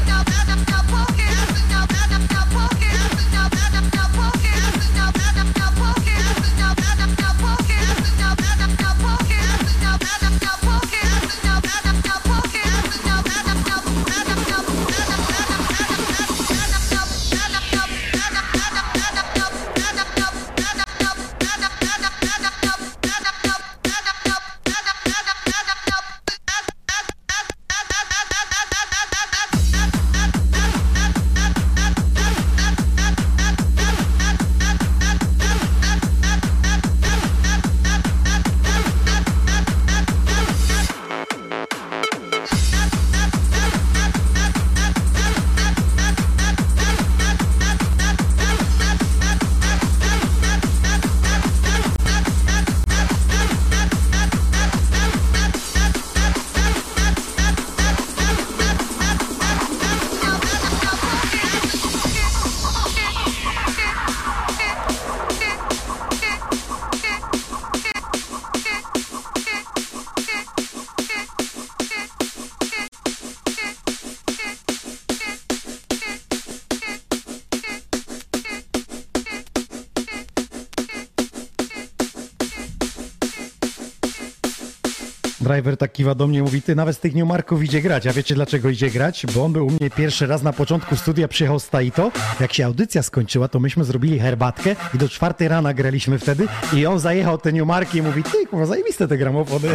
Driver 85.59 85.77
tak 85.77 85.91
kiwa 85.91 86.15
do 86.15 86.27
mnie, 86.27 86.43
mówi, 86.43 86.61
ty 86.61 86.75
nawet 86.75 86.95
z 86.97 86.99
tych 86.99 87.15
Newmarków 87.15 87.63
idzie 87.63 87.81
grać. 87.81 88.07
A 88.07 88.13
wiecie 88.13 88.35
dlaczego 88.35 88.69
idzie 88.69 88.89
grać? 88.89 89.25
Bo 89.35 89.45
on 89.45 89.53
był 89.53 89.67
u 89.67 89.69
mnie 89.69 89.89
pierwszy 89.89 90.27
raz 90.27 90.43
na 90.43 90.53
początku 90.53 90.95
studia, 90.95 91.27
przyjechał 91.27 91.59
z 91.59 91.69
Taito. 91.69 92.11
Jak 92.39 92.53
się 92.53 92.65
audycja 92.65 93.03
skończyła, 93.03 93.47
to 93.47 93.59
myśmy 93.59 93.83
zrobili 93.83 94.19
herbatkę 94.19 94.75
i 94.93 94.97
do 94.97 95.09
czwartej 95.09 95.47
rana 95.47 95.73
graliśmy 95.73 96.19
wtedy 96.19 96.47
i 96.73 96.85
on 96.85 96.99
zajechał 96.99 97.37
te 97.37 97.53
Newmarki 97.53 97.97
i 97.97 98.01
mówi, 98.01 98.23
ty 98.23 98.47
kurwa, 98.47 98.65
zajebiste 98.65 99.07
te 99.07 99.17
gramofony. 99.17 99.67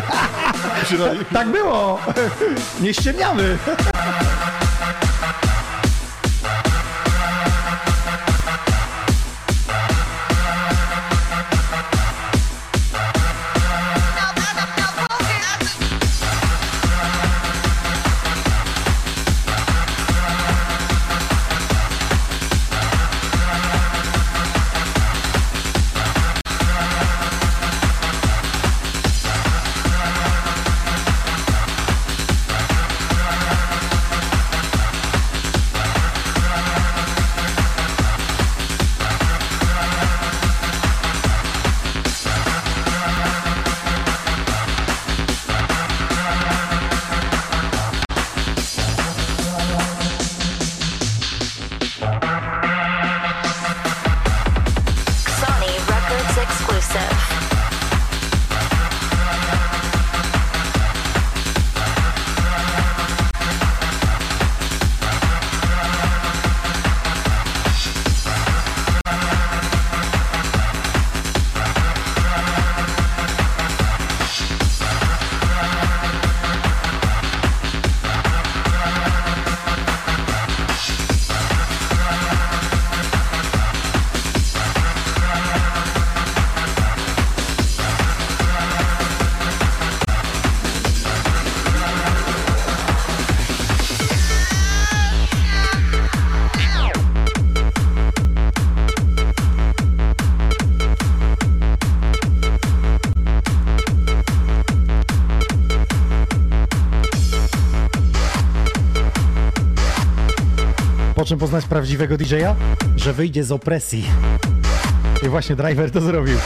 tak 1.32 1.48
było! 1.48 1.98
Nie 2.80 2.94
ściemniamy! 2.94 3.58
Po 111.24 111.28
czym 111.28 111.38
poznać 111.38 111.64
prawdziwego 111.64 112.16
DJ-a? 112.16 112.54
Że 112.96 113.12
wyjdzie 113.12 113.44
z 113.44 113.52
opresji. 113.52 114.04
I 115.22 115.28
właśnie 115.28 115.56
driver 115.56 115.90
to 115.90 116.00
zrobił. 116.00 116.38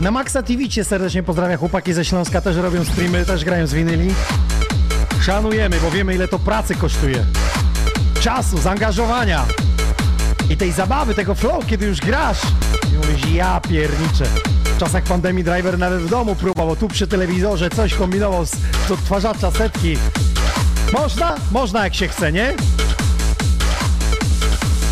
Na 0.00 0.10
Maxa 0.10 0.42
TV 0.42 0.68
cię 0.68 0.84
serdecznie 0.84 1.22
pozdrawiam. 1.22 1.58
Chłopaki 1.58 1.92
ze 1.92 2.04
Śląska 2.04 2.40
też 2.40 2.56
robią 2.56 2.84
streamy, 2.84 3.24
też 3.24 3.44
grają 3.44 3.66
z 3.66 3.74
winyli. 3.74 4.14
Szanujemy, 5.20 5.76
bo 5.80 5.90
wiemy 5.90 6.14
ile 6.14 6.28
to 6.28 6.38
pracy 6.38 6.74
kosztuje. 6.74 7.24
Czasu, 8.20 8.58
zaangażowania. 8.58 9.44
I 10.50 10.56
tej 10.56 10.72
zabawy, 10.72 11.14
tego 11.14 11.34
flow, 11.34 11.66
kiedy 11.66 11.86
już 11.86 12.00
grasz. 12.00 12.42
I 12.92 12.96
mówisz, 12.96 13.32
ja 13.32 13.60
pierniczę. 13.60 14.24
W 14.64 14.78
czasach 14.78 15.04
pandemii 15.04 15.44
driver 15.44 15.78
nawet 15.78 16.00
w 16.00 16.08
domu 16.08 16.34
próbował, 16.34 16.76
tu 16.76 16.88
przy 16.88 17.06
telewizorze 17.06 17.70
coś 17.70 17.94
kombinował 17.94 18.46
z 18.46 18.90
odtwarzacza 18.90 19.50
setki. 19.50 19.96
Można? 20.92 21.34
Można 21.52 21.84
jak 21.84 21.94
się 21.94 22.08
chce, 22.08 22.32
nie? 22.32 22.54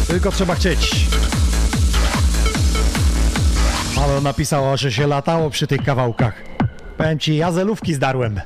Tylko 0.09 0.33
trzeba 0.33 0.55
chcieć. 0.55 1.07
Ale 4.03 4.16
on 4.16 4.23
napisało, 4.23 4.77
że 4.77 4.92
się 4.92 5.07
latało 5.07 5.51
przy 5.51 5.66
tych 5.66 5.83
kawałkach. 5.83 6.42
Powiem 6.97 7.19
ci, 7.19 7.37
ja 7.37 7.53
zelówki 7.53 7.95
zdarłem. 7.95 8.40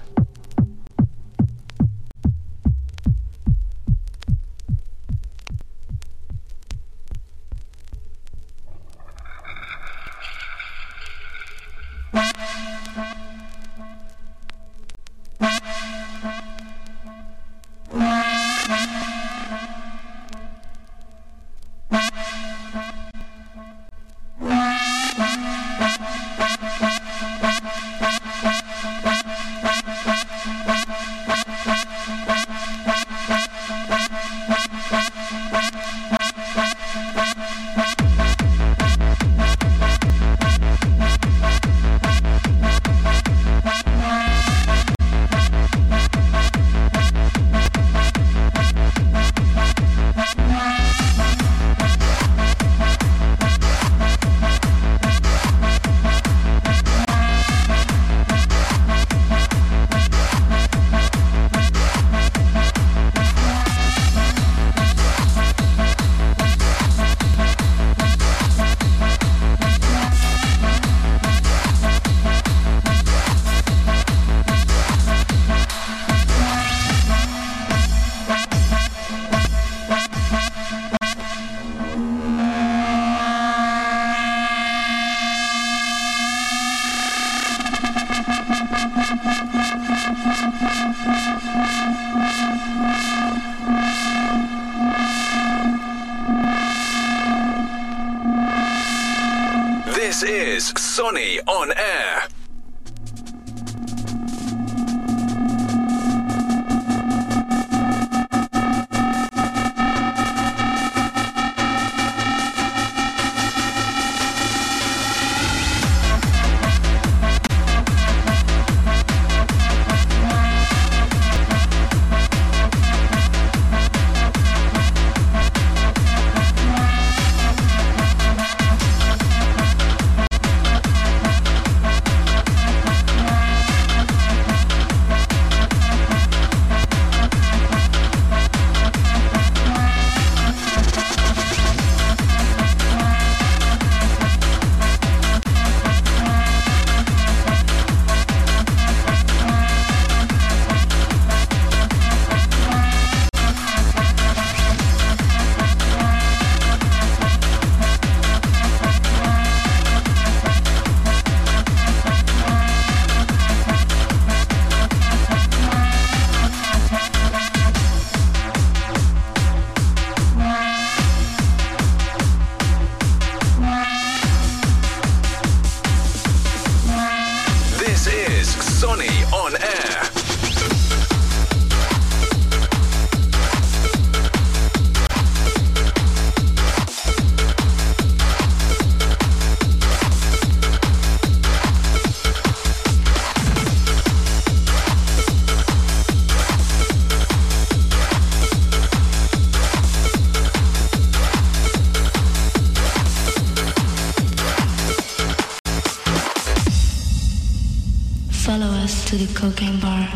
To 209.11 209.17
the 209.17 209.35
cocaine 209.35 209.77
bar 209.81 210.09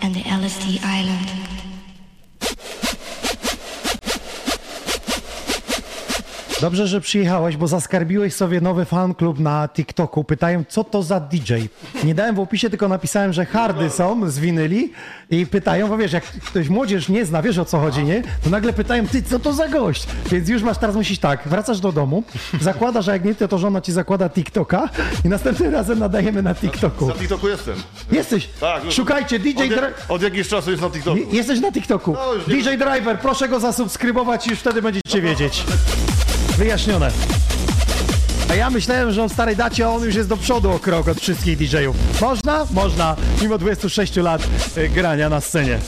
and 0.00 0.14
the 0.14 0.22
LSD 0.24 0.80
island. 0.82 1.30
Dobrze, 6.60 6.86
że 6.86 7.00
przyjechałeś, 7.00 7.56
bo 7.56 7.66
zaskarbiłeś 7.66 8.34
sobie 8.34 8.60
nowy 8.60 8.84
fan 8.84 9.14
klub 9.14 9.38
na 9.38 9.68
TikToku. 9.68 10.24
Pytają, 10.24 10.64
co 10.68 10.84
to 10.84 11.02
za 11.02 11.20
DJ. 11.20 11.54
Nie 12.04 12.14
dałem 12.14 12.34
w 12.34 12.40
opisie, 12.40 12.70
tylko 12.70 12.88
napisałem, 12.88 13.32
że 13.32 13.46
hardy 13.46 13.90
są 13.90 14.30
z 14.30 14.38
winyli 14.38 14.92
i 15.30 15.46
pytają, 15.46 15.88
bo 15.88 15.96
wiesz, 15.96 16.12
jak 16.12 16.24
ktoś 16.24 16.68
młodzież 16.68 17.08
nie 17.08 17.24
zna, 17.24 17.42
wiesz 17.42 17.58
o 17.58 17.64
co 17.64 17.80
chodzi, 17.80 18.04
nie? 18.04 18.22
To 18.44 18.50
nagle 18.50 18.72
pytają, 18.72 19.06
ty, 19.06 19.22
co 19.22 19.38
to 19.38 19.52
za 19.52 19.68
gość? 19.68 20.06
Więc 20.30 20.48
już 20.48 20.62
masz, 20.62 20.78
teraz 20.78 20.96
musisz 20.96 21.18
tak, 21.18 21.48
wracasz 21.48 21.80
do 21.80 21.92
domu, 21.92 22.22
zakładasz, 22.60 23.08
a 23.08 23.12
jak 23.12 23.24
nie 23.24 23.34
ty, 23.34 23.48
to 23.48 23.58
żona 23.58 23.80
ci 23.80 23.92
zakłada 23.92 24.28
TikToka 24.28 24.88
i 25.24 25.28
następnym 25.28 25.72
razem 25.72 25.98
nadajemy 25.98 26.42
na 26.42 26.54
TikToku. 26.54 27.08
Na 27.08 27.14
TikToku 27.14 27.48
jestem. 27.48 27.74
Jesteś, 28.20 28.48
Tak, 28.60 28.84
już- 28.84 28.94
szukajcie, 28.94 29.38
DJ... 29.38 29.62
Od, 29.64 29.70
jak, 29.70 29.94
od 30.08 30.22
jakiegoś 30.22 30.48
czasu 30.48 30.70
jest 30.70 30.82
na 30.82 30.90
TikToku. 30.90 31.16
Je- 31.18 31.26
Jesteś 31.26 31.60
na 31.60 31.72
TikToku. 31.72 32.12
No, 32.12 32.34
już 32.34 32.46
nie- 32.46 32.54
DJ 32.54 32.68
Driver, 32.68 33.18
proszę 33.20 33.48
go 33.48 33.60
zasubskrybować 33.60 34.46
i 34.46 34.50
już 34.50 34.58
wtedy 34.58 34.82
będziecie 34.82 35.22
wiedzieć. 35.22 35.64
Wyjaśnione. 36.58 37.10
A 38.50 38.54
ja 38.54 38.70
myślałem, 38.70 39.12
że 39.12 39.22
on 39.22 39.28
w 39.28 39.32
starej 39.32 39.56
dacie, 39.56 39.86
a 39.86 39.88
on 39.88 40.02
już 40.04 40.14
jest 40.14 40.28
do 40.28 40.36
przodu 40.36 40.70
o 40.70 40.78
krok 40.78 41.08
od 41.08 41.20
wszystkich 41.20 41.56
DJ-ów. 41.58 41.96
Można? 42.20 42.66
Można, 42.70 43.16
mimo 43.42 43.58
26 43.58 44.16
lat 44.16 44.42
y, 44.76 44.88
grania 44.88 45.28
na 45.28 45.40
scenie. 45.40 45.78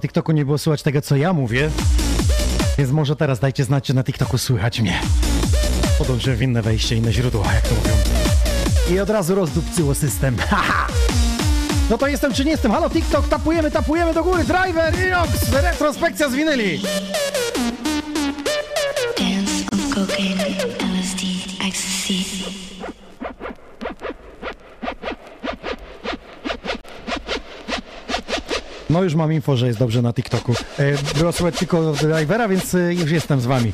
Na 0.00 0.02
TikToku 0.02 0.32
nie 0.32 0.44
było 0.44 0.58
słychać 0.58 0.82
tego, 0.82 1.02
co 1.02 1.16
ja 1.16 1.32
mówię. 1.32 1.70
Więc 2.78 2.90
może 2.90 3.16
teraz 3.16 3.38
dajcie 3.38 3.64
znać, 3.64 3.84
czy 3.84 3.94
na 3.94 4.04
TikToku 4.04 4.38
słychać 4.38 4.80
mnie. 4.80 5.00
Podążyłem 5.98 6.38
w 6.38 6.42
inne 6.42 6.62
wejście, 6.62 6.96
inne 6.96 7.12
źródła, 7.12 7.54
jak 7.54 7.68
to 7.68 7.74
mówią. 7.74 7.92
I 8.90 9.00
od 9.00 9.10
razu 9.10 9.34
rozdupcyło 9.34 9.94
system. 9.94 10.36
Haha! 10.50 10.86
No 11.90 11.98
to 11.98 12.06
jestem 12.06 12.32
czy 12.34 12.44
nie 12.44 12.50
jestem? 12.50 12.72
Halo 12.72 12.90
TikTok, 12.90 13.28
tapujemy, 13.28 13.70
tapujemy 13.70 14.14
do 14.14 14.24
góry. 14.24 14.44
Driver, 14.44 14.94
Inox, 15.06 15.52
retrospekcja 15.52 16.30
z 16.30 16.34
winyli. 16.34 16.80
No 29.00 29.04
już 29.04 29.14
mam 29.14 29.32
info, 29.32 29.56
że 29.56 29.66
jest 29.66 29.78
dobrze 29.78 30.02
na 30.02 30.12
TikToku. 30.12 30.54
E, 30.78 31.18
było 31.18 31.32
słychać 31.32 31.58
tylko 31.58 31.92
drivera, 31.92 32.48
więc 32.48 32.74
e, 32.74 32.94
już 32.94 33.10
jestem 33.10 33.40
z 33.40 33.46
wami. 33.46 33.72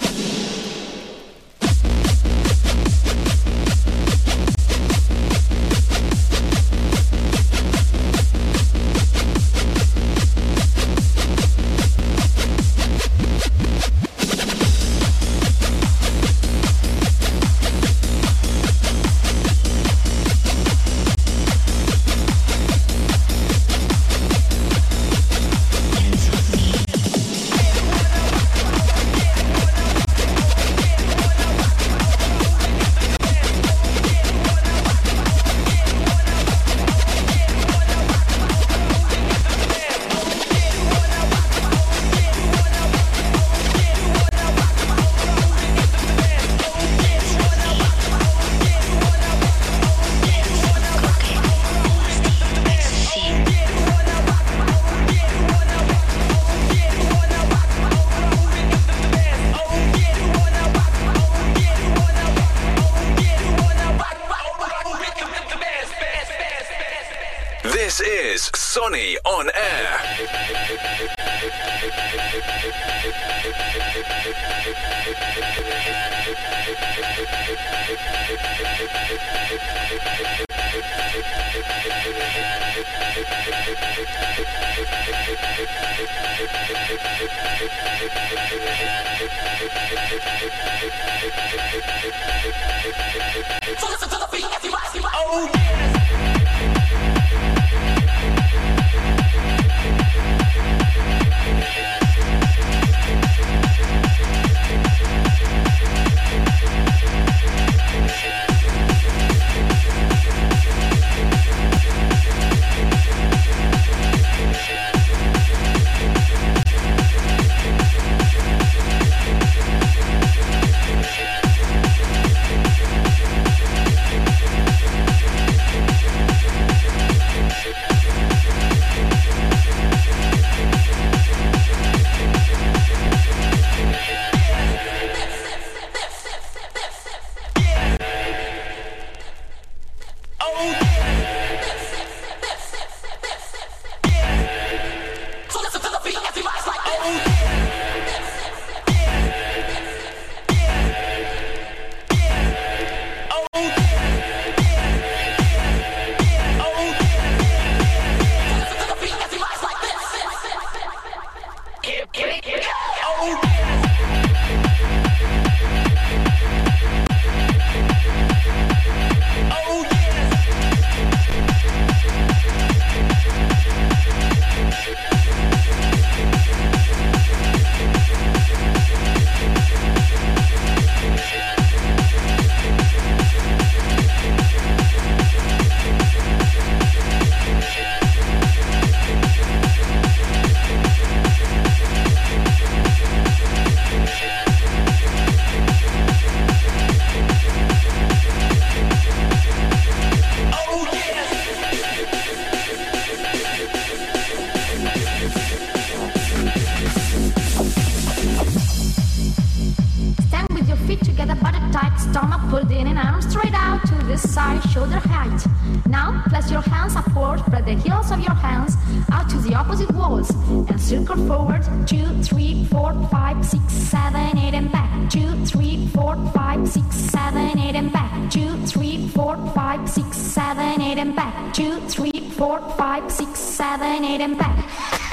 Circle 221.06 221.26
forward. 221.26 221.62
Two, 221.86 222.06
three, 222.22 222.64
four, 222.64 222.92
five, 223.10 223.44
six, 223.44 223.72
seven, 223.72 224.38
eight, 224.38 224.54
and 224.54 224.70
back. 224.72 225.10
Two, 225.10 225.44
three, 225.44 225.86
four, 225.88 226.16
five, 226.34 226.66
six, 226.66 226.96
seven, 226.96 227.58
eight, 227.58 227.76
and 227.76 227.92
back. 227.92 228.30
Two, 228.30 228.56
three, 228.66 229.08
four, 229.08 229.36
five, 229.54 229.88
six, 229.88 230.16
seven, 230.16 230.80
eight, 230.80 230.98
and 230.98 231.14
back. 231.14 231.54
Two, 231.54 231.80
three, 231.88 232.30
four, 232.30 232.60
five, 232.76 233.10
six, 233.10 233.38
seven, 233.38 234.04
eight, 234.04 234.20
and 234.20 234.36
back. 234.38 235.05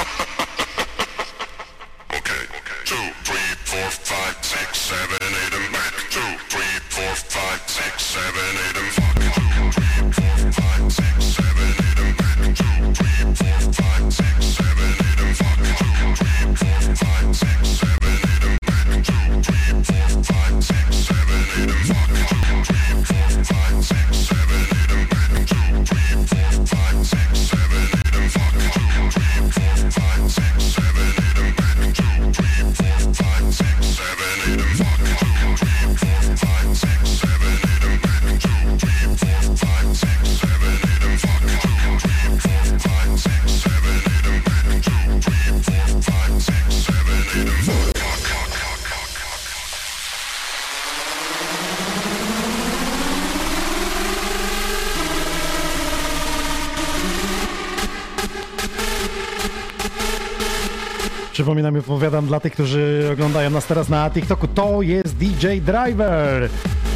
Przypominam 61.63 61.81
i 61.81 61.93
opowiadam 61.93 62.27
dla 62.27 62.39
tych, 62.39 62.53
którzy 62.53 63.09
oglądają 63.13 63.49
nas 63.49 63.65
teraz 63.65 63.89
na 63.89 64.09
TikToku, 64.09 64.47
to 64.47 64.81
jest 64.81 65.15
DJ 65.17 65.47
Driver. 65.47 66.49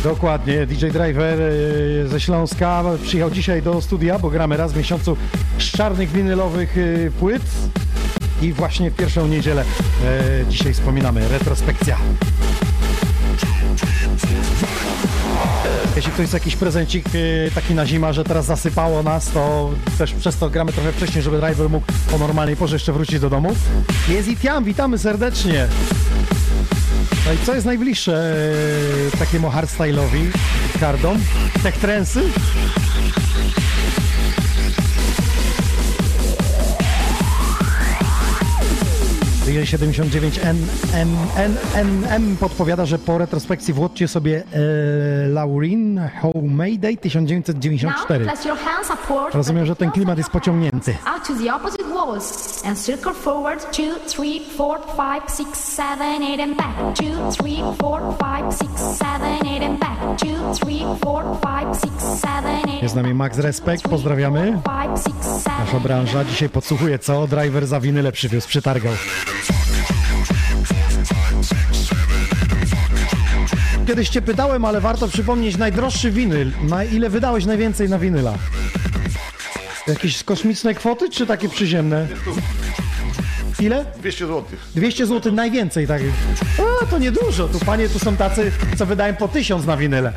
Dokładnie, 0.03 0.65
DJ 0.65 0.85
Driver 0.85 1.41
e, 1.41 2.07
ze 2.07 2.19
Śląska 2.19 2.83
przyjechał 3.03 3.31
dzisiaj 3.31 3.61
do 3.61 3.81
studia, 3.81 4.19
bo 4.19 4.29
gramy 4.29 4.57
raz 4.57 4.73
w 4.73 4.77
miesiącu 4.77 5.17
z 5.59 5.63
czarnych 5.63 6.11
winylowych 6.11 6.77
e, 6.77 7.11
płyt. 7.11 7.41
I 8.41 8.53
właśnie 8.53 8.91
w 8.91 8.95
pierwszą 8.95 9.27
niedzielę 9.27 9.63
e, 10.05 10.45
dzisiaj 10.49 10.73
wspominamy 10.73 11.27
retrospekcja. 11.27 11.97
Jeśli 15.95 16.11
ktoś 16.11 16.27
chce 16.27 16.37
jakiś 16.37 16.55
prezencik 16.55 17.05
taki 17.55 17.73
na 17.73 17.85
zima, 17.85 18.13
że 18.13 18.23
teraz 18.23 18.45
zasypało 18.45 19.03
nas, 19.03 19.31
to 19.31 19.71
też 19.97 20.13
przez 20.13 20.37
to 20.37 20.49
gramy 20.49 20.73
trochę 20.73 20.91
wcześniej, 20.91 21.23
żeby 21.23 21.39
driver 21.39 21.69
mógł 21.69 21.85
o 22.15 22.17
normalnej 22.17 22.55
porze 22.55 22.75
jeszcze 22.75 22.93
wrócić 22.93 23.19
do 23.19 23.29
domu. 23.29 23.55
Jest 24.07 24.27
Itiam, 24.27 24.63
witamy 24.63 24.97
serdecznie. 24.97 25.67
No 27.25 27.33
i 27.33 27.45
co 27.45 27.53
jest 27.53 27.65
najbliższe 27.65 28.35
e, 29.13 29.17
takiemu 29.17 29.49
hardstyle'owi, 29.49 30.31
kardom? 30.79 31.17
Tech 31.63 31.77
trensy? 31.77 32.21
DJ 39.47 39.59
79NNNM 39.59 42.35
podpowiada, 42.39 42.85
że 42.85 42.99
po 42.99 43.17
retrospekcji 43.17 43.73
włodźcie 43.73 44.07
sobie 44.07 44.43
e, 44.53 45.27
Laurin 45.27 46.01
Homemade 46.21 46.97
1994. 47.01 48.25
Hands 48.25 48.45
upward, 48.93 49.35
Rozumiem, 49.35 49.65
spread 49.65 49.67
że 49.67 49.75
ten 49.75 49.91
klimat 49.91 50.17
jest 50.17 50.29
pociągnięty. 50.29 50.95
Walls 51.97 52.61
and 52.65 52.77
circle 52.77 53.13
forward 53.13 53.59
two, 53.71 53.93
three, 54.13 54.39
four, 54.57 54.77
five, 54.95 55.23
six, 55.27 55.59
seven, 55.59 56.23
eight, 56.23 56.39
and 56.39 56.55
back. 56.55 56.75
Two, 56.95 57.31
three, 57.31 57.61
four, 57.79 57.99
five, 58.19 58.53
six, 58.53 58.71
seven, 59.03 59.47
eight, 59.47 59.63
and 59.63 59.79
back. 59.79 59.99
Two, 60.17 60.37
three, 60.53 60.83
four, 61.03 61.23
five, 61.41 61.75
six, 61.75 61.93
seven, 62.25 62.69
eight. 62.69 62.83
Jest 62.83 62.93
z 62.93 62.95
nami 62.95 63.13
Max 63.13 63.37
Respekt, 63.37 63.87
pozdrawiamy. 63.87 64.61
Nasza 65.59 65.79
branża 65.79 66.25
dzisiaj 66.25 66.49
podsłuchuje, 66.49 66.99
co 66.99 67.27
driver 67.27 67.67
za 67.67 67.79
winyle 67.79 68.11
przywiózł, 68.11 68.47
przytargał. 68.47 68.93
Kiedyś 73.87 74.09
cię 74.09 74.21
pytałem, 74.21 74.65
ale 74.65 74.81
warto 74.81 75.07
przypomnieć 75.07 75.57
najdroższy 75.57 76.11
winyl. 76.11 76.51
Na 76.63 76.83
ile 76.83 77.09
wydałeś 77.09 77.45
najwięcej 77.45 77.89
na 77.89 77.99
winyla? 77.99 78.33
Jakieś 79.87 80.23
kosmiczne 80.23 80.73
kwoty, 80.75 81.09
czy 81.09 81.25
takie 81.25 81.49
przyziemne? 81.49 82.07
Ile? 83.59 83.85
200 83.99 84.27
zł. 84.27 84.43
200 84.75 85.05
zł 85.05 85.33
najwięcej, 85.33 85.87
tak. 85.87 86.01
A, 86.81 86.85
to 86.85 86.99
niedużo. 86.99 87.47
Tu 87.47 87.59
panie 87.59 87.89
tu 87.89 87.99
są 87.99 88.17
tacy, 88.17 88.51
co 88.77 88.85
wydają 88.85 89.15
po 89.15 89.27
1000 89.27 89.65
na 89.65 89.77
winyle. 89.77 90.13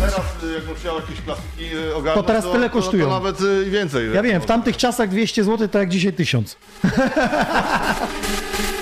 Teraz 0.00 0.14
y, 0.44 0.52
jakbym 0.54 0.74
chciał 0.76 0.96
jakieś 1.00 1.20
plastiki 1.20 1.64
y, 1.76 1.94
ogarnąć, 1.94 2.26
To 2.26 2.32
teraz 2.32 2.52
tyle 2.52 2.70
kosztują. 2.70 3.04
To, 3.04 3.10
to 3.10 3.16
nawet 3.16 3.40
y, 3.40 3.64
i 3.66 3.70
więcej. 3.70 4.14
Ja 4.14 4.22
wiem, 4.22 4.42
w 4.42 4.46
tamtych 4.46 4.76
czasach 4.76 5.08
200 5.08 5.44
zł 5.44 5.68
to 5.68 5.78
jak 5.78 5.88
dzisiaj 5.88 6.12
1000. 6.12 6.56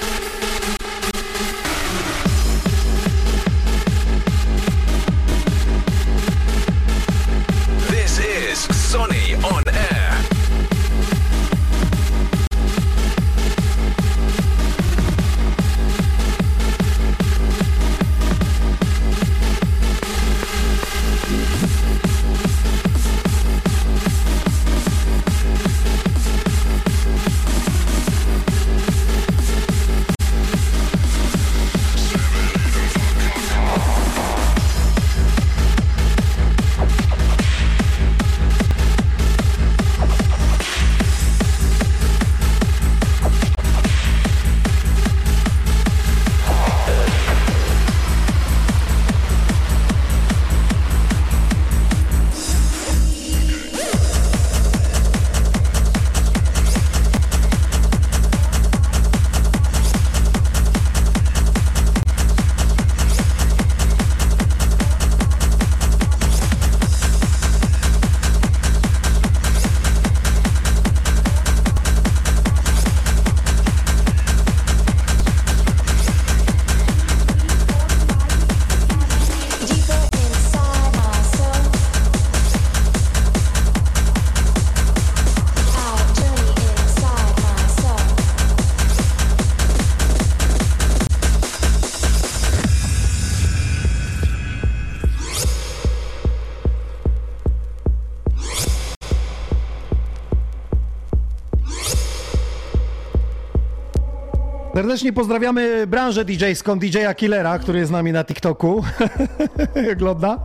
Serdecznie 104.79 105.13
pozdrawiamy 105.13 105.87
branżę 105.87 106.25
DJ-ską, 106.25 106.79
DJ-a 106.79 107.15
Killera, 107.15 107.59
który 107.59 107.79
jest 107.79 107.89
z 107.89 107.93
nami 107.93 108.13
na 108.13 108.25
TikToku. 108.25 108.85
Ogląda. 109.93 110.39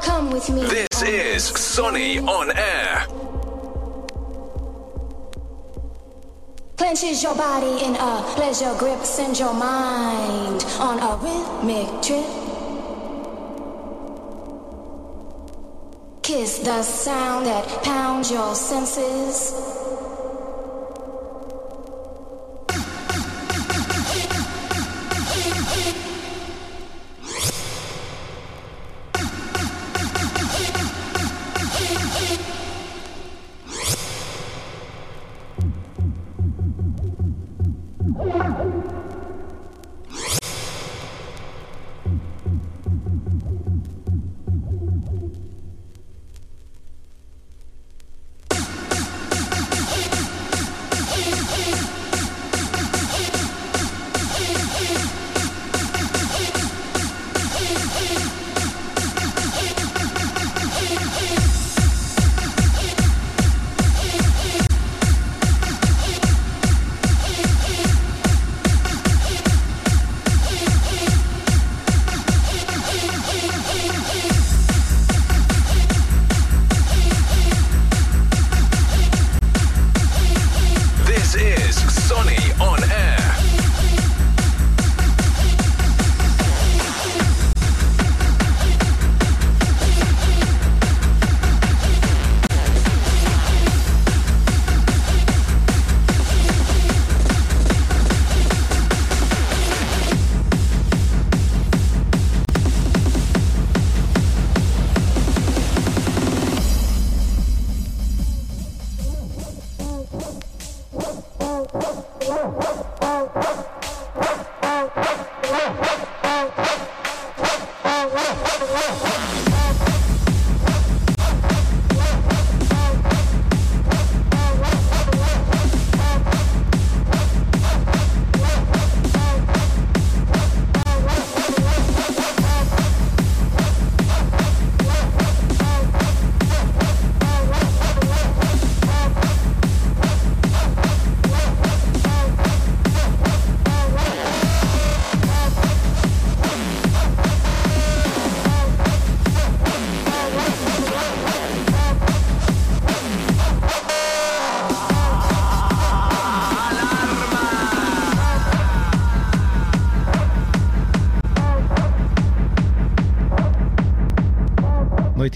Come 0.00 0.34
with 0.34 0.48
me. 0.48 0.60
This 0.60 1.08
is 1.08 1.58
Sonny 1.58 2.20
on 2.26 2.50
air. 2.50 3.06
Clenches 6.76 7.22
your 7.22 7.36
body 7.36 7.84
in 7.86 7.96
a 7.96 8.22
pleasure 8.36 8.74
grip, 8.78 9.04
send 9.04 9.40
your 9.40 9.54
mind 9.54 10.66
on 10.80 10.98
a 10.98 11.16
rhythmic 11.22 12.02
trip. 12.02 12.26
Kiss 16.22 16.58
the 16.58 16.82
sound 16.82 17.46
that 17.46 17.82
pounds 17.84 18.30
your 18.30 18.54
senses. 18.54 19.77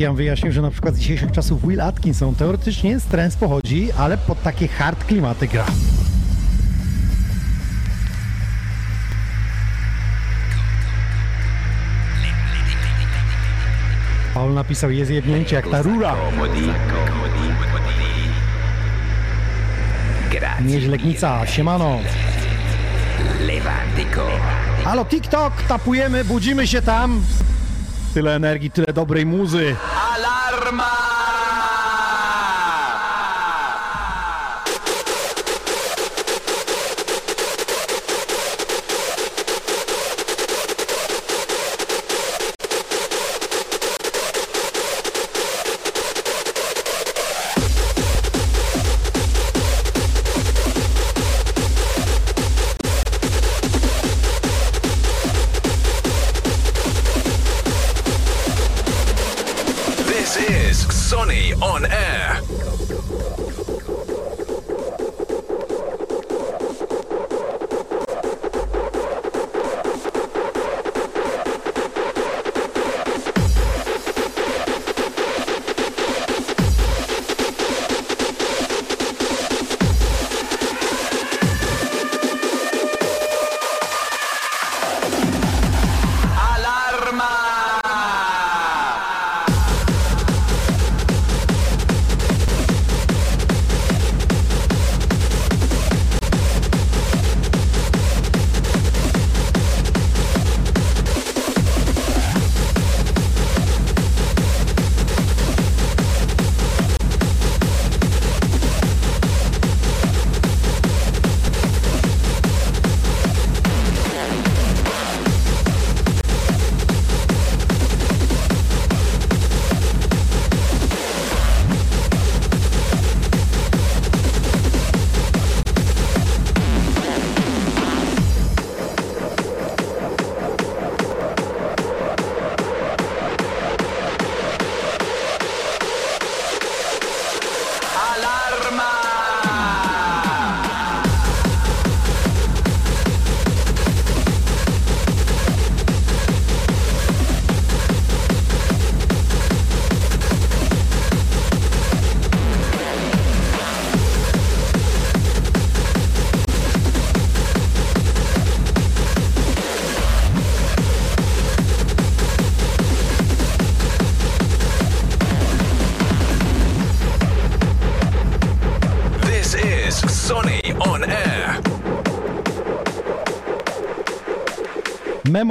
Sebastian 0.02 0.16
wyjaśnił, 0.16 0.52
że 0.52 0.62
na 0.62 0.70
przykład 0.70 0.94
z 0.94 0.98
dzisiejszych 0.98 1.32
czasów 1.32 1.68
Will 1.68 1.80
Atkinson 1.80 2.34
teoretycznie 2.34 3.00
z 3.00 3.36
pochodzi, 3.36 3.92
ale 3.92 4.18
pod 4.18 4.42
takie 4.42 4.68
hard 4.68 5.04
klimaty 5.04 5.48
gra. 5.48 5.66
Paul 14.34 14.54
napisał, 14.54 14.90
jest 14.90 15.10
jebnięcie 15.10 15.56
jak 15.56 15.68
ta 15.68 15.82
rura. 15.82 16.14
Nieźle 20.64 20.90
Legnica, 20.90 21.46
siemano. 21.46 21.98
Halo 24.84 25.04
TikTok, 25.04 25.52
tapujemy, 25.68 26.24
budzimy 26.24 26.66
się 26.66 26.82
tam. 26.82 27.22
Tyle 28.14 28.36
energii, 28.36 28.70
tyle 28.70 28.92
dobrej 28.92 29.26
muzy. 29.26 29.76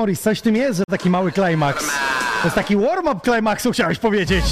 Memories, 0.02 0.22
coś 0.22 0.39
w 0.39 0.41
tym 0.41 0.56
jest, 0.56 0.78
że 0.78 0.86
taki 0.86 1.10
mały 1.10 1.32
klimaks. 1.32 1.88
To 2.41 2.47
jest 2.47 2.56
taki 2.56 2.76
warm-up 2.78 3.20
klimaksu, 3.24 3.72
chciałeś 3.72 3.99
powiedzieć. 3.99 4.45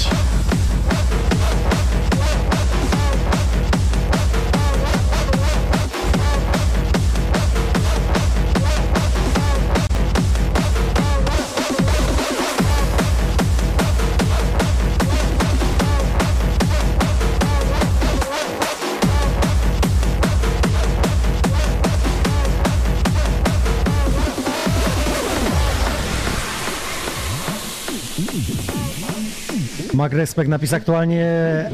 Mag 30.10 30.18
Respect 30.18 30.48
napis 30.48 30.72
aktualnie 30.72 31.24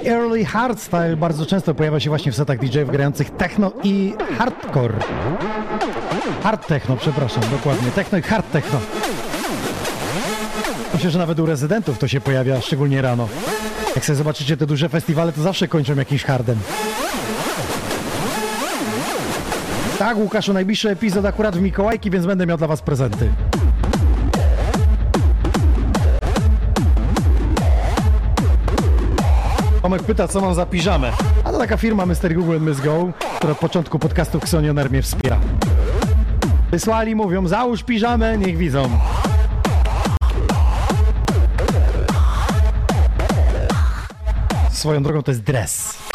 Early 0.06 0.44
Hardstyle 0.44 1.16
bardzo 1.16 1.46
często 1.46 1.74
pojawia 1.74 2.00
się 2.00 2.10
właśnie 2.10 2.32
w 2.32 2.36
setach 2.36 2.58
DJ-ów 2.58 2.90
grających 2.90 3.30
techno 3.30 3.72
i 3.84 4.14
hardcore. 4.38 4.94
Hard 6.42 6.66
techno, 6.66 6.96
przepraszam, 6.96 7.42
dokładnie. 7.50 7.90
Techno 7.90 8.18
i 8.18 8.22
hard 8.22 8.50
techno. 8.52 8.80
Myślę, 10.94 11.10
że 11.10 11.18
nawet 11.18 11.40
u 11.40 11.46
rezydentów 11.46 11.98
to 11.98 12.08
się 12.08 12.20
pojawia, 12.20 12.60
szczególnie 12.60 13.02
rano. 13.02 13.28
Jak 13.94 14.04
sobie 14.04 14.16
zobaczycie 14.16 14.56
te 14.56 14.66
duże 14.66 14.88
festiwale, 14.88 15.32
to 15.32 15.42
zawsze 15.42 15.68
kończą 15.68 15.94
jakimś 15.94 16.24
hardem. 16.24 16.58
Tak, 19.98 20.16
Łukaszu, 20.16 20.52
najbliższy 20.52 20.90
epizod 20.90 21.24
akurat 21.24 21.56
w 21.56 21.60
Mikołajki, 21.60 22.10
więc 22.10 22.26
będę 22.26 22.46
miał 22.46 22.58
dla 22.58 22.66
was 22.66 22.82
prezenty. 22.82 23.28
Tomek 29.86 30.02
pyta, 30.02 30.28
co 30.28 30.40
mam 30.40 30.54
za 30.54 30.66
piżamę. 30.66 31.12
A 31.44 31.52
to 31.52 31.58
taka 31.58 31.76
firma 31.76 32.06
Mr. 32.06 32.34
Google 32.34 32.60
Miss 32.60 32.80
Go, 32.80 33.12
która 33.36 33.52
od 33.52 33.58
początku 33.58 33.98
podcastu 33.98 34.38
Xonioner 34.38 34.90
mnie 34.90 35.02
wspiera. 35.02 35.38
Wysłali, 36.70 37.14
mówią, 37.14 37.48
załóż 37.48 37.82
piżamę, 37.82 38.38
niech 38.38 38.56
widzą. 38.56 38.90
Swoją 44.70 45.02
drogą 45.02 45.22
to 45.22 45.30
jest 45.30 45.42
dres. 45.42 46.05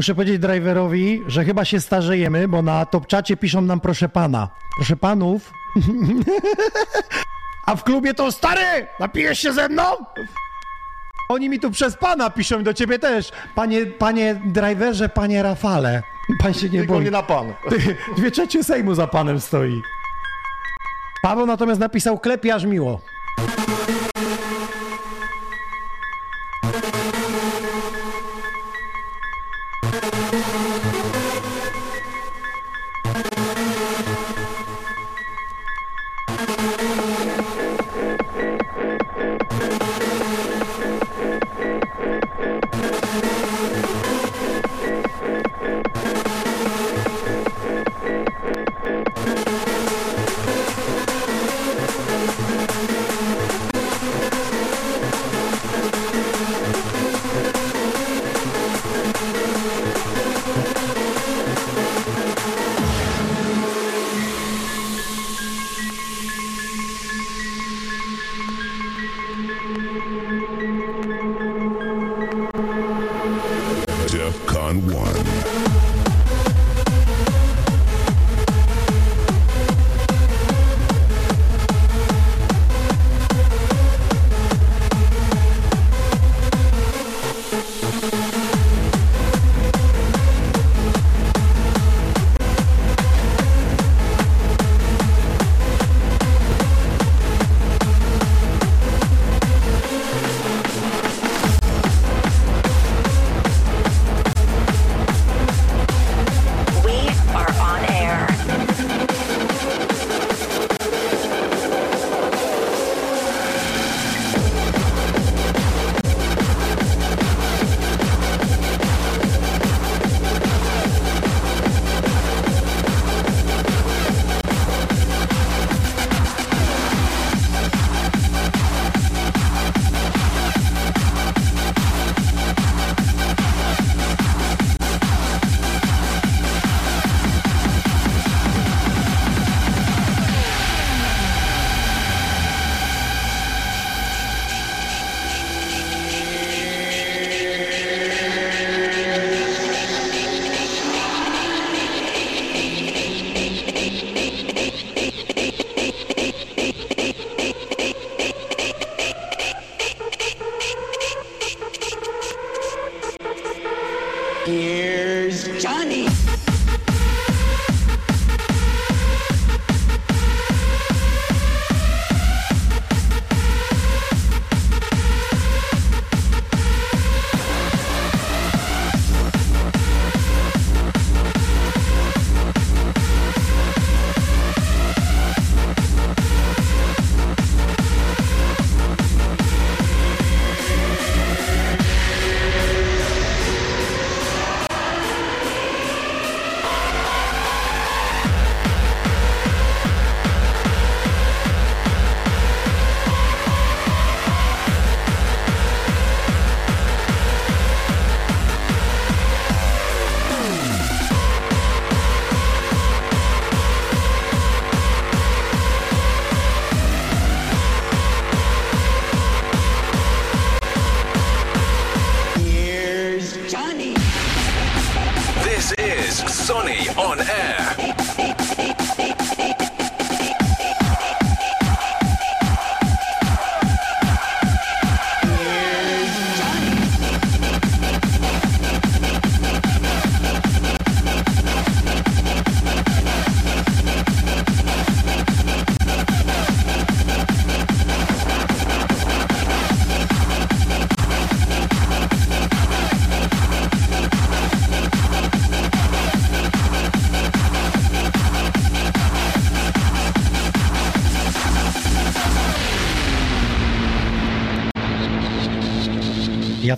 Muszę 0.00 0.14
powiedzieć 0.14 0.38
driverowi, 0.38 1.22
że 1.26 1.44
chyba 1.44 1.64
się 1.64 1.80
starzejemy, 1.80 2.48
bo 2.48 2.62
na 2.62 2.86
top 2.86 3.06
czacie 3.06 3.36
piszą 3.36 3.60
nam 3.60 3.80
proszę 3.80 4.08
pana. 4.08 4.48
Proszę 4.76 4.96
panów. 4.96 5.52
A 7.66 7.76
w 7.76 7.84
klubie 7.84 8.14
to 8.14 8.32
stary, 8.32 8.86
napijesz 9.00 9.38
się 9.38 9.52
ze 9.52 9.68
mną? 9.68 9.82
Oni 11.28 11.48
mi 11.48 11.60
tu 11.60 11.70
przez 11.70 11.96
pana 11.96 12.30
piszą 12.30 12.62
do 12.62 12.74
ciebie 12.74 12.98
też. 12.98 13.32
Panie, 13.54 13.86
panie 13.86 14.40
driverze, 14.44 15.08
panie 15.08 15.42
Rafale. 15.42 16.02
Pan 16.42 16.54
się 16.54 16.68
nie 16.68 16.78
Tylko 16.78 16.94
boi. 16.94 17.04
nie 17.04 17.10
na 17.10 17.22
pan. 17.22 17.54
Ty, 17.68 17.96
dwie 18.16 18.30
trzecie 18.30 18.64
Sejmu 18.64 18.94
za 18.94 19.06
panem 19.06 19.40
stoi. 19.40 19.82
Paweł 21.22 21.46
natomiast 21.46 21.80
napisał 21.80 22.18
klepiarz 22.18 22.64
miło. 22.64 23.00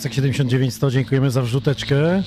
Jacek 0.02 0.14
79100, 0.14 0.90
dziękujemy 0.90 1.30
za 1.30 1.42
wrzuteczkę. 1.42 2.22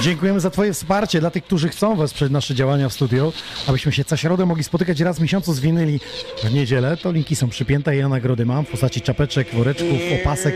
Dziękujemy 0.00 0.40
za 0.40 0.50
Twoje 0.50 0.72
wsparcie 0.72 1.20
dla 1.20 1.30
tych, 1.30 1.44
którzy 1.44 1.68
chcą 1.68 1.96
wesprzeć 1.96 2.32
nasze 2.32 2.54
działania 2.54 2.88
w 2.88 2.92
studio, 2.92 3.32
abyśmy 3.66 3.92
się 3.92 4.04
co 4.04 4.16
środę 4.16 4.46
mogli 4.46 4.64
spotykać 4.64 5.00
raz 5.00 5.18
w 5.18 5.22
miesiącu 5.22 5.52
z 5.52 5.60
winyli 5.60 6.00
w 6.44 6.52
niedzielę. 6.54 6.96
To 6.96 7.12
linki 7.12 7.36
są 7.36 7.48
przypięte, 7.48 7.96
ja 7.96 8.08
nagrody 8.08 8.46
mam 8.46 8.64
w 8.64 8.68
postaci 8.68 9.00
czapeczek, 9.00 9.54
woreczków, 9.54 9.98
opasek. 10.20 10.54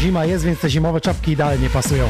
Zima 0.00 0.24
jest, 0.24 0.44
więc 0.44 0.60
te 0.60 0.70
zimowe 0.70 1.00
czapki 1.00 1.32
idealnie 1.32 1.70
pasują. 1.70 2.08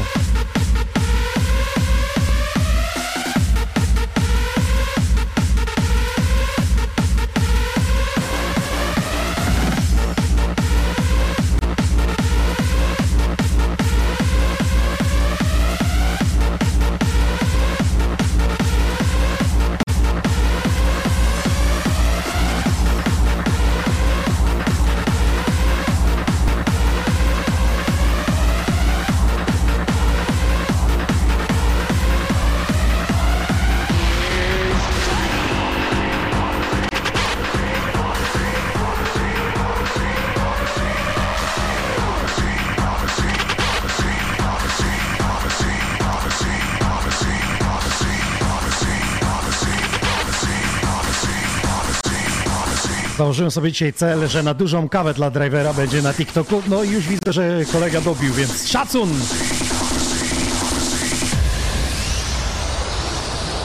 Założyłem 53.34 53.50
sobie 53.50 53.72
dzisiaj 53.72 53.92
cel, 53.92 54.28
że 54.28 54.42
na 54.42 54.54
dużą 54.54 54.88
kawę 54.88 55.14
dla 55.14 55.30
drivera 55.30 55.72
będzie 55.72 56.02
na 56.02 56.14
TikToku. 56.14 56.62
No 56.68 56.82
i 56.82 56.90
już 56.90 57.08
widzę, 57.08 57.32
że 57.32 57.64
kolega 57.72 58.00
dobił, 58.00 58.34
więc 58.34 58.68
szacun! 58.68 59.20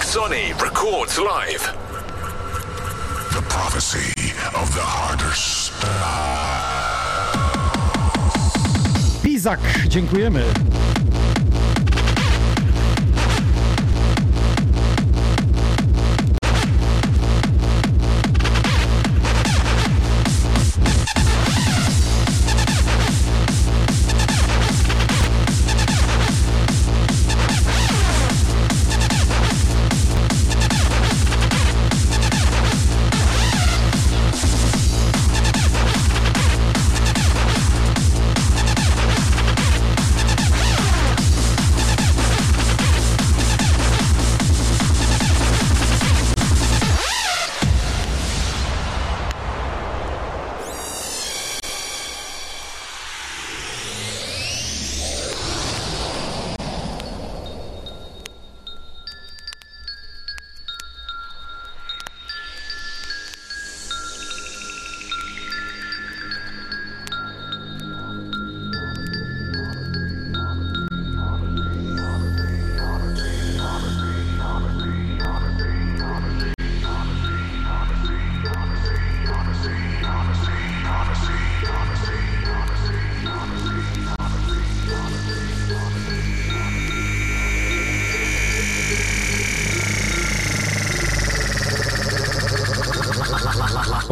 Sony 0.01 0.38
records 0.63 1.17
live. 1.17 1.74
The 3.32 3.41
prophecy 3.41 4.13
of 4.53 4.76
the 4.76 4.82
harder 4.82 5.36
style. 5.36 5.89
Pizak, 9.24 9.59
dziękujemy. 9.88 10.43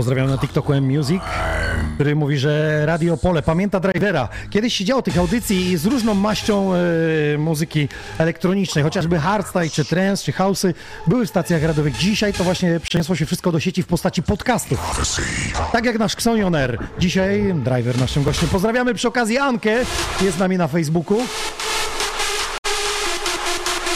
Pozdrawiam 0.07 0.29
na 0.29 0.37
TikToku 0.37 0.73
M 0.73 0.97
Music, 0.97 1.21
który 1.95 2.15
mówi, 2.15 2.37
że 2.37 2.85
Radio 2.85 3.17
Pole 3.17 3.41
pamięta 3.41 3.79
drivera. 3.79 4.29
Kiedyś 4.49 4.73
się 4.73 4.85
działo 4.85 5.01
tych 5.01 5.17
audycji 5.17 5.77
z 5.77 5.85
różną 5.85 6.13
maścią 6.13 6.73
e, 6.73 7.37
muzyki 7.37 7.89
elektronicznej, 8.17 8.83
chociażby 8.83 9.19
hardstyle, 9.19 9.69
czy 9.69 9.85
trance, 9.85 10.23
czy 10.23 10.31
house'y 10.31 10.73
były 11.07 11.25
w 11.25 11.29
stacjach 11.29 11.63
radiowych. 11.63 11.97
Dzisiaj 11.97 12.33
to 12.33 12.43
właśnie 12.43 12.79
przeniosło 12.79 13.15
się 13.15 13.25
wszystko 13.25 13.51
do 13.51 13.59
sieci 13.59 13.83
w 13.83 13.87
postaci 13.87 14.23
podcastów. 14.23 14.79
Tak 15.71 15.85
jak 15.85 15.99
nasz 15.99 16.13
Xonion 16.13 16.55
Air. 16.55 16.79
Dzisiaj 16.99 17.53
driver 17.53 17.99
naszym 17.99 18.23
gościem. 18.23 18.49
Pozdrawiamy 18.49 18.93
przy 18.93 19.07
okazji 19.07 19.37
Ankę, 19.37 19.71
jest 20.21 20.37
z 20.37 20.39
nami 20.39 20.57
na 20.57 20.67
Facebooku. 20.67 21.17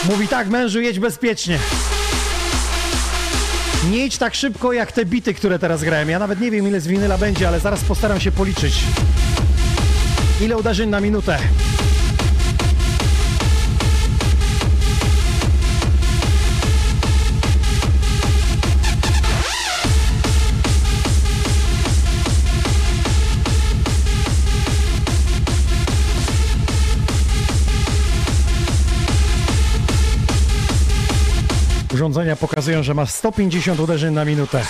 Mówi 0.10 0.28
tak, 0.28 0.48
mężu, 0.48 0.82
jedź 0.82 1.00
bezpiecznie. 1.00 1.60
Nie 3.90 4.06
idź 4.06 4.18
tak 4.18 4.36
szybko 4.36 4.74
jak 4.74 4.92
te 4.92 5.06
bity, 5.06 5.34
które 5.34 5.60
teraz 5.60 5.84
grałem. 5.84 6.10
Ja 6.10 6.20
nawet 6.20 6.42
nie 6.42 6.52
wiem 6.52 6.68
ile 6.68 6.82
z 6.82 6.88
winyla 6.88 7.18
będzie, 7.18 7.48
ale 7.48 7.60
zaraz 7.60 7.84
postaram 7.84 8.20
się 8.20 8.32
policzyć. 8.32 8.84
Ile 10.42 10.58
uderzeń 10.58 10.90
na 10.90 11.00
minutę? 11.00 11.40
Urządzenia 31.94 32.36
pokazują, 32.36 32.84
że 32.84 32.94
ma 32.94 33.06
150 33.06 33.80
uderzeń 33.80 34.14
na 34.14 34.26
minutę. 34.26 34.64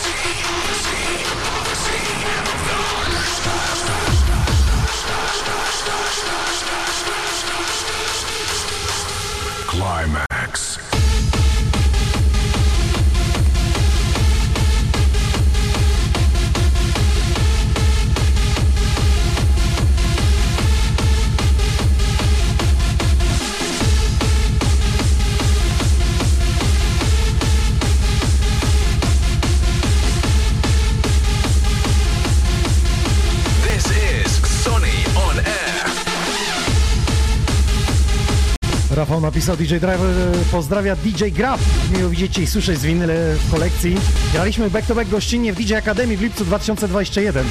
DJ 39.42 39.80
Driver, 39.80 40.00
e, 40.00 40.52
pozdrawia 40.52 40.96
DJ 40.96 41.24
Grab. 41.32 41.60
Miło 41.98 42.10
widzieć 42.10 42.38
i 42.38 42.48
słyszeć 42.48 42.80
z 42.80 42.84
winyle 42.84 43.36
w 43.36 43.52
kolekcji. 43.52 43.96
Graliśmy 44.34 44.70
back 44.70 44.88
to 44.88 44.96
back 44.96 45.10
gościnnie 45.10 45.54
w 45.54 45.56
DJ 45.56 45.76
Akademii 45.76 46.18
w 46.18 46.22
lipcu 46.22 46.46
2021. 46.46 47.46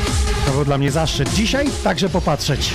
To 0.47 0.53
był 0.53 0.65
dla 0.65 0.79
mnie 0.79 0.91
zaszczyt. 0.91 1.35
Dzisiaj 1.35 1.67
także 1.85 2.09
popatrzeć. 2.09 2.75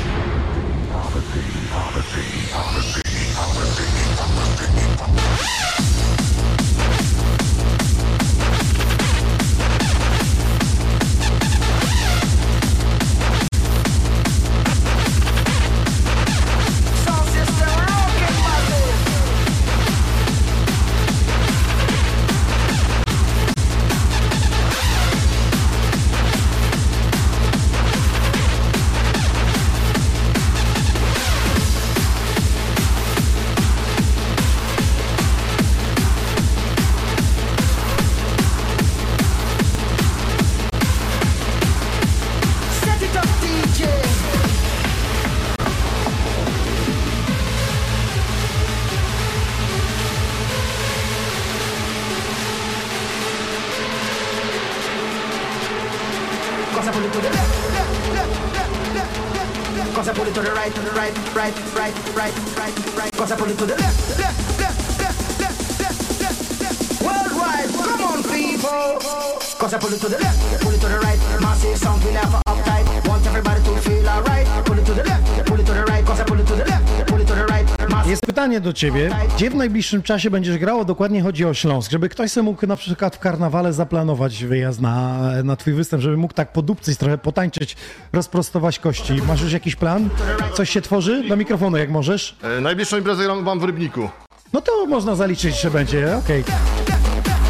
Do 78.65 78.73
ciebie. 78.73 79.09
Gdzie 79.35 79.49
w 79.49 79.55
najbliższym 79.55 80.03
czasie 80.03 80.29
będziesz 80.29 80.57
grało? 80.57 80.85
Dokładnie 80.85 81.21
chodzi 81.21 81.45
o 81.45 81.53
Śląsk. 81.53 81.91
Żeby 81.91 82.09
ktoś 82.09 82.31
sobie 82.31 82.43
mógł 82.45 82.67
na 82.67 82.75
przykład 82.75 83.15
w 83.15 83.19
karnawale 83.19 83.73
zaplanować 83.73 84.43
wyjazd 84.45 84.81
na, 84.81 85.19
na 85.43 85.55
twój 85.55 85.73
występ, 85.73 86.03
żeby 86.03 86.17
mógł 86.17 86.33
tak 86.33 86.53
podupcyć, 86.53 86.97
trochę 86.97 87.17
potańczyć, 87.17 87.75
rozprostować 88.13 88.79
kości. 88.79 89.13
Masz 89.27 89.41
już 89.41 89.51
jakiś 89.53 89.75
plan? 89.75 90.09
Coś 90.53 90.69
się 90.69 90.81
tworzy? 90.81 91.23
Do 91.29 91.35
mikrofonu 91.35 91.77
jak 91.77 91.89
możesz. 91.89 92.35
E, 92.57 92.61
najbliższą 92.61 92.97
imprezę 92.97 93.23
gram- 93.23 93.43
mam 93.43 93.59
w 93.59 93.63
Rybniku. 93.63 94.09
No 94.53 94.61
to 94.61 94.85
można 94.85 95.15
zaliczyć, 95.15 95.61
że 95.61 95.71
będzie, 95.71 96.17
okej. 96.17 96.43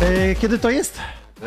E, 0.01 0.35
Kiedy 0.35 0.59
to 0.59 0.69
jest? 0.69 0.97
E, 1.41 1.45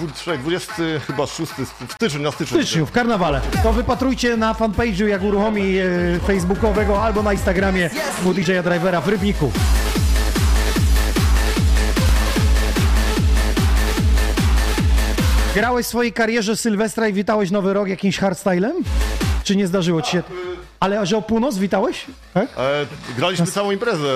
20 0.00 0.72
chyba 1.06 1.26
6 1.26 1.52
w 1.52 1.92
styczniu, 1.92 2.22
na 2.22 2.30
W 2.30 2.34
styczniu. 2.34 2.58
styczniu, 2.62 2.86
w 2.86 2.92
karnawale. 2.92 3.40
To 3.62 3.72
wypatrujcie 3.72 4.36
na 4.36 4.54
fanpage'u, 4.54 5.04
jak 5.06 5.22
uruchomi 5.22 5.78
e, 5.78 5.84
facebookowego 6.26 7.02
albo 7.02 7.22
na 7.22 7.32
Instagramie 7.32 7.90
u 8.24 8.34
DJ-a 8.34 8.62
Drivera 8.62 9.00
w 9.00 9.08
Rybniku. 9.08 9.52
Grałeś 15.54 15.86
w 15.86 15.88
swojej 15.88 16.12
karierze 16.12 16.56
Sylwestra 16.56 17.08
i 17.08 17.12
witałeś 17.12 17.50
Nowy 17.50 17.72
Rok 17.72 17.88
jakimś 17.88 18.18
hardstylem? 18.18 18.72
Czy 19.44 19.56
nie 19.56 19.66
zdarzyło 19.66 20.02
ci 20.02 20.10
się? 20.10 20.22
Ale 20.80 21.06
że 21.06 21.16
o 21.16 21.22
północ 21.22 21.56
witałeś? 21.58 22.04
Tak? 22.34 22.48
E, 22.58 22.86
graliśmy 23.16 23.46
całą 23.46 23.70
imprezę. 23.70 24.08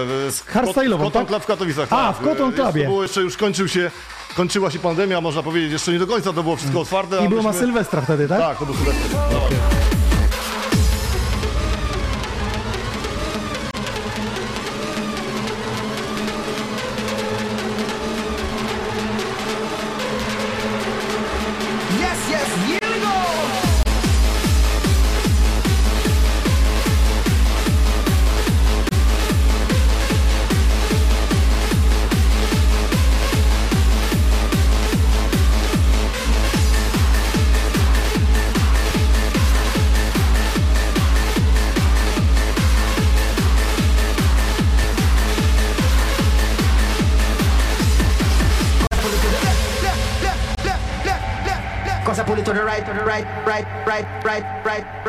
Hardstyle'ową, 0.55 0.97
w 0.99 1.03
Cotton 1.03 1.13
tak? 1.13 1.27
Club 1.29 1.43
w 1.43 1.47
Katowicach. 1.47 1.89
A, 1.93 2.13
tak. 2.13 2.17
w 2.17 2.25
Cotton 2.25 2.49
E, 2.51 2.53
Clubie. 2.53 2.83
To 2.85 2.89
było 2.91 3.03
jeszcze, 3.03 3.21
już 3.21 3.37
kończył 3.37 3.69
się, 3.69 3.91
kończyła 4.37 4.71
się 4.71 4.79
pandemia, 4.79 5.21
można 5.21 5.43
powiedzieć, 5.43 5.73
jeszcze 5.73 5.93
nie 5.93 5.99
do 5.99 6.07
końca 6.07 6.33
to 6.33 6.43
było 6.43 6.57
wszystko 6.57 6.81
otwarte. 6.81 7.25
I 7.25 7.29
było 7.29 7.43
na 7.43 7.49
myśmy- 7.49 7.67
Sylwestra 7.67 8.01
wtedy, 8.01 8.29
tak? 8.29 8.39
Tak, 8.41 8.59
to 8.59 8.67
był 8.67 8.75
Sylwester. 8.75 9.11
No. 9.33 9.39
Yes, 9.47 9.80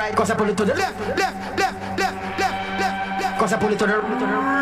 right, 0.02 0.10
right. 0.10 0.18
Cosa 0.18 0.36
pull 0.36 0.49
it 0.49 0.58
to 0.58 0.66
the 0.66 0.74
left, 0.74 0.99
left, 0.99 1.60
left, 1.60 1.99
left, 1.99 2.39
left, 2.39 2.80
left, 2.80 3.22
left. 3.22 3.39
Cosa 3.39 3.58
pull 3.58 3.74
it 3.74 3.80
to 3.80 3.86
the 3.86 3.97
right. 3.97 4.61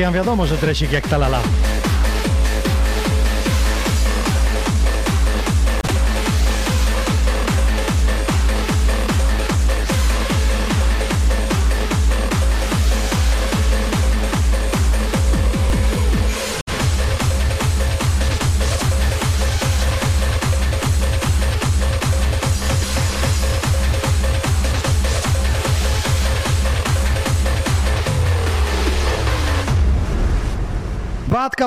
Ja 0.00 0.12
wiadomo, 0.12 0.46
że 0.46 0.56
dresik 0.56 0.92
jak 0.92 1.08
talala. 1.08 1.42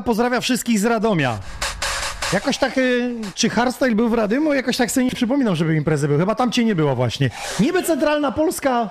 Pozdrawia 0.01 0.41
wszystkich 0.41 0.79
z 0.79 0.85
Radomia. 0.85 1.37
Jakoś 2.33 2.57
tak, 2.57 2.77
y, 2.77 3.11
czy 3.35 3.49
hardstyle 3.49 3.95
był 3.95 4.09
w 4.09 4.13
Radymu? 4.13 4.53
Jakoś 4.53 4.77
tak 4.77 4.91
sobie 4.91 5.05
nie 5.05 5.11
przypominam, 5.11 5.55
żeby 5.55 5.75
imprezy 5.75 6.07
były. 6.07 6.19
Chyba 6.19 6.35
tam 6.35 6.51
cię 6.51 6.65
nie 6.65 6.75
było 6.75 6.95
właśnie. 6.95 7.29
Niby 7.59 7.83
centralna 7.83 8.31
Polska 8.31 8.89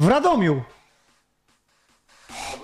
w 0.00 0.08
Radomiu. 0.08 0.62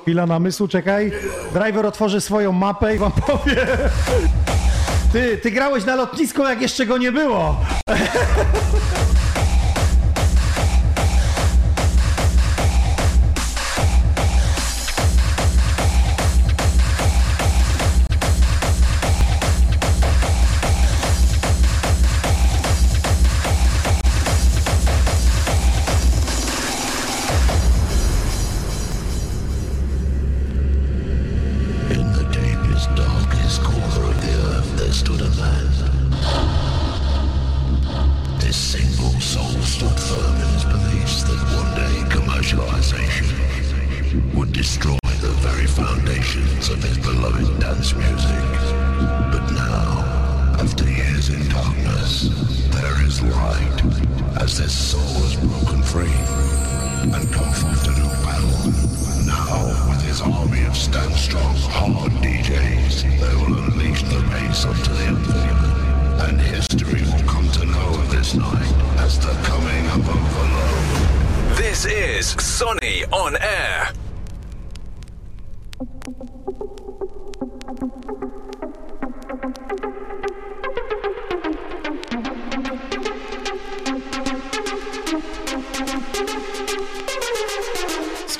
Chwila 0.03 0.27
namysłu, 0.27 0.69
czekaj. 0.69 1.13
Driver 1.55 1.87
otworzy 1.87 2.21
swoją 2.21 2.53
mapę 2.53 2.95
i 2.95 2.99
wam 2.99 3.13
powie. 3.13 3.67
Ty, 5.13 5.39
ty 5.43 5.51
grałeś 5.51 5.85
na 5.85 5.95
lotnisku, 5.95 6.43
jak 6.43 6.63
jeszcze 6.63 6.87
go 6.87 6.99
nie 6.99 7.13
było. 7.13 7.57
darkness, 52.03 52.29
there 52.71 53.07
is 53.07 53.23
light, 53.23 53.85
as 54.41 54.59
this 54.59 54.73
soul 54.73 55.25
is 55.25 55.37
broken 55.37 55.83
free 55.83 56.11
and 57.15 57.33
come 57.33 57.53
forth 57.53 57.85
to 57.85 57.91
battle. 58.25 58.73
Now, 59.27 59.89
with 59.89 60.03
his 60.03 60.21
army 60.21 60.65
of 60.65 60.77
stand 60.77 61.15
strong, 61.15 61.55
hard 61.57 62.13
DJs, 62.23 63.03
they 63.21 63.35
will 63.37 63.59
unleash 63.59 64.03
the 64.03 64.19
race 64.33 64.65
onto 64.65 64.93
the 64.93 65.07
infinite. 65.09 66.29
And 66.29 66.41
history 66.41 67.03
will 67.03 67.29
come 67.29 67.49
to 67.53 67.67
know 67.67 67.93
this 68.07 68.35
night 68.35 68.75
as 68.99 69.19
the 69.19 69.33
coming 69.45 69.87
of 69.87 70.09
Overload. 70.09 71.57
This 71.57 71.85
is 71.85 72.29
Sonny 72.43 73.05
on 73.13 73.37
Air. 73.37 73.93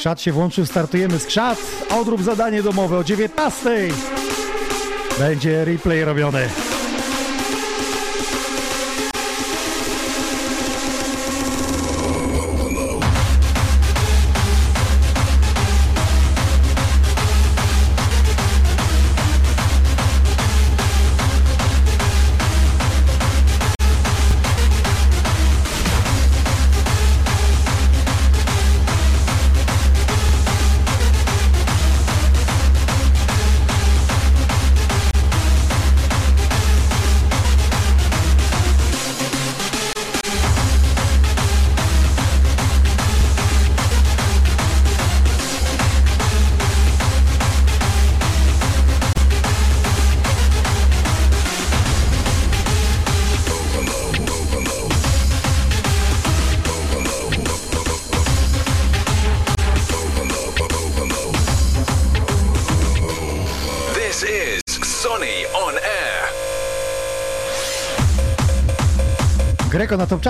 Skrzat 0.03 0.21
się 0.21 0.33
włączył, 0.33 0.67
startujemy. 0.67 1.19
Skrzat, 1.19 1.59
odrób 1.91 2.23
zadanie 2.23 2.63
domowe 2.63 2.99
o 2.99 3.05
19. 3.05 3.89
Będzie 5.19 5.65
replay 5.65 6.05
robiony. 6.05 6.49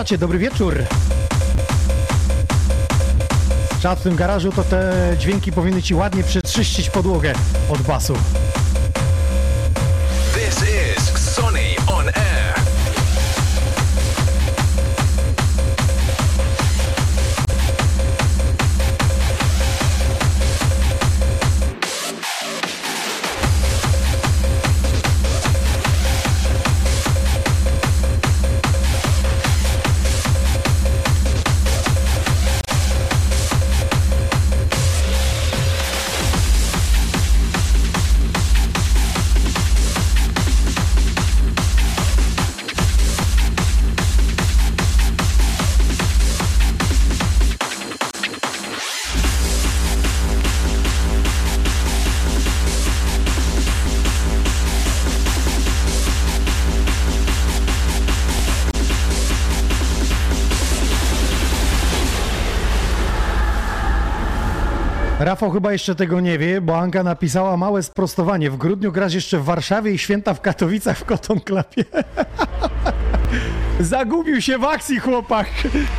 Topczacie, 0.03 0.19
dobry 0.19 0.39
wieczór. 0.39 0.79
Czat 3.83 3.99
w 3.99 4.03
tym 4.03 4.17
garażu 4.17 4.53
to 4.53 4.65
te 4.65 4.95
dźwięki 5.19 5.53
powinny 5.53 5.83
ci 5.83 5.95
ładnie 5.95 6.23
przetrzyścić 6.23 6.91
podłogę 6.91 7.33
od 7.69 7.83
basu. 7.83 8.15
Rafał 65.43 65.55
chyba 65.55 65.73
jeszcze 65.73 65.95
tego 65.95 66.21
nie 66.21 66.39
wie, 66.39 66.61
bo 66.61 66.79
Anka 66.79 67.03
napisała 67.03 67.57
małe 67.57 67.83
sprostowanie. 67.83 68.51
W 68.51 68.57
grudniu 68.57 68.93
grasz 68.93 69.15
jeszcze 69.15 69.39
w 69.39 69.45
Warszawie 69.45 69.93
i 69.93 69.99
święta 69.99 70.35
w 70.35 70.41
Katowicach 70.41 70.99
w 70.99 71.05
Koton 71.05 71.41
Klapie. 71.41 71.85
Zagubił 73.81 74.41
się 74.41 74.59
w 74.59 74.65
akcji 74.65 74.99
chłopak. 74.99 75.47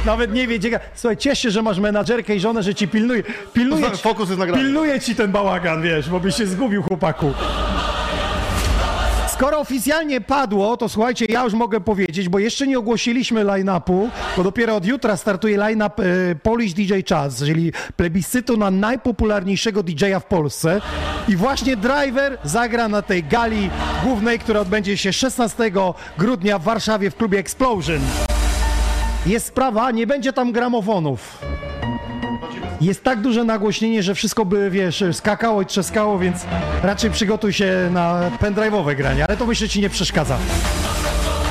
Nawet 0.06 0.34
nie 0.34 0.48
wie, 0.48 0.60
gdzie... 0.60 0.80
Słuchaj, 0.96 1.18
ciesz 1.18 1.40
się, 1.40 1.52
że 1.52 1.62
masz 1.62 1.80
menadżerkę 1.80 2.36
i 2.36 2.40
żonę, 2.40 2.64
że 2.64 2.76
ci 2.76 2.88
pilnuje. 2.88 3.24
Pilnuje, 3.54 3.92
ci, 3.92 3.98
Fokus 3.98 4.30
jest 4.30 4.40
nagrany. 4.40 4.64
pilnuje 4.64 5.00
ci 5.00 5.16
ten 5.16 5.32
bałagan, 5.32 5.82
wiesz, 5.82 6.10
bo 6.10 6.20
byś 6.20 6.36
się 6.36 6.48
zgubił, 6.48 6.84
chłopaku. 6.84 7.34
Skoro 9.34 9.60
oficjalnie 9.60 10.22
padło, 10.22 10.78
to 10.78 10.90
słuchajcie, 10.90 11.26
ja 11.30 11.44
już 11.44 11.54
mogę 11.54 11.82
powiedzieć, 11.82 12.30
bo 12.30 12.40
jeszcze 12.40 12.68
nie 12.68 12.80
ogłosiliśmy 12.80 13.44
line-upu, 13.44 14.10
bo 14.38 14.44
dopiero 14.44 14.76
od 14.76 14.86
jutra 14.86 15.18
startuje 15.18 15.58
line-up 15.58 16.04
e, 16.04 16.36
Polish 16.36 16.74
DJ 16.74 16.94
Chats, 17.10 17.40
czyli 17.40 17.74
plebiscytu 17.98 18.58
na 18.58 18.72
najpopularniejszego 18.72 19.84
DJ-a 19.84 20.20
w 20.20 20.26
Polsce. 20.26 20.82
I 21.28 21.36
właśnie 21.36 21.78
Driver 21.78 22.38
zagra 22.44 22.88
na 22.88 23.02
tej 23.02 23.24
gali 23.24 23.70
głównej, 24.04 24.40
która 24.40 24.60
odbędzie 24.60 24.98
się 24.98 25.14
16 25.14 25.72
grudnia 26.18 26.60
w 26.60 26.64
Warszawie 26.64 27.12
w 27.12 27.16
klubie 27.16 27.40
Explosion. 27.40 28.02
Jest 29.26 29.46
sprawa, 29.46 29.92
nie 29.92 30.08
będzie 30.08 30.34
tam 30.34 30.52
gramofonów. 30.52 31.38
Jest 32.84 33.04
tak 33.04 33.22
duże 33.22 33.44
nagłośnienie, 33.44 34.04
że 34.04 34.16
wszystko 34.16 34.46
by, 34.46 34.70
wiesz, 34.70 35.04
skakało 35.12 35.62
i 35.62 35.66
trzaskało, 35.66 36.20
więc 36.20 36.38
raczej 36.84 37.12
przygotuj 37.12 37.54
się 37.54 37.90
na 37.92 38.32
pendrive'owe 38.42 38.96
granie, 38.96 39.26
ale 39.28 39.38
to 39.38 39.46
myślę 39.46 39.70
ci 39.70 39.82
nie 39.82 39.90
przeszkadza. 39.90 40.38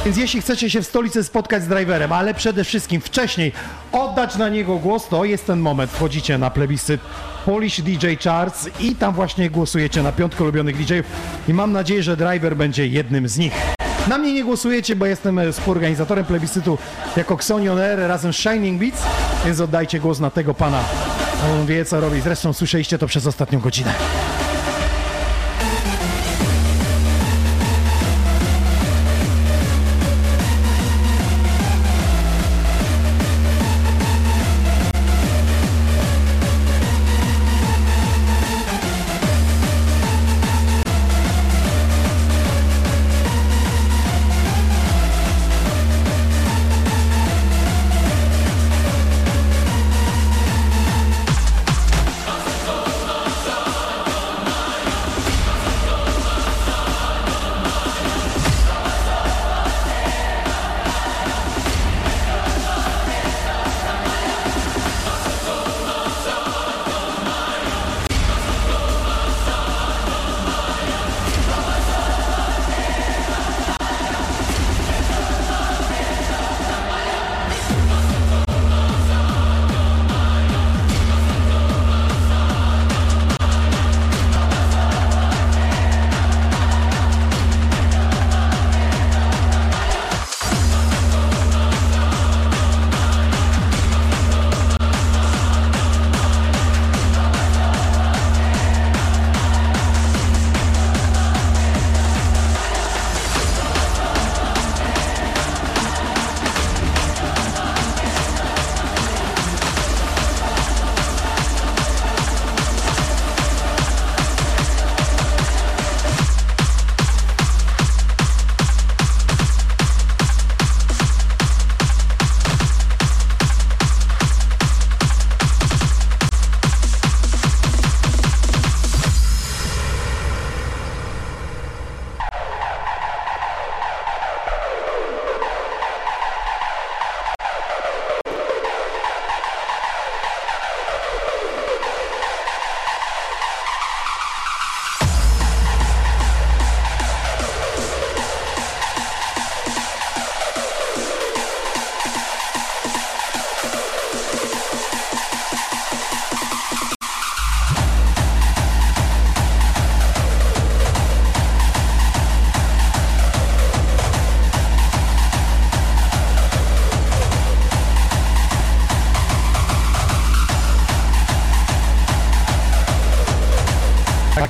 Więc 0.05 0.17
jeśli 0.17 0.41
chcecie 0.41 0.71
się 0.71 0.83
w 0.83 0.87
stolicy 0.87 1.25
spotkać 1.25 1.63
z 1.63 1.69
driverem, 1.69 2.13
ale 2.13 2.35
przede 2.35 2.65
wszystkim 2.65 3.01
wcześniej 3.01 3.53
oddać 3.93 4.37
na 4.37 4.49
niego 4.49 4.77
głos, 4.77 5.09
to 5.09 5.25
jest 5.25 5.47
ten 5.47 5.61
moment. 5.61 5.91
Wchodzicie 5.91 6.39
na 6.39 6.51
plebiscyt 6.51 7.01
Polish 7.45 7.81
DJ 7.81 8.07
Charts 8.25 8.69
i 8.81 8.97
tam 8.97 9.15
właśnie 9.15 9.51
głosujecie 9.51 10.03
na 10.03 10.13
piątkę 10.13 10.43
ulubionych 10.43 10.77
DJ-ów 10.77 11.07
i 11.49 11.55
mam 11.55 11.73
nadzieję, 11.73 12.03
że 12.03 12.17
driver 12.17 12.57
będzie 12.57 12.87
jednym 12.87 13.29
z 13.29 13.39
nich. 13.39 13.53
Na 14.09 14.19
mnie 14.19 14.33
nie 14.33 14.45
głosujecie, 14.45 14.97
bo 14.97 15.07
jestem 15.07 15.39
e, 15.39 15.53
współorganizatorem 15.53 16.25
plebiscytu 16.25 16.79
jako 17.17 17.35
Xonion 17.35 17.79
Air 17.79 17.99
razem 17.99 18.33
z 18.33 18.37
Shining 18.37 18.81
Beats, 18.81 19.03
więc 19.45 19.61
oddajcie 19.61 20.01
głos 20.01 20.21
na 20.21 20.31
tego 20.31 20.55
pana. 20.55 20.85
On 21.43 21.67
wie 21.67 21.85
co 21.85 22.01
robi. 22.01 22.21
Zresztą 22.21 22.53
słyszeliście 22.53 22.99
to 22.99 23.07
przez 23.07 23.27
ostatnią 23.27 23.61
godzinę. 23.61 23.95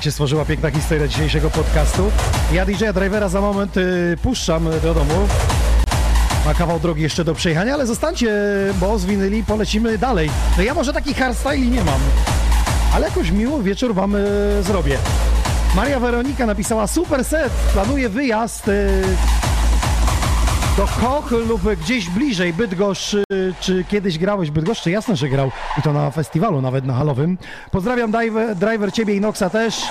Się 0.03 0.11
stworzyła 0.11 0.45
piękna 0.45 0.71
historia 0.71 1.07
dzisiejszego 1.07 1.49
podcastu. 1.49 2.11
Ja 2.53 2.65
DJ-a 2.65 2.93
Drivera 2.93 3.29
za 3.29 3.41
moment 3.41 3.77
y, 3.77 4.17
puszczam 4.21 4.69
do 4.81 4.93
domu. 4.93 5.27
Ma 6.45 6.53
kawał 6.53 6.79
drogi 6.79 7.01
jeszcze 7.01 7.23
do 7.23 7.33
przejechania, 7.35 7.73
ale 7.73 7.87
zostańcie, 7.87 8.31
bo 8.79 8.99
z 8.99 9.05
polecimy 9.47 9.97
dalej. 9.97 10.29
No 10.57 10.63
ja 10.63 10.73
może 10.73 10.93
takich 10.93 11.17
hardstyli 11.17 11.69
nie 11.69 11.83
mam, 11.83 11.99
ale 12.93 13.07
jakoś 13.07 13.31
miło 13.31 13.61
wieczór 13.61 13.93
wam 13.93 14.15
y, 14.15 14.63
zrobię. 14.63 14.97
Maria 15.75 15.99
Weronika 15.99 16.45
napisała 16.45 16.87
super 16.87 17.25
set, 17.25 17.53
planuje 17.73 18.09
wyjazd 18.09 18.67
y, 18.67 19.03
do 20.77 20.87
Koch 21.01 21.31
lub 21.31 21.61
gdzieś 21.81 22.09
bliżej 22.09 22.53
Bydgoszcz, 22.53 23.13
y, 23.13 23.23
czy 23.59 23.83
kiedyś 23.89 24.17
grałeś 24.17 24.49
w 24.49 24.53
Bydgoszczy? 24.53 24.91
Jasne, 24.91 25.15
że 25.15 25.29
grał 25.29 25.51
i 25.79 25.81
to 25.81 25.93
na 25.93 26.11
festiwalu, 26.11 26.61
nawet 26.61 26.85
na 26.85 26.93
halowym. 26.93 27.37
Pozdrawiam 27.71 28.11
driver, 28.11 28.55
driver 28.55 28.91
ciebie 28.93 29.15
i 29.15 29.21
Noxa 29.21 29.43
też. 29.51 29.81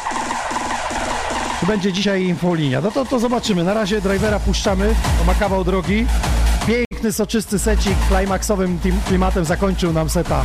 Czy 1.60 1.66
będzie 1.66 1.92
dzisiaj 1.92 2.22
infolinia? 2.24 2.80
No 2.80 2.90
to, 2.90 3.04
to 3.04 3.18
zobaczymy. 3.18 3.64
Na 3.64 3.74
razie 3.74 4.00
drivera 4.00 4.38
puszczamy, 4.40 4.94
to 5.18 5.24
ma 5.24 5.34
kawał 5.34 5.64
drogi. 5.64 6.06
Piękny, 6.66 7.12
soczysty 7.12 7.58
secik 7.58 7.96
climaxowym 8.08 8.78
tim- 8.78 9.00
klimatem 9.08 9.44
zakończył 9.44 9.92
nam 9.92 10.10
seta. 10.10 10.44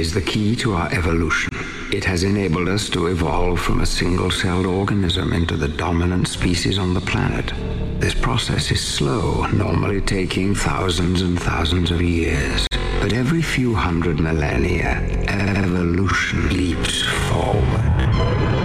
Is 0.00 0.14
the 0.14 0.22
key 0.22 0.56
to 0.56 0.72
our 0.72 0.90
evolution. 0.94 1.52
It 1.92 2.04
has 2.06 2.22
enabled 2.22 2.68
us 2.68 2.88
to 2.88 3.08
evolve 3.08 3.60
from 3.60 3.80
a 3.80 3.86
single 3.86 4.30
celled 4.30 4.64
organism 4.64 5.34
into 5.34 5.58
the 5.58 5.68
dominant 5.68 6.26
species 6.26 6.78
on 6.78 6.94
the 6.94 7.02
planet. 7.02 7.52
This 8.00 8.14
process 8.14 8.70
is 8.70 8.80
slow, 8.80 9.44
normally 9.48 10.00
taking 10.00 10.54
thousands 10.54 11.20
and 11.20 11.38
thousands 11.38 11.90
of 11.90 12.00
years. 12.00 12.66
But 13.02 13.12
every 13.12 13.42
few 13.42 13.74
hundred 13.74 14.18
millennia, 14.20 14.92
evolution 15.28 16.48
leaps 16.48 17.02
forward. 17.28 18.59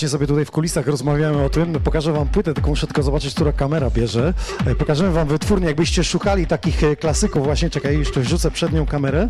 Właśnie 0.00 0.08
sobie 0.08 0.26
tutaj 0.26 0.44
w 0.44 0.50
kulisach 0.50 0.86
rozmawiamy 0.86 1.44
o 1.44 1.50
tym. 1.50 1.72
Pokażę 1.72 2.12
wam 2.12 2.28
płytę, 2.28 2.54
tylko 2.54 2.70
muszę 2.70 2.86
tylko 2.86 3.02
zobaczyć, 3.02 3.34
która 3.34 3.52
kamera 3.52 3.90
bierze. 3.90 4.34
E, 4.66 4.74
Pokażemy 4.74 5.12
wam 5.12 5.28
wytwórnię, 5.28 5.66
jakbyście 5.66 6.04
szukali 6.04 6.46
takich 6.46 6.84
e, 6.84 6.96
klasyków, 6.96 7.44
właśnie 7.44 7.70
czekaj, 7.70 7.98
jeszcze 7.98 8.20
wrzucę 8.20 8.50
przednią 8.50 8.86
kamerę. 8.86 9.28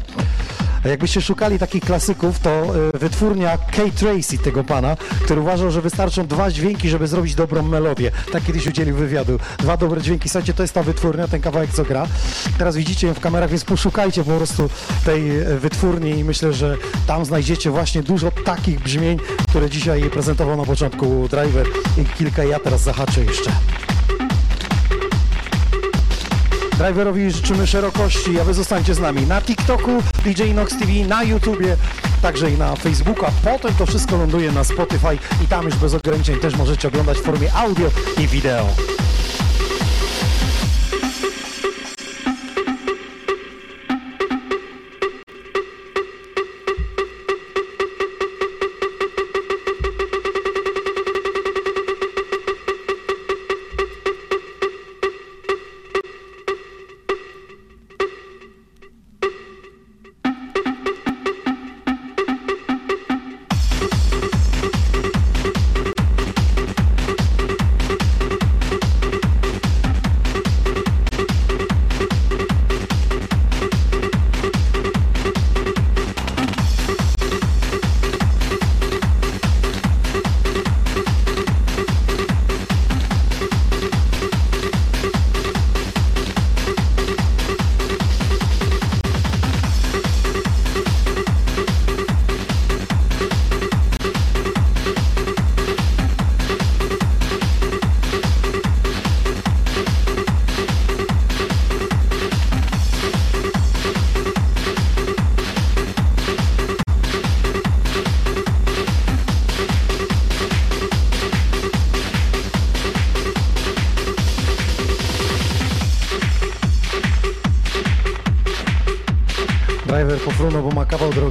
A 0.85 0.89
Jakbyście 0.89 1.21
szukali 1.21 1.59
takich 1.59 1.83
klasyków, 1.83 2.39
to 2.39 2.51
e, 2.95 2.99
wytwórnia 2.99 3.59
Kate 3.59 3.91
Tracy 3.91 4.39
tego 4.39 4.65
pana, 4.65 4.97
który 5.25 5.41
uważał, 5.41 5.71
że 5.71 5.83
wystarczą 5.83 6.27
dwa 6.27 6.51
dźwięki, 6.51 6.89
żeby 6.89 7.07
zrobić 7.07 7.35
dobrą 7.35 7.63
melodię. 7.63 8.11
Tak 8.33 8.45
kiedyś 8.45 8.67
udzielił 8.67 8.97
wywiadu. 8.97 9.39
Dwa 9.59 9.77
dobre 9.77 10.01
dźwięki. 10.01 10.29
Słuchajcie, 10.29 10.55
to 10.55 10.63
jest 10.63 10.75
ta 10.75 10.83
wytwórnia, 10.83 11.29
ten 11.29 11.41
kawałek, 11.41 11.71
co 11.73 11.85
gra. 11.85 12.07
Teraz 12.59 12.77
widzicie 12.77 13.07
ją 13.07 13.15
w 13.15 13.21
kamerach, 13.21 13.51
więc 13.51 13.65
poszukajcie 13.65 14.25
po 14.25 14.37
prostu 14.37 14.71
tej 15.05 15.39
e, 15.41 15.45
wytwórni 15.45 16.11
i 16.11 16.25
myślę, 16.25 16.53
że 16.53 16.77
tam 17.07 17.25
znajdziecie 17.25 17.71
właśnie 17.71 18.03
dużo 18.03 18.31
takich 18.31 18.81
brzmień, 18.81 19.19
które 19.51 19.71
dzisiaj 19.71 20.03
prezentował 20.03 20.57
na 20.57 20.65
początku 20.65 21.29
Driver 21.29 21.67
i 21.99 22.05
kilka 22.05 22.45
ja 22.45 22.59
teraz 22.59 22.81
zahaczę 22.81 23.25
jeszcze. 23.25 23.51
Driverowi 26.79 27.31
życzymy 27.31 27.67
szerokości, 27.67 28.41
a 28.41 28.45
wy 28.45 28.55
zostańcie 28.55 28.95
z 28.95 28.99
nami 28.99 29.27
na 29.27 29.41
TikToku, 29.41 30.03
DJ 30.25 30.43
Nox 30.55 30.79
TV, 30.79 30.93
na 31.09 31.23
YouTubie, 31.23 31.77
także 32.23 32.51
i 32.51 32.59
na 32.59 32.77
Facebooku, 32.77 33.27
a 33.27 33.31
potem 33.51 33.75
to 33.75 33.87
wszystko 33.87 34.17
ląduje 34.17 34.53
na 34.53 34.65
Spotify 34.65 35.19
i 35.45 35.47
tam 35.47 35.65
już 35.65 35.77
bez 35.77 35.95
ograniczeń 35.95 36.37
też 36.37 36.57
możecie 36.57 36.89
oglądać 36.89 37.19
w 37.19 37.23
formie 37.23 37.55
audio 37.55 37.91
i 38.19 38.27
wideo. 38.27 38.67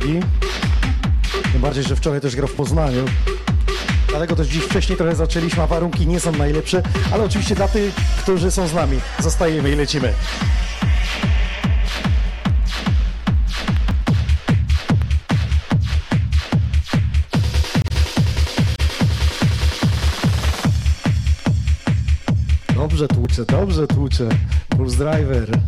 Drogi. 0.10 0.28
Tym 1.52 1.62
bardziej, 1.62 1.84
że 1.84 1.96
wczoraj 1.96 2.22
też 2.22 2.36
grał 2.36 2.48
w 2.48 2.54
Poznaniu. 2.54 3.06
Dlatego 4.08 4.36
też 4.36 4.48
dziś 4.48 4.64
wcześniej 4.64 4.98
trochę 4.98 5.16
zaczęliśmy, 5.16 5.64
a 5.64 5.68
warunki 5.68 6.08
nie 6.08 6.20
są 6.20 6.32
najlepsze, 6.32 6.84
ale 7.14 7.24
oczywiście 7.24 7.56
dla 7.56 7.68
tych, 7.68 7.96
którzy 7.96 8.52
są 8.52 8.68
z 8.68 8.74
nami, 8.74 9.00
zostajemy 9.20 9.72
i 9.72 9.76
lecimy. 9.76 10.14
Dobrze 22.76 23.08
tłuczę, 23.08 23.46
dobrze 23.46 23.88
tłuczę. 23.88 24.30
Puls 24.70 24.96
Driver. 24.96 25.60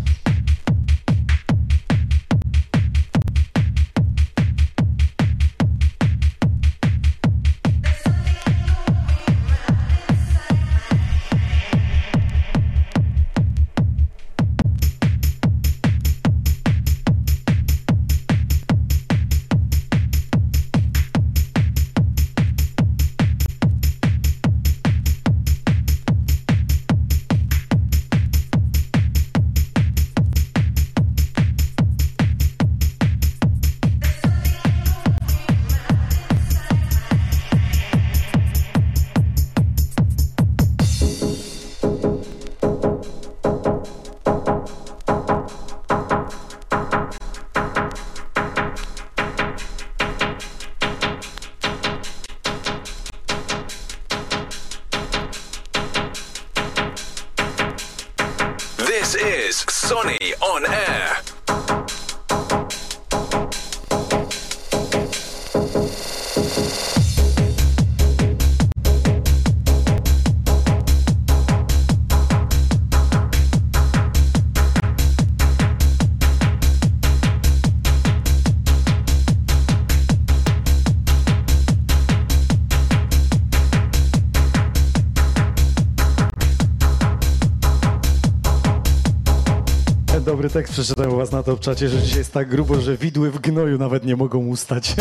Tekst 90.52 90.74
przeczytałem 90.74 91.14
u 91.14 91.16
was 91.16 91.32
na 91.32 91.44
to 91.44 91.58
czacie, 91.58 91.90
że 91.90 92.02
dzisiaj 92.02 92.18
jest 92.18 92.34
tak 92.34 92.50
grubo, 92.50 92.82
że 92.82 92.98
widły 92.98 93.32
w 93.32 93.40
gnoju 93.40 93.78
nawet 93.78 94.06
nie 94.06 94.16
mogą 94.16 94.48
ustać. 94.48 94.96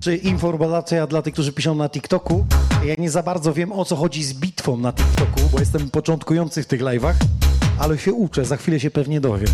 Czy 0.00 0.16
informacja 0.16 1.06
dla 1.06 1.22
tych, 1.22 1.32
którzy 1.32 1.52
piszą 1.52 1.74
na 1.74 1.88
TikToku? 1.88 2.46
Ja 2.84 2.94
nie 2.98 3.10
za 3.10 3.22
bardzo 3.22 3.52
wiem 3.52 3.72
o 3.72 3.84
co 3.84 3.96
chodzi 3.96 4.24
z 4.24 4.34
bitwą 4.34 4.76
na 4.76 4.92
TikToku, 4.92 5.40
bo 5.52 5.60
jestem 5.60 5.90
początkujący 5.90 6.62
w 6.62 6.66
tych 6.66 6.80
live'ach, 6.80 7.14
ale 7.78 7.98
się 7.98 8.12
uczę, 8.12 8.44
za 8.44 8.56
chwilę 8.56 8.80
się 8.80 8.90
pewnie 8.90 9.20
dowiem. 9.20 9.50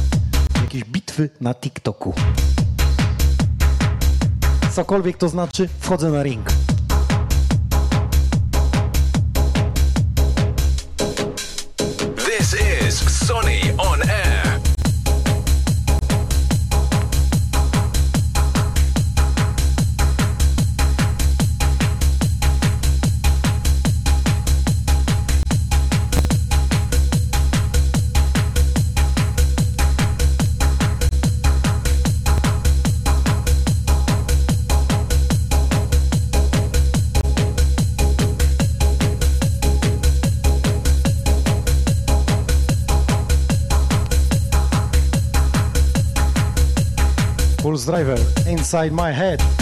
Jakieś 0.62 0.84
bitwy 0.84 1.30
na 1.40 1.54
TikToku. 1.54 2.14
Cokolwiek 4.72 5.16
to 5.16 5.28
znaczy, 5.28 5.68
wchodzę 5.80 6.10
na 6.10 6.22
ring. 6.22 6.57
Driver, 47.88 48.18
Inside 48.46 48.92
My 48.92 49.10
Head. 49.10 49.57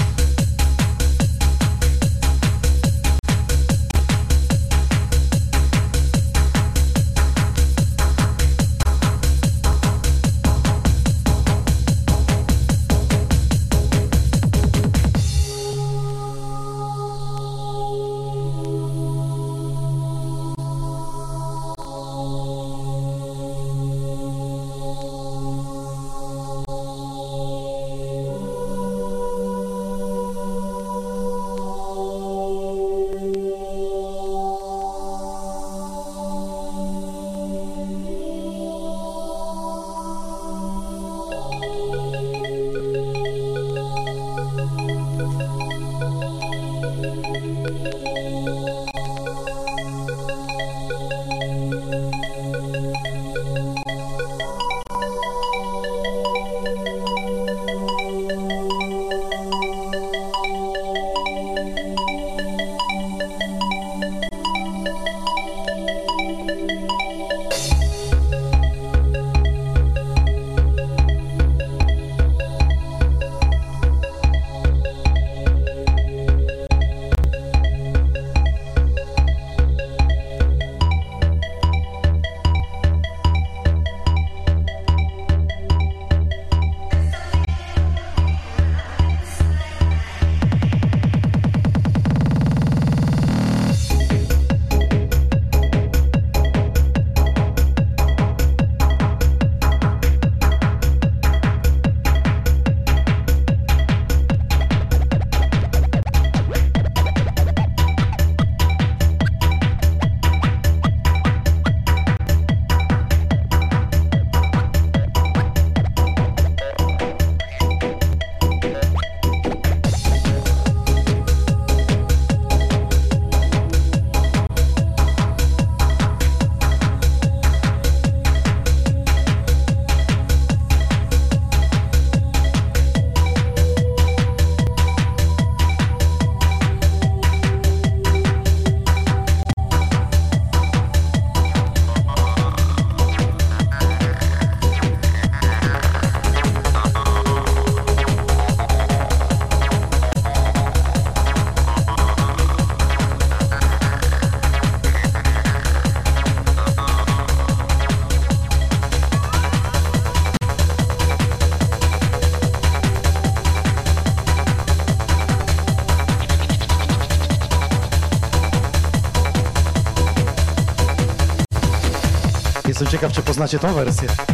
Poznacie 173.36 173.58
tą 173.58 173.74
wersję. 173.74 174.25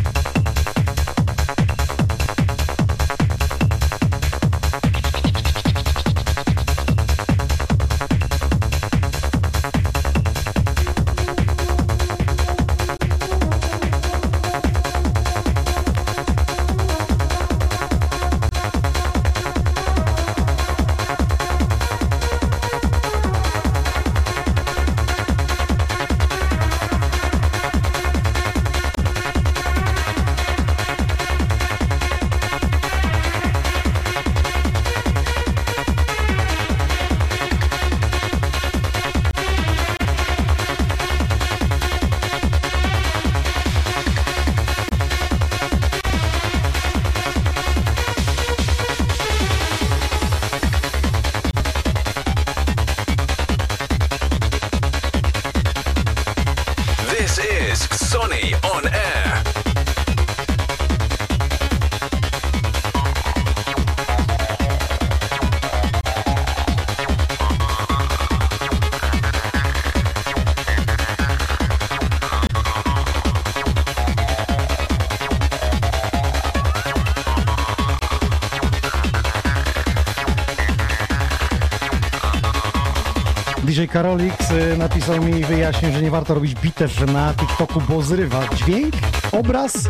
DJ 83.82 83.88
Karolix 83.88 84.50
y, 84.50 84.76
napisał 84.78 85.24
mi 85.24 85.40
i 85.40 85.44
wyjaśnił, 85.44 85.92
że 85.92 86.02
nie 86.02 86.10
warto 86.10 86.34
robić 86.34 86.54
bitew 86.54 87.12
na 87.12 87.34
TikToku, 87.34 87.80
bo 87.88 88.02
zrywa 88.02 88.40
dźwięk, 88.54 88.94
obraz 89.32 89.88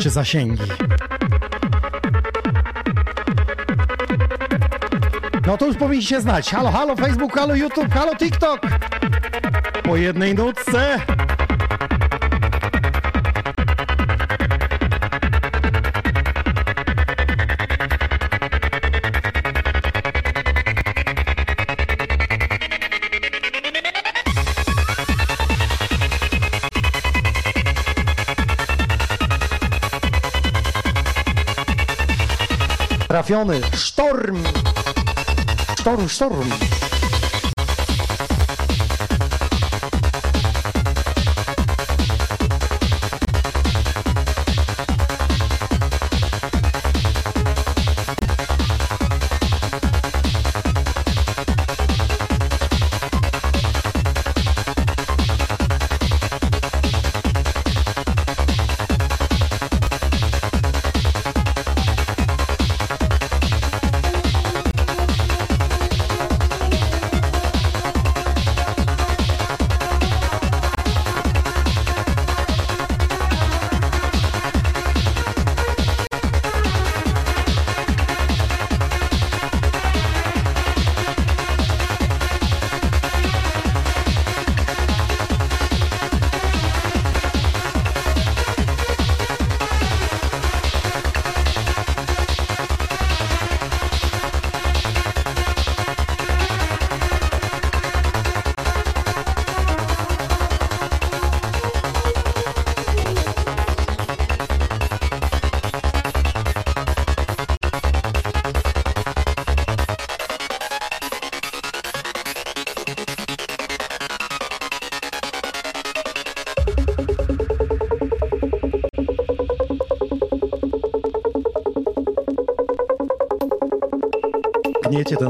czy 0.00 0.10
zasięgi. 0.10 0.62
No 5.46 5.56
to 5.56 5.66
już 5.66 5.76
powinniście 5.76 6.20
znać. 6.20 6.50
Halo, 6.50 6.70
halo 6.70 6.96
Facebook, 6.96 7.34
halo 7.34 7.54
YouTube, 7.54 7.94
halo 7.94 8.16
TikTok. 8.16 8.60
Po 9.82 9.96
jednej 9.96 10.34
nutce. 10.34 11.00
Trafiony. 33.28 33.60
Sztorm. 33.72 34.36
Sztorm, 35.76 36.06
sztorm. 36.06 36.87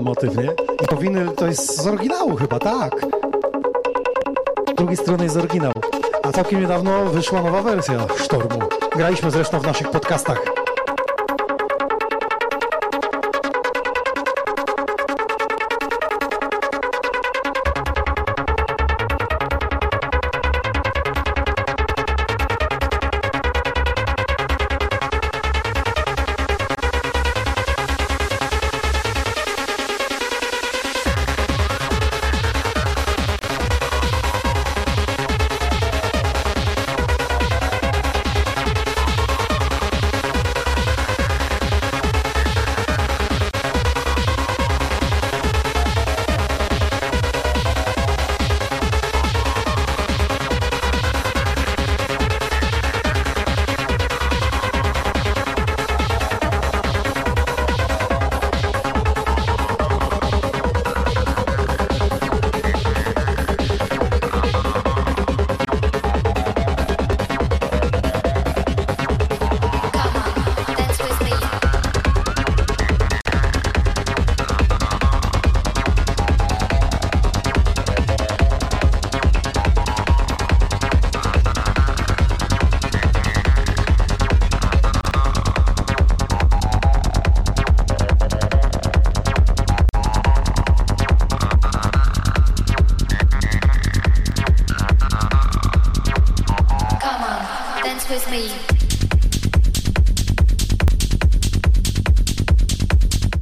Motyw, 0.08 0.36
nie? 0.36 0.50
I 0.84 0.86
to 0.88 0.96
winyl 0.96 1.32
to 1.32 1.46
jest 1.46 1.82
z 1.82 1.86
oryginału 1.86 2.36
chyba, 2.36 2.58
tak. 2.58 2.92
Z 4.72 4.74
drugiej 4.74 4.96
strony 4.96 5.24
jest 5.24 5.36
oryginał. 5.36 5.72
A 6.22 6.32
całkiem 6.32 6.60
niedawno 6.60 7.04
wyszła 7.04 7.42
nowa 7.42 7.62
wersja 7.62 8.06
Sztormu. 8.16 8.58
Graliśmy 8.96 9.30
zresztą 9.30 9.60
w 9.60 9.66
naszych 9.66 9.90
podcastach. 9.90 10.57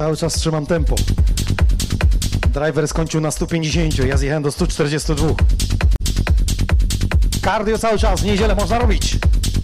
Cały 0.07 0.17
czas 0.17 0.33
trzymam 0.33 0.65
tempo. 0.65 0.95
Driver 2.53 2.87
skończył 2.87 3.21
na 3.21 3.31
150, 3.31 3.97
ja 3.97 4.17
zjechałem 4.17 4.43
do 4.43 4.51
142. 4.51 5.27
Cardio 7.41 7.77
cały 7.77 7.99
czas, 7.99 8.21
w 8.21 8.25
niedzielę 8.25 8.55
można 8.55 8.79
robić. 8.79 9.17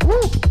Woo! 0.06 0.43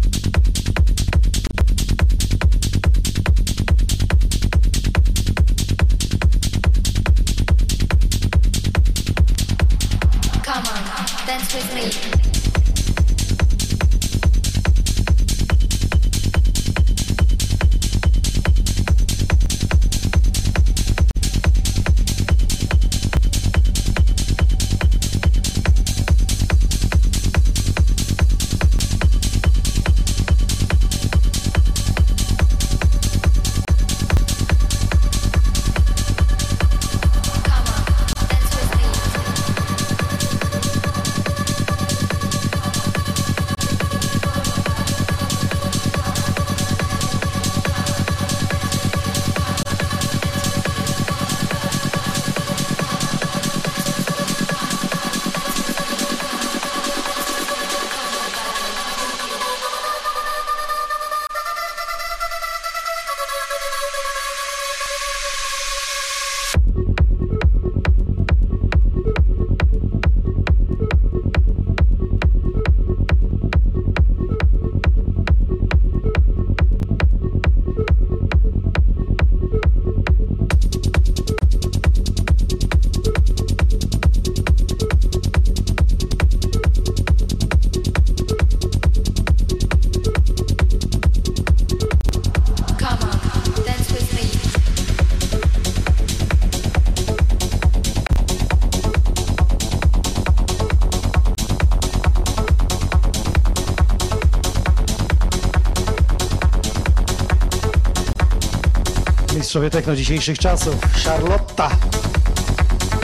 Mistrzowie 109.53 109.71
techno 109.71 109.97
dzisiejszych 109.97 110.39
czasów. 110.39 110.75
Charlotta 111.05 111.71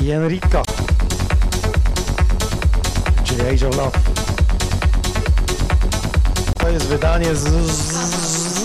i 0.03 0.11
Enrico. 0.11 0.63
Czyli 3.25 3.41
Age 3.41 3.69
of 3.69 3.77
Love. 3.77 3.99
To 6.59 6.69
jest 6.69 6.87
wydanie 6.87 7.35
z... 7.35 7.43
z... 7.71 8.65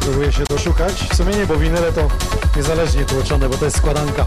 Próbuję 0.00 0.32
się 0.32 0.44
doszukać. 0.44 0.92
W 0.92 1.16
sumie 1.16 1.34
nie, 1.34 1.46
bo 1.46 1.56
winyle 1.56 1.92
to 1.92 2.08
niezależnie 2.56 3.04
tłoczone, 3.04 3.48
bo 3.48 3.58
to 3.58 3.64
jest 3.64 3.76
składanka. 3.76 4.26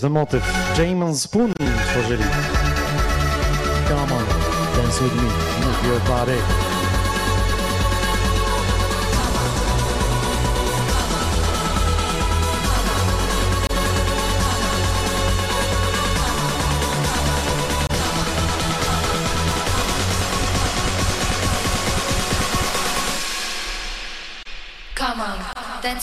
Ten 0.00 0.12
motyw 0.12 0.40
Jamon 0.76 1.14
Spoon 1.14 1.52
tworzyli. 1.92 2.24
Come 3.88 4.12
on, 4.12 4.24
dance 4.76 5.02
with 5.02 5.14
me, 5.14 5.28
move 5.60 5.86
your 5.86 6.00
body. 6.08 6.69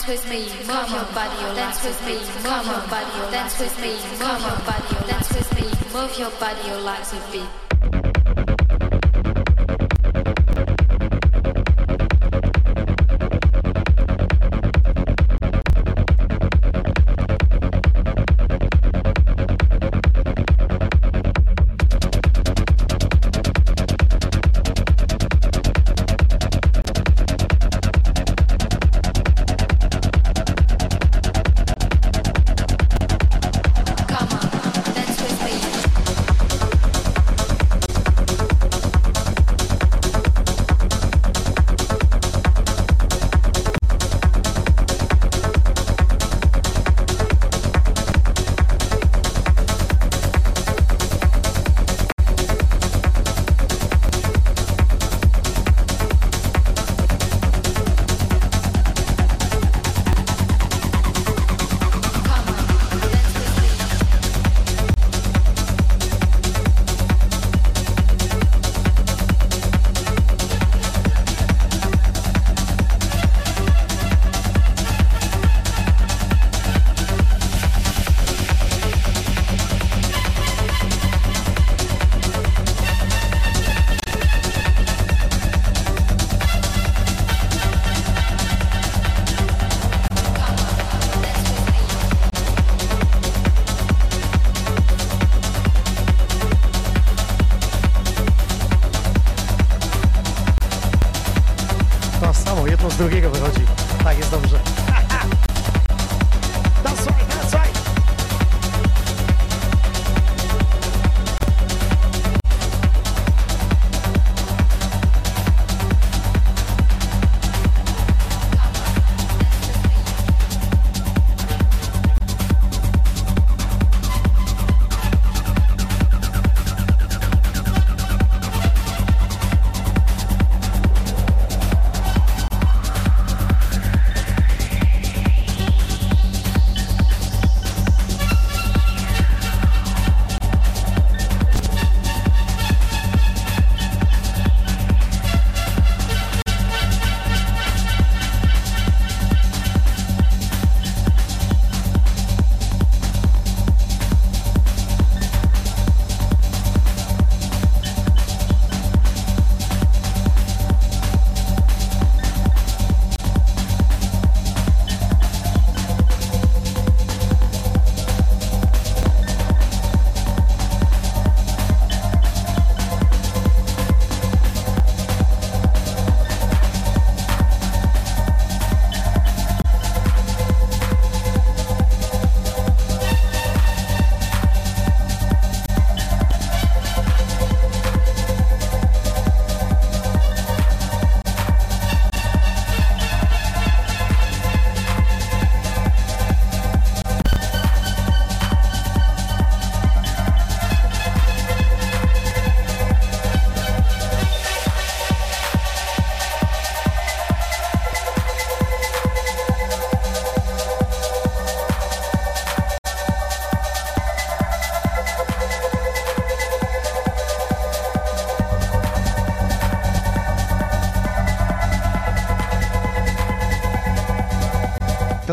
With 0.07 0.29
me, 0.29 0.39
move 0.65 0.89
your 0.89 1.03
body, 1.13 1.55
dance 1.55 1.83
with 1.83 1.99
me, 2.05 2.13
move 2.15 2.65
your 2.65 2.81
body, 2.87 3.31
dance 3.31 3.59
with 3.59 3.77
me, 3.81 3.91
move 3.91 4.39
your 4.41 4.59
body, 4.65 5.07
dance 5.07 5.33
with 5.33 5.53
me, 5.55 5.67
move 5.93 6.17
your 6.17 6.31
body, 6.39 6.67
your 6.67 6.79
legs 6.79 7.11
with 7.11 7.31
beat. 7.31 7.66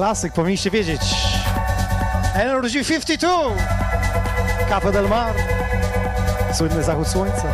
Klasyk, 0.04 0.32
powinniście 0.32 0.70
wiedzieć. 0.70 1.00
Energy 2.34 2.84
52! 2.84 3.28
Capo 4.68 4.92
del 4.92 5.08
Mar. 5.08 5.34
Słynny 6.52 6.82
zachód 6.82 7.08
słońca. 7.08 7.48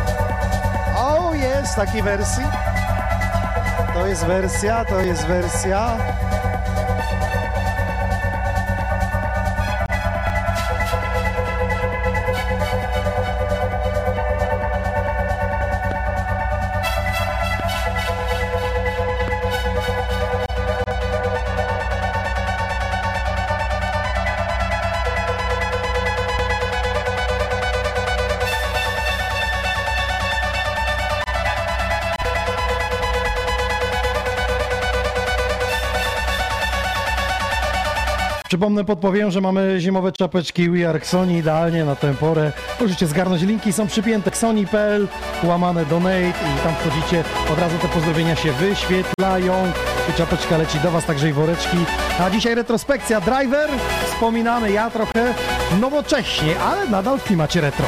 O, 0.97 1.33
jest 1.33 1.75
takiej 1.75 2.03
wersji. 2.03 2.43
To 3.93 4.07
jest 4.07 4.25
wersja, 4.25 4.85
to 4.85 5.01
jest 5.01 5.25
wersja. 5.25 5.97
Przypomnę, 38.71 38.85
podpowiem, 38.85 39.31
że 39.31 39.41
mamy 39.41 39.75
zimowe 39.79 40.11
czapeczki 40.11 40.69
We 40.69 40.89
Are 40.89 40.99
Sony 41.05 41.37
idealnie 41.37 41.85
na 41.85 41.95
tę 41.95 42.13
porę. 42.13 42.51
Możecie 42.81 43.07
zgarnąć, 43.07 43.41
linki 43.41 43.73
są 43.73 43.87
przypięte 43.87 44.35
sony.pl, 44.35 45.07
łamane 45.43 45.85
donate 45.85 46.29
i 46.29 46.63
tam 46.63 46.75
wchodzicie, 46.75 47.23
od 47.53 47.59
razu 47.59 47.77
te 47.77 47.87
pozdrowienia 47.87 48.35
się 48.35 48.51
wyświetlają. 48.51 49.53
Czapeczka 50.17 50.57
leci 50.57 50.79
do 50.79 50.91
Was, 50.91 51.05
także 51.05 51.29
i 51.29 51.33
woreczki. 51.33 51.77
A 52.19 52.29
dzisiaj 52.29 52.55
retrospekcja 52.55 53.21
Driver, 53.21 53.69
wspominany 54.05 54.71
ja 54.71 54.89
trochę 54.89 55.33
nowocześnie, 55.81 56.59
ale 56.59 56.87
nadal 56.87 57.19
w 57.19 57.23
klimacie 57.23 57.61
retro. 57.61 57.85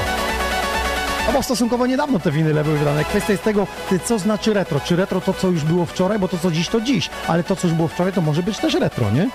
No 1.27 1.34
bo 1.34 1.43
stosunkowo 1.43 1.85
niedawno 1.85 2.19
te 2.19 2.31
winyle 2.31 2.64
były 2.64 2.77
wydane. 2.77 3.03
Kwestia 3.03 3.31
jest 3.31 3.43
tego, 3.43 3.68
co 4.05 4.19
znaczy 4.19 4.53
retro. 4.53 4.80
Czy 4.80 4.95
retro 4.95 5.22
to, 5.22 5.34
co 5.34 5.47
już 5.47 5.64
było 5.64 5.85
wczoraj, 5.85 6.19
bo 6.19 6.27
to, 6.27 6.38
co 6.38 6.51
dziś, 6.51 6.69
to 6.69 6.81
dziś. 6.81 7.10
Ale 7.27 7.43
to, 7.43 7.55
co 7.55 7.68
już 7.68 7.76
było 7.77 7.88
wczoraj, 7.88 8.14
to 8.14 8.22
może 8.22 8.43
być 8.43 8.57
też 8.57 8.73
retro, 8.73 9.11
nie? 9.11 9.30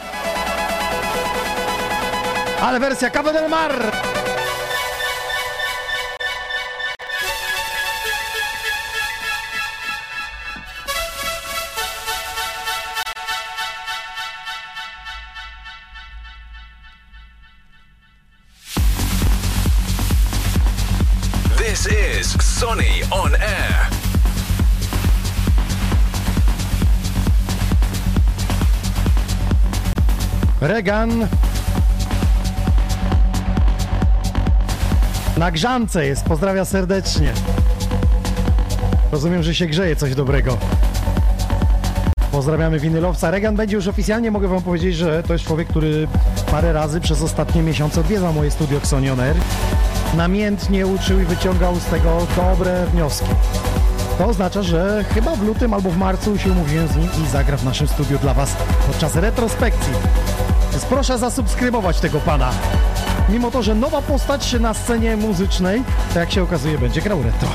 Ale 2.61 2.81
wersja 2.81 3.11
Cabo 3.11 3.31
del 3.31 3.49
Mar! 3.49 3.73
This 21.57 21.87
is 21.87 22.45
Sonny 22.45 23.03
on 23.13 23.37
Air. 23.37 23.89
Regan. 30.61 31.48
Na 35.39 35.51
grzance 35.51 36.07
jest, 36.07 36.25
pozdrawia 36.25 36.65
serdecznie. 36.65 37.33
Rozumiem, 39.13 39.43
że 39.43 39.55
się 39.55 39.67
grzeje 39.67 39.97
coś 39.97 40.15
dobrego. 40.15 40.59
Pozdrawiamy 42.33 42.81
winylowca. 42.81 43.31
Regan 43.31 43.57
będzie 43.57 43.77
już 43.77 43.87
oficjalnie, 43.87 44.31
mogę 44.31 44.49
wam 44.49 44.63
powiedzieć, 44.63 44.97
że 44.97 45.23
to 45.23 45.33
jest 45.33 45.45
człowiek, 45.45 45.69
który 45.69 46.09
parę 46.51 46.73
razy 46.73 47.01
przez 47.01 47.23
ostatnie 47.23 47.63
miesiące 47.63 48.01
odwiedzał 48.01 48.33
moje 48.33 48.51
studio 48.51 48.79
Xonion 48.79 49.21
Air. 49.21 49.37
Namiętnie 50.17 50.87
uczył 50.87 51.21
i 51.21 51.25
wyciągał 51.25 51.77
z 51.77 51.85
tego 51.85 52.27
dobre 52.37 52.87
wnioski. 52.87 53.31
To 54.19 54.27
oznacza, 54.27 54.63
że 54.63 55.05
chyba 55.15 55.37
w 55.37 55.43
lutym 55.43 55.75
albo 55.75 55.91
w 55.91 55.97
marcu 55.97 56.39
się 56.39 56.51
umówiłem 56.51 56.89
z 56.89 56.97
nim 56.97 57.09
i 57.25 57.29
zagra 57.29 57.57
w 57.57 57.65
naszym 57.65 57.89
studiu 57.89 58.19
dla 58.19 58.35
was 58.35 58.57
podczas 58.87 59.17
retrospekcji. 59.17 59.93
Więc 60.73 60.85
proszę 60.85 61.19
zasubskrybować 61.19 62.01
tego 62.01 62.21
pana. 62.21 62.51
Mimo 63.29 63.51
to, 63.51 63.63
że 63.63 63.75
nowa 63.75 64.03
postać 64.03 64.53
na 64.61 64.75
scenie 64.75 65.17
muzycznej, 65.17 65.83
jak 66.15 66.33
się 66.33 66.43
okazuje 66.43 66.79
będzie 66.79 67.01
grał 67.01 67.23
retro. 67.23 67.49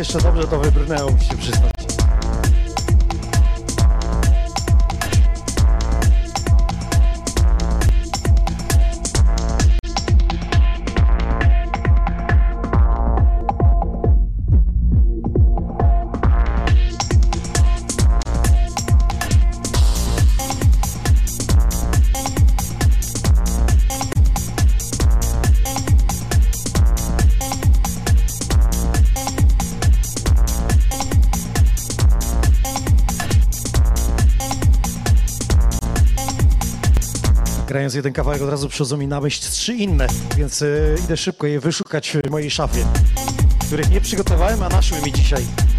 Jeszcze 0.00 0.18
dobrze 0.18 0.44
to 0.44 0.60
wybrnęło, 0.60 0.69
Grając 37.90 37.96
jeden 37.96 38.12
kawałek 38.12 38.42
od 38.42 38.50
razu 38.50 38.68
przychodzą 38.68 38.96
mi 38.96 39.06
na 39.06 39.20
myśl 39.20 39.50
trzy 39.50 39.74
inne, 39.74 40.06
więc 40.36 40.62
y, 40.62 40.96
idę 41.04 41.16
szybko 41.16 41.46
je 41.46 41.60
wyszukać 41.60 42.16
w 42.24 42.30
mojej 42.30 42.50
szafie, 42.50 42.84
których 43.66 43.90
nie 43.90 44.00
przygotowałem, 44.00 44.62
a 44.62 44.68
naszły 44.68 45.00
mi 45.02 45.12
dzisiaj. 45.12 45.69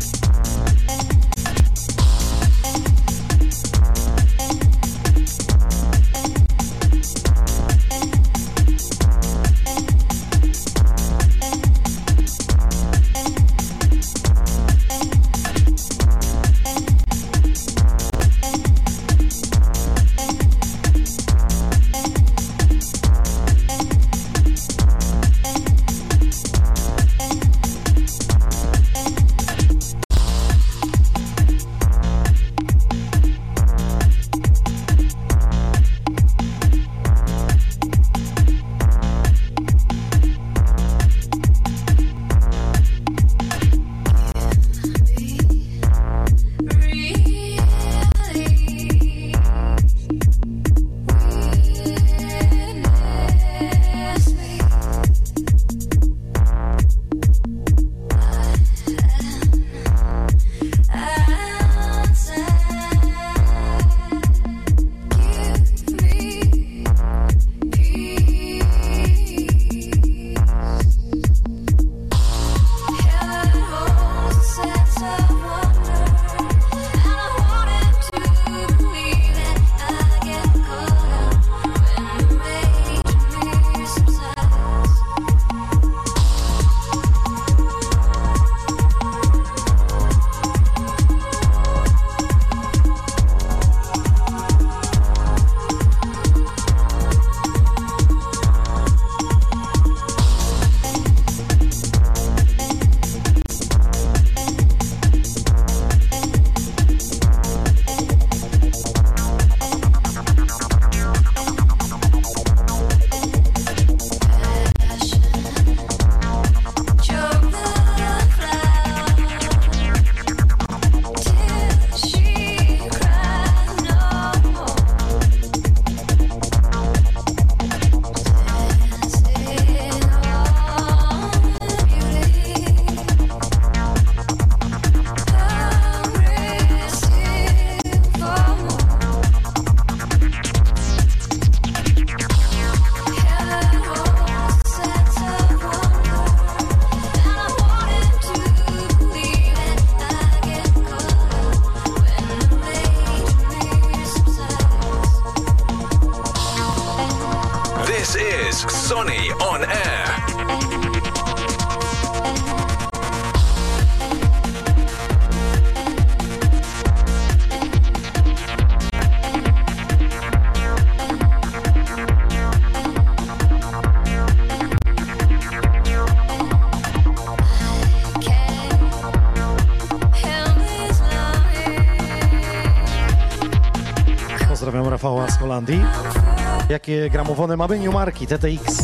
Jakie 186.72 187.10
gramofony 187.10 187.57
mamy? 187.57 187.80
Newmarki 187.80 188.27
TTX. 188.27 188.77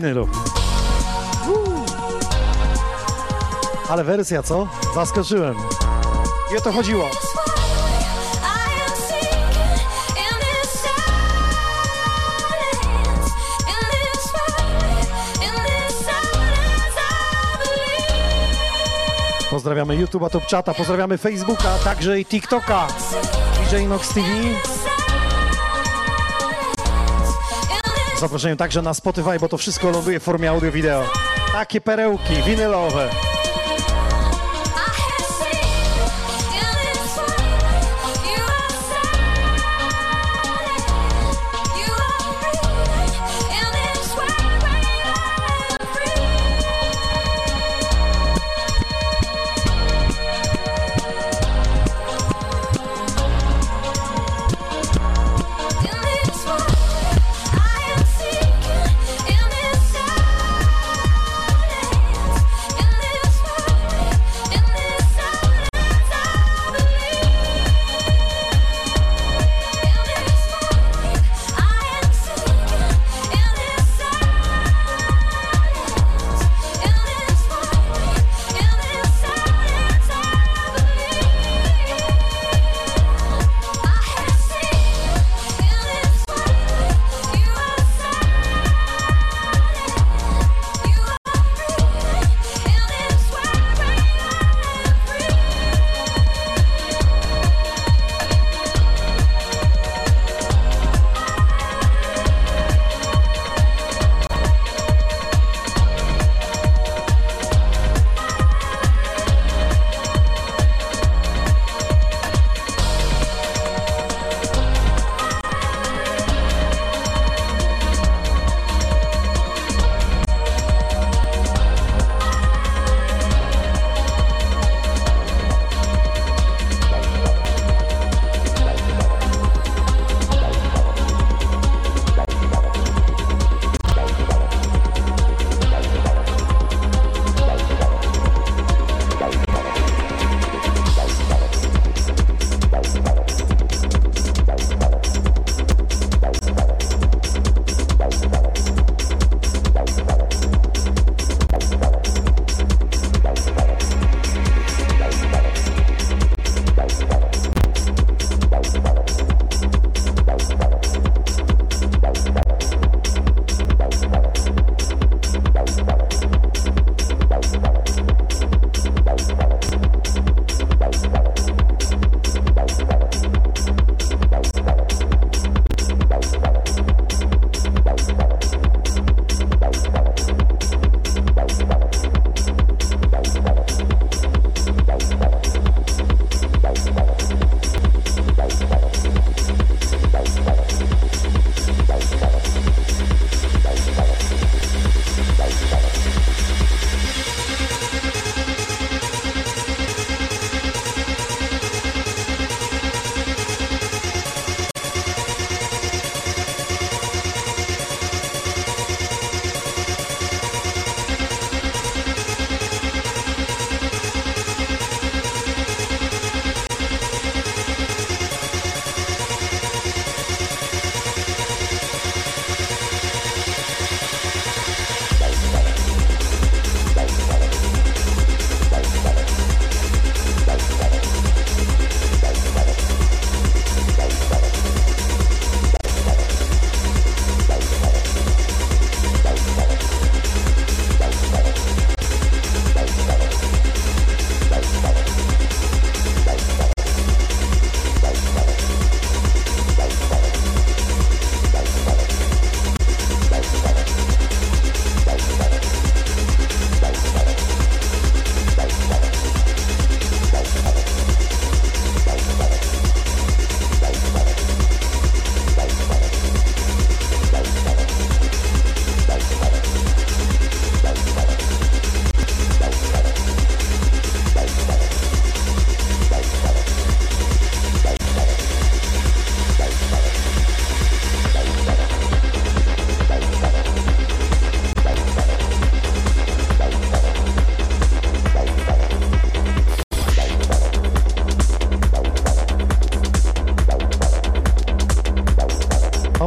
Winylu. 0.00 0.28
Uuu. 1.48 1.84
Ale 3.88 4.04
wersja, 4.04 4.42
co? 4.42 4.68
Zaskoczyłem. 4.94 5.56
I 6.54 6.56
o 6.56 6.60
to 6.60 6.72
chodziło. 6.72 7.10
Pozdrawiamy 19.50 19.96
YouTube'a, 19.96 20.30
Top 20.30 20.46
Chata, 20.46 20.74
pozdrawiamy 20.74 21.18
Facebooka, 21.18 21.78
także 21.84 22.20
i 22.20 22.24
TikToka. 22.24 22.86
DJ 23.70 23.76
Nox 23.86 24.08
TV. 24.08 24.26
Zapraszam 28.20 28.56
także 28.56 28.82
na 28.82 28.94
Spotify, 28.94 29.38
bo 29.40 29.48
to 29.48 29.56
wszystko 29.56 29.90
ląduje 29.90 30.20
w 30.20 30.22
formie 30.22 30.50
audio-wideo. 30.50 31.04
Takie 31.52 31.80
perełki 31.80 32.42
winylowe. 32.46 33.29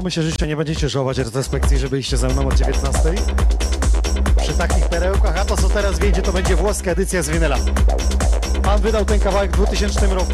Myślę, 0.04 0.24
że 0.24 0.30
jeszcze 0.30 0.48
nie 0.48 0.56
będziecie 0.56 0.90
żałować 0.90 1.18
retrospekcji, 1.18 1.78
że 1.78 1.90
byliście 1.90 2.18
ze 2.18 2.28
mną 2.28 2.48
od 2.48 2.56
19. 2.56 3.00
Przy 4.38 4.54
takich 4.54 4.90
perełkach, 4.90 5.38
a 5.38 5.46
to 5.46 5.58
co 5.58 5.70
teraz 5.70 6.00
wyjdzie, 6.00 6.22
to 6.22 6.34
będzie 6.34 6.56
włoska 6.56 6.92
edycja 6.92 7.22
z 7.22 7.30
winyla. 7.30 7.58
Pan 8.64 8.82
wydał 8.82 9.06
ten 9.06 9.20
kawałek 9.20 9.52
w 9.52 9.56
2000 9.56 10.08
roku. 10.08 10.34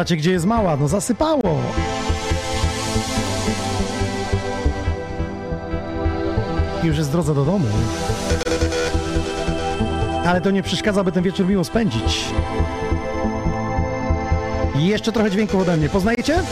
Pytacie, 0.00 0.16
gdzie 0.16 0.30
jest 0.30 0.46
mała? 0.46 0.76
No 0.76 0.88
zasypało. 0.88 1.60
Już 6.82 6.98
jest 6.98 7.12
drodze 7.12 7.34
do 7.34 7.44
domu. 7.44 7.66
Ale 10.26 10.40
to 10.40 10.50
nie 10.50 10.62
przeszkadza, 10.62 11.04
by 11.04 11.12
ten 11.12 11.24
wieczór 11.24 11.46
miło 11.46 11.64
spędzić. 11.64 12.24
I 14.78 14.86
jeszcze 14.86 15.12
trochę 15.12 15.30
dźwięków 15.30 15.62
ode 15.62 15.76
mnie. 15.76 15.88
Poznajecie? 15.88 16.42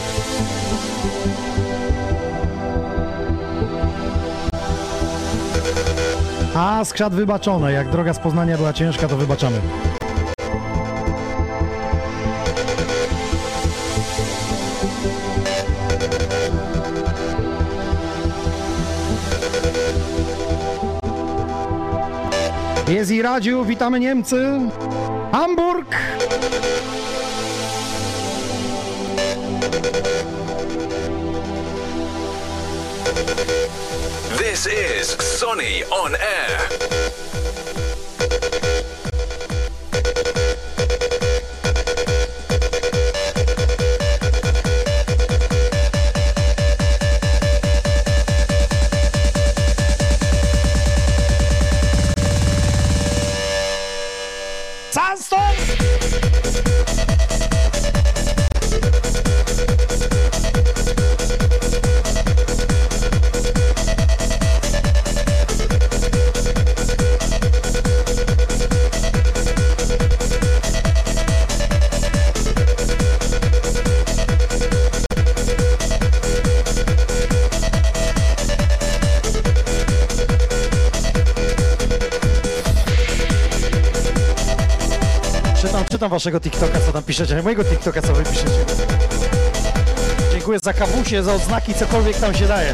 A, 6.55 6.85
skrzat 6.85 7.13
wybaczone. 7.13 7.71
Jak 7.71 7.91
droga 7.91 8.13
z 8.13 8.19
Poznania 8.19 8.57
była 8.57 8.73
ciężka, 8.73 9.07
to 9.07 9.17
wybaczamy. 9.17 9.61
Radziu, 23.39 23.65
witamy 23.65 23.99
Niemcy. 23.99 24.35
Hamburg! 25.31 25.85
This 34.37 34.67
is 34.67 35.07
Sonny 35.39 35.83
on 35.85 36.15
air. 36.15 37.08
Waszego 86.19 86.39
TikToka, 86.39 86.79
co 86.85 86.93
tam 86.93 87.03
piszecie, 87.03 87.35
nie 87.35 87.41
mojego 87.41 87.63
TikToka, 87.63 88.01
co 88.01 88.13
wy 88.13 88.23
piszecie. 88.23 88.65
Dziękuję 90.31 90.59
za 90.63 90.73
kawusie, 90.73 91.23
za 91.23 91.33
odznaki, 91.33 91.73
cokolwiek 91.73 92.17
tam 92.17 92.33
się 92.33 92.47
daje. 92.47 92.73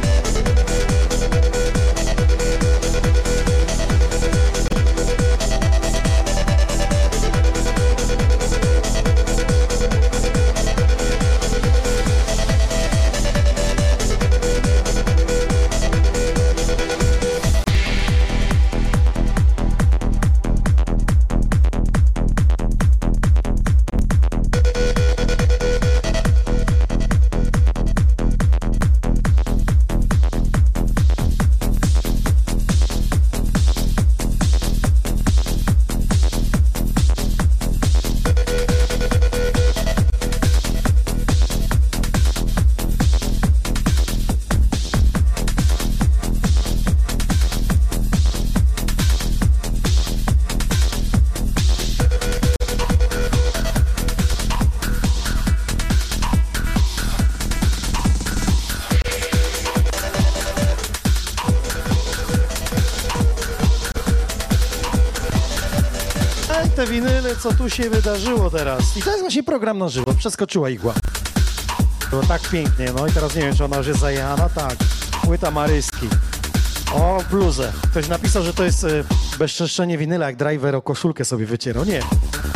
Co 67.46 67.54
tu 67.54 67.70
się 67.70 67.90
wydarzyło 67.90 68.50
teraz. 68.50 68.98
I 68.98 69.02
to 69.02 69.10
jest 69.10 69.22
właśnie 69.22 69.44
program 69.44 69.78
na 69.78 69.90
żywo. 69.90 70.14
Przeskoczyła 70.14 70.70
igła. 70.70 70.94
Było 72.10 72.24
tak 72.24 72.42
pięknie, 72.42 72.94
no 72.96 73.08
i 73.08 73.12
teraz 73.12 73.36
nie 73.36 73.42
wiem, 73.42 73.56
czy 73.56 73.66
ona 73.66 73.78
już 73.78 73.88
jest 73.88 74.00
zajechana. 74.00 74.50
Tak, 74.50 74.76
płyta 75.24 75.52
Maryski. 75.52 76.10
O, 76.94 77.24
bluzę. 77.30 77.74
Ktoś 77.92 78.08
napisał, 78.08 78.44
że 78.44 78.54
to 78.54 78.64
jest 78.64 78.84
e, 78.84 78.88
bezczeszczenie 79.40 79.98
winyla, 79.98 80.26
jak 80.26 80.36
driver 80.36 80.76
o 80.76 80.82
koszulkę 80.82 81.26
sobie 81.26 81.46
wycierał. 81.46 81.86
Nie. 81.86 82.00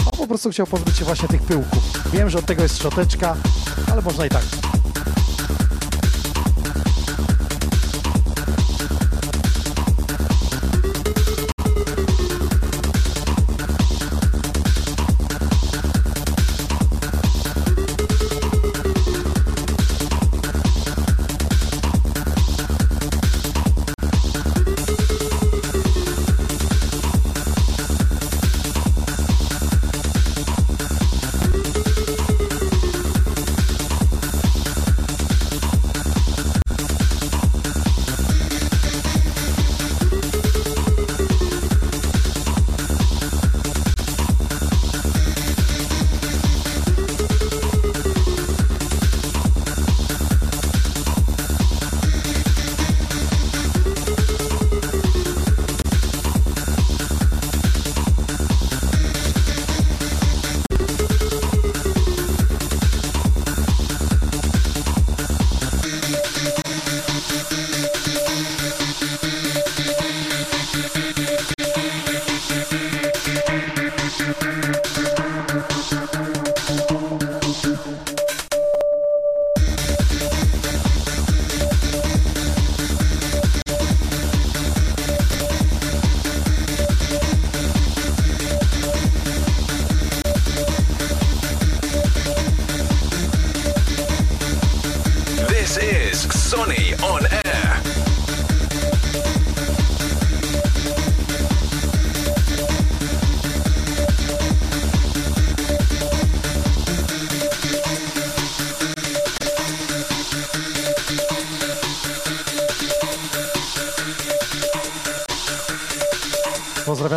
On 0.06 0.18
po 0.18 0.28
prostu 0.28 0.50
chciał 0.50 0.68
pozbyć 0.68 0.98
się 0.98 1.06
właśnie 1.06 1.28
tych 1.28 1.42
pyłków. 1.42 1.80
Wiem, 2.14 2.30
że 2.30 2.40
od 2.40 2.46
tego 2.46 2.64
jest 2.64 2.78
szczoteczka, 2.78 3.36
ale 3.92 4.02
można 4.02 4.26
i 4.26 4.29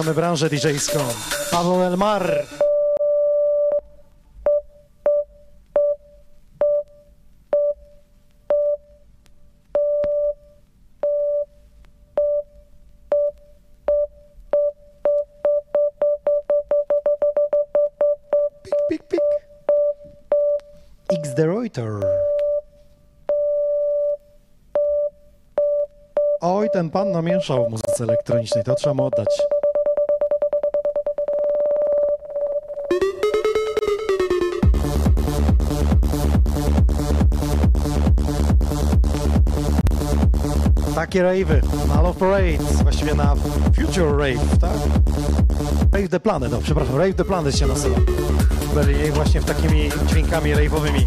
Pozdrawiamy 0.03 0.21
branżę 0.21 0.49
DJ-ską. 0.49 0.99
Paweł 1.51 1.83
Elmar. 1.83 2.47
Pik, 18.63 18.75
pik, 18.89 19.09
pik. 19.09 19.21
X. 21.11 21.31
Oj, 26.41 26.69
ten 26.73 26.91
pan 26.91 27.11
namieszał 27.11 27.67
w 27.67 27.71
muzyce 27.71 28.05
elektronicznej, 28.05 28.65
to 28.65 28.75
trzeba 28.75 28.95
mu 28.95 29.05
oddać. 29.05 29.52
Takie 41.13 41.23
rave'y, 41.23 41.61
na 41.89 42.03
Love 42.03 42.19
Parades, 42.19 42.83
właściwie 42.83 43.15
na 43.15 43.35
Future 43.77 44.19
Rave, 44.19 44.59
tak? 44.61 44.71
Rave 45.93 46.09
the 46.09 46.21
Planet, 46.21 46.53
no 46.53 46.59
przepraszam, 46.63 46.97
Rave 46.97 47.15
the 47.15 47.25
Planet 47.25 47.59
się 47.59 47.67
nazywa. 47.67 47.97
Byli 48.75 49.11
właśnie 49.11 49.41
w 49.41 49.45
takimi 49.45 49.91
dźwiękami 50.07 50.55
rave'owymi. 50.55 51.05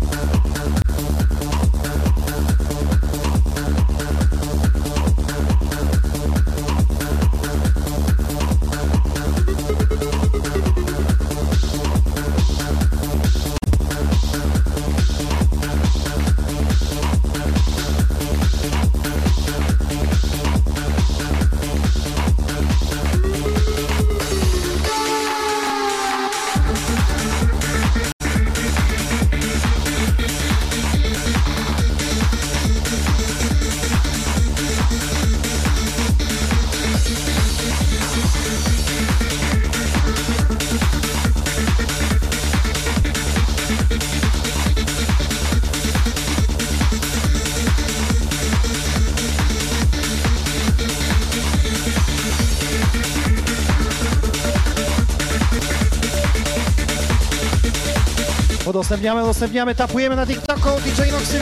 Udostępniamy, 58.86 59.24
udostępniamy, 59.24 59.76
tapujemy 59.76 60.16
na 60.16 60.26
TikToku 60.26 60.70
DJ 60.86 61.12
Nox 61.12 61.34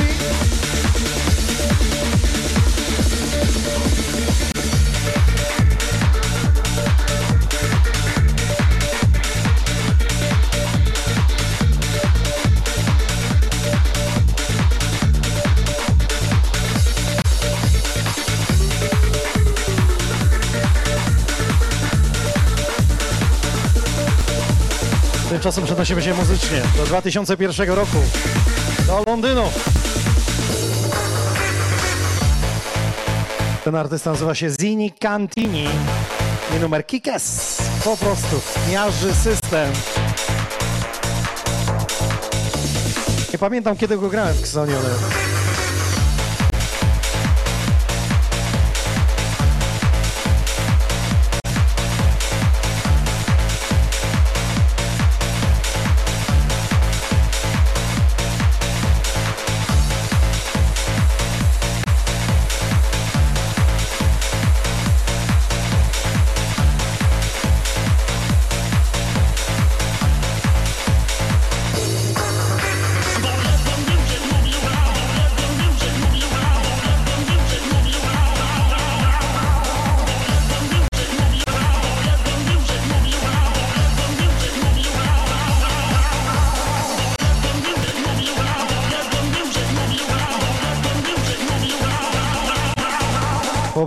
Tymczasem 25.43 25.65
przenosimy 25.65 26.01
się 26.01 26.13
muzycznie 26.13 26.61
do 26.77 26.85
2001 26.85 27.69
roku, 27.69 27.97
do 28.87 29.03
Londynu. 29.07 29.43
Ten 33.63 33.75
artysta 33.75 34.11
nazywa 34.11 34.35
się 34.35 34.49
Zini 34.49 34.91
Cantini 34.91 35.67
i 36.57 36.59
numer 36.59 36.85
Kikes. 36.85 37.57
Po 37.83 37.97
prostu 37.97 38.41
miażdży 38.71 39.15
system. 39.15 39.71
Nie 43.33 43.39
pamiętam 43.39 43.77
kiedy 43.77 43.97
go 43.97 44.09
grałem 44.09 44.35
w 44.35 44.41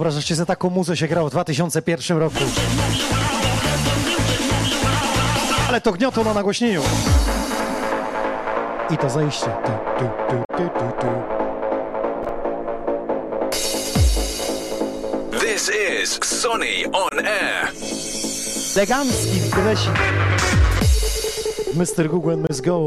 Xonione. 0.07 0.17
Wyobrażacie 0.17 0.37
sobie 0.37 0.47
taką 0.47 0.71
muzę 0.71 0.97
się 0.97 1.09
grało 1.09 1.29
w 1.29 1.33
2001 1.33 2.19
roku. 2.19 2.37
Ale 5.69 5.81
to 5.81 5.93
gniotło 5.93 6.25
na 6.25 6.35
nagłośnieniu. 6.35 6.83
I 8.91 8.99
to 8.99 9.11
zajście. 9.11 9.47
Tu, 9.99 10.05
tu, 10.29 10.71
tu. 11.01 11.07
This 15.41 15.71
is 16.03 16.19
Sonny 16.25 16.85
on 16.93 17.19
air. 17.19 17.73
Elegancki 18.77 19.41
bilesik. 19.57 19.93
Mr. 21.75 22.09
Google 22.09 22.33
and 22.33 22.51
Miss 22.51 22.61
Go. 22.61 22.81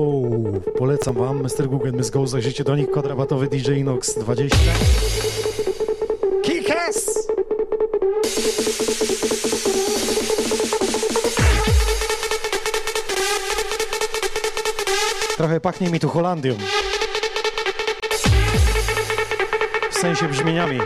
Polecam 0.78 1.16
wam 1.16 1.44
Mr. 1.44 1.68
Google 1.68 1.90
and 1.90 1.98
Miss 1.98 2.10
Go. 2.10 2.28
Zajrzyjcie 2.28 2.64
do 2.64 2.76
nich. 2.76 2.92
Kod 2.92 3.06
rabatowy 3.06 3.48
DJ 3.48 3.72
Inox 3.72 4.20
20. 4.20 4.56
Trochę 15.40 15.60
pachnie 15.60 15.90
mi 15.90 16.00
tu 16.00 16.10
Holandią. 16.10 16.58
W 19.92 19.98
sensie 19.98 20.28
brzmieniami. 20.28 20.80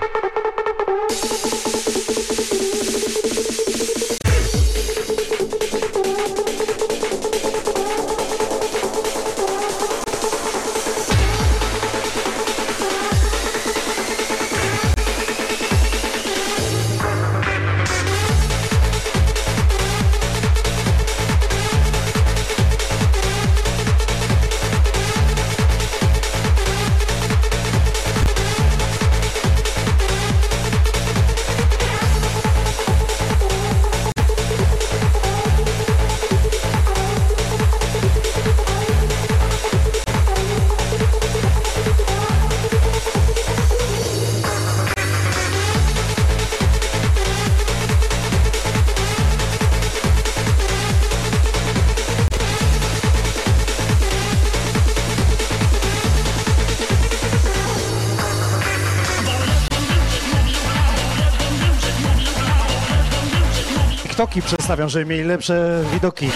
Przedstawiam, 64.73 64.89
żeby 64.89 65.05
mieli 65.05 65.23
lepsze 65.23 65.83
widoki 65.93 66.29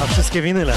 na 0.00 0.06
wszystkie 0.06 0.42
winyle. 0.42 0.74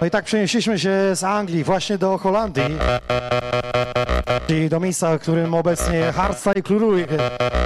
No 0.00 0.06
i 0.06 0.10
tak 0.10 0.24
przenieśliśmy 0.24 0.78
się 0.78 1.16
z 1.16 1.24
Anglii 1.24 1.64
właśnie 1.64 1.98
do 1.98 2.18
Holandii, 2.18 2.78
czyli 4.60 4.70
do 4.70 4.80
miejsca, 4.80 5.18
w 5.18 5.20
którym 5.20 5.54
obecnie 5.54 6.12
hardstyle 6.12 6.62
króluje, 6.62 7.06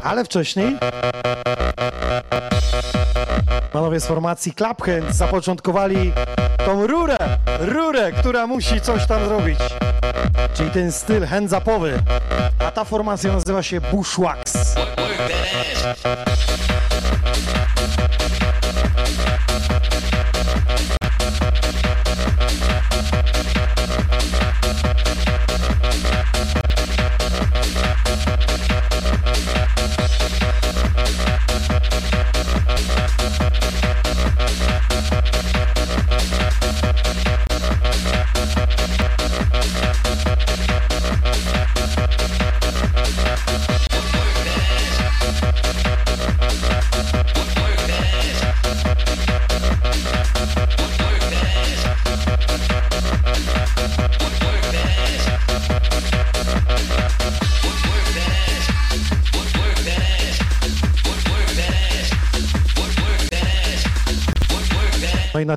ale 0.03 0.25
wcześniej? 0.25 0.77
Panowie 3.73 4.01
z 4.01 4.07
formacji 4.07 4.53
Claphands 4.53 5.17
zapoczątkowali 5.17 6.13
tą 6.67 6.87
rurę, 6.87 7.17
rurę, 7.61 8.13
która 8.13 8.47
musi 8.47 8.81
coś 8.81 9.07
tam 9.07 9.25
zrobić, 9.25 9.59
czyli 10.55 10.71
ten 10.71 10.93
styl 10.93 11.27
hands-upowy, 11.27 11.93
a 12.59 12.71
ta 12.71 12.85
formacja 12.85 13.33
nazywa 13.33 13.63
się 13.63 13.81
Bushwhackz. 13.81 14.44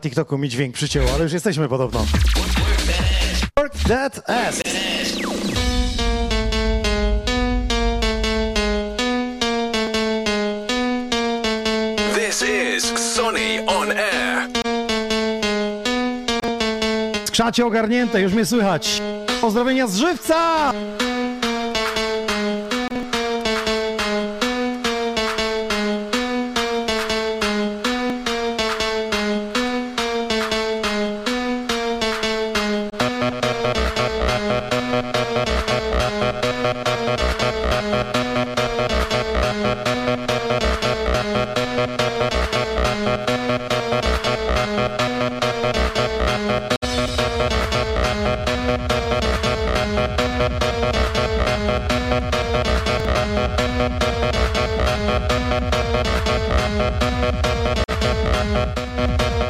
TikToku 0.08 0.38
mi 0.38 0.50
dźwięk 0.50 0.76
przycięło, 0.76 1.10
ale 1.14 1.24
już 1.24 1.34
jesteśmy 1.34 1.70
podobno. 1.70 2.06
Work 3.60 3.74
that 3.88 4.30
ass. 4.30 4.62
This 12.16 12.42
is 12.42 13.14
Sonny 13.14 13.66
on 13.68 13.92
air. 13.92 14.50
Skrzacie 17.26 17.66
ogarnięte, 17.66 18.22
już 18.22 18.34
mnie 18.34 18.46
słychać. 18.46 19.02
Pozdrowienia 19.42 19.88
z 19.88 19.96
żywca! 19.96 20.74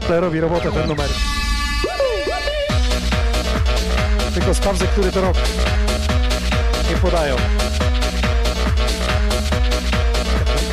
Ale 0.08 0.20
robi 0.20 0.40
robotę 0.40 0.72
ten 0.72 0.88
numer. 0.88 1.10
Tylko 4.34 4.54
sprawdzę, 4.54 4.88
który 4.88 5.12
to 5.12 5.22
rok. 5.22 5.38
Nie 6.90 6.98
podają. 6.98 7.36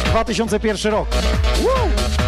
2001 0.04 0.92
rok. 0.92 1.08
Woo! 1.62 2.23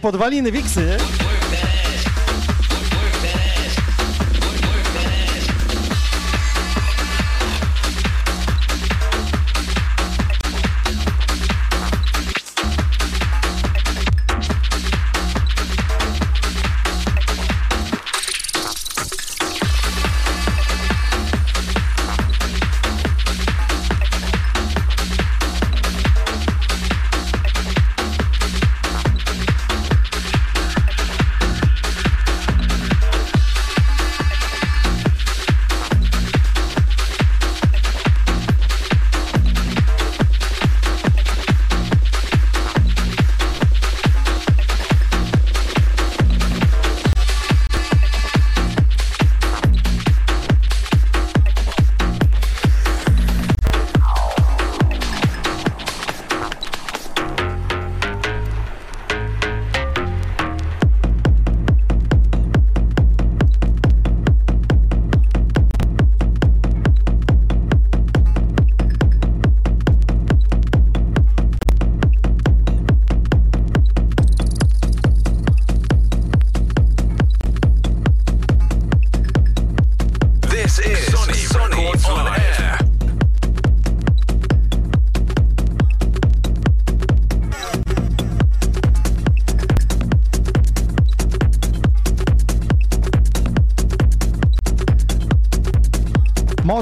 Podwaliny 0.00 0.52
wiksy? 0.52 1.27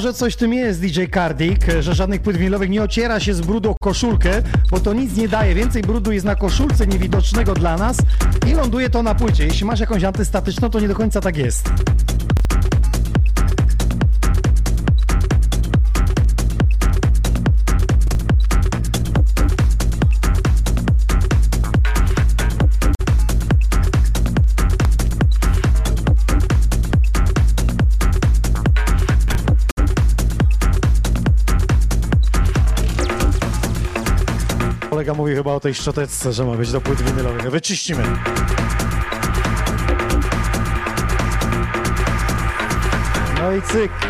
Może 0.06 0.18
coś 0.18 0.34
w 0.34 0.36
tym 0.36 0.54
jest, 0.54 0.80
DJ 0.80 1.04
Kardik, 1.04 1.66
że 1.80 1.94
żadnych 1.94 2.22
płyt 2.22 2.36
winylowych 2.36 2.70
nie 2.70 2.82
ociera 2.82 3.20
się 3.20 3.34
z 3.34 3.40
brudu 3.40 3.70
o 3.70 3.74
koszulkę, 3.80 4.42
bo 4.70 4.80
to 4.80 4.92
nic 4.92 5.16
nie 5.16 5.28
daje. 5.28 5.54
Więcej 5.54 5.82
brudu 5.82 6.12
jest 6.12 6.26
na 6.26 6.34
koszulce 6.34 6.86
niewidocznego 6.86 7.54
dla 7.54 7.76
nas 7.76 7.96
i 8.46 8.54
ląduje 8.54 8.90
to 8.90 9.02
na 9.02 9.14
płycie. 9.14 9.44
Jeśli 9.44 9.64
masz 9.66 9.80
jakąś 9.80 10.04
antystatyczną, 10.04 10.70
to 10.70 10.80
nie 10.80 10.88
do 10.88 10.94
końca 10.94 11.20
tak 11.20 11.36
jest. 11.36 11.70
Mówi 35.16 35.34
chyba 35.34 35.52
o 35.52 35.60
tej 35.60 35.74
szczoteczce, 35.74 36.32
że 36.32 36.44
ma 36.44 36.54
być 36.54 36.72
do 36.72 36.80
płyt 36.80 37.02
winylowych. 37.02 37.50
Wyczyścimy. 37.50 38.02
No 43.40 43.52
i 43.52 43.62
cyk. 43.62 44.05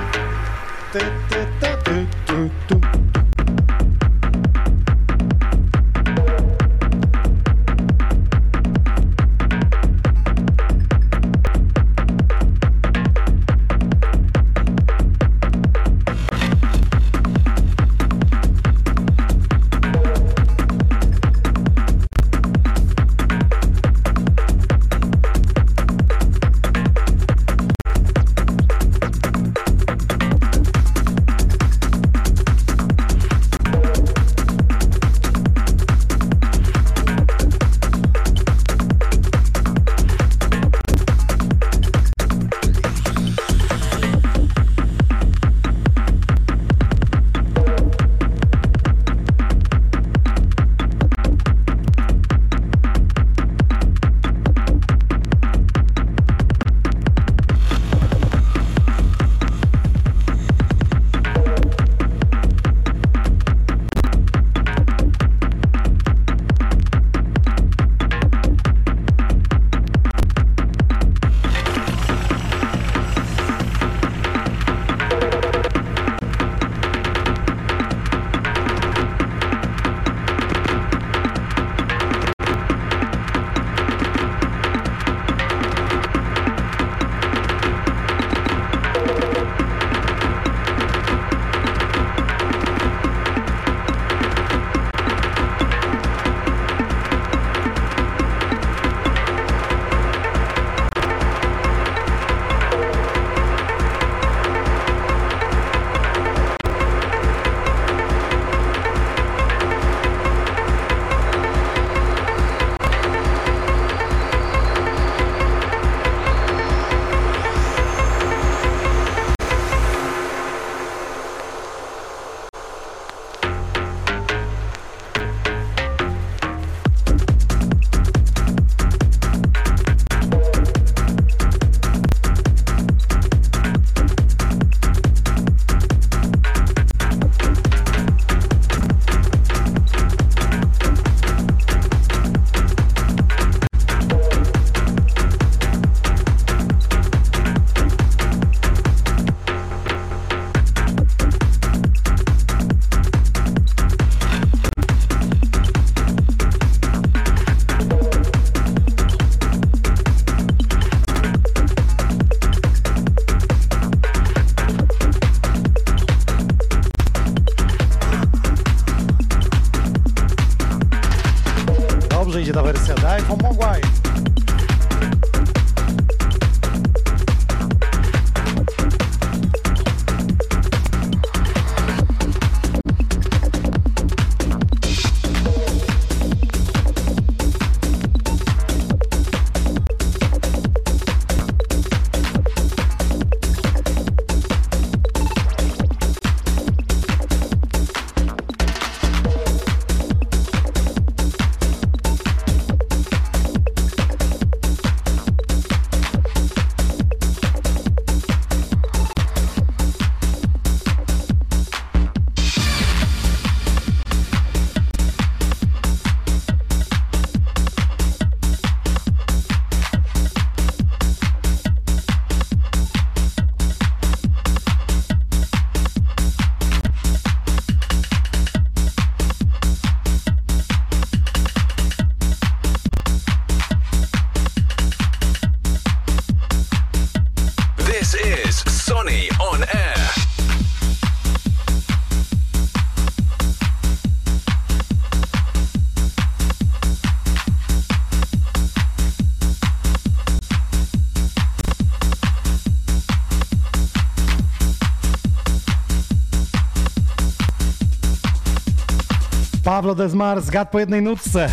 Pablo 259.87 260.05
Desmar 260.05 260.43
zgadł 260.43 260.71
po 260.71 260.79
jednej 260.79 261.03
nutce. 261.03 261.49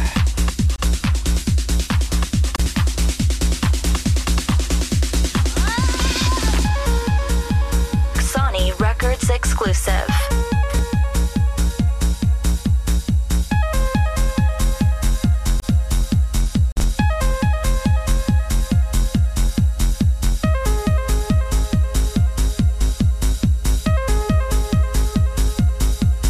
Sony 8.33 8.71
Records 8.79 9.29
exclusive. 9.29 10.07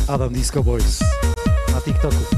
Adam 0.08 0.34
Disco 0.34 0.64
Boys 0.64 1.03
na 2.10 2.33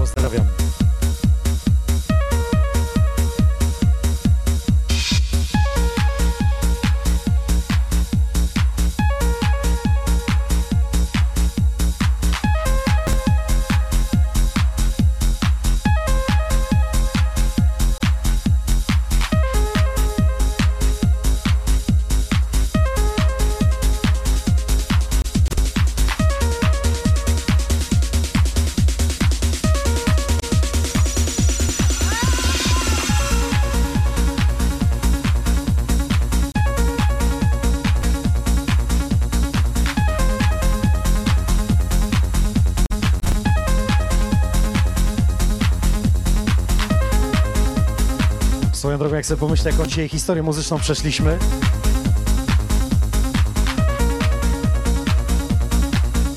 Jak 49.15 49.25
sobie 49.25 49.39
pomyślę, 49.39 49.71
jaką 49.71 49.85
dzisiaj 49.85 50.09
historię 50.09 50.43
muzyczną 50.43 50.79
przeszliśmy. 50.79 51.37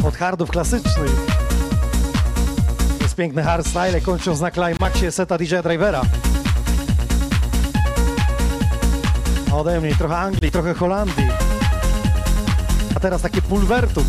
Od 0.04 0.16
hardów 0.16 0.50
klasycznych. 0.50 1.10
Jest 3.00 3.14
piękny 3.14 3.42
hardstyle, 3.42 4.00
kończąc 4.00 4.40
na 4.40 4.50
climaxie 4.50 5.12
seta 5.12 5.38
DJ 5.38 5.54
Drivera. 5.62 6.02
A 9.52 9.54
ode 9.54 9.80
mnie 9.80 9.96
trochę 9.96 10.16
Anglii, 10.16 10.50
trochę 10.50 10.74
Holandii. 10.74 11.28
A 12.94 13.00
teraz 13.00 13.22
takie 13.22 13.42
pulwertu. 13.42 14.04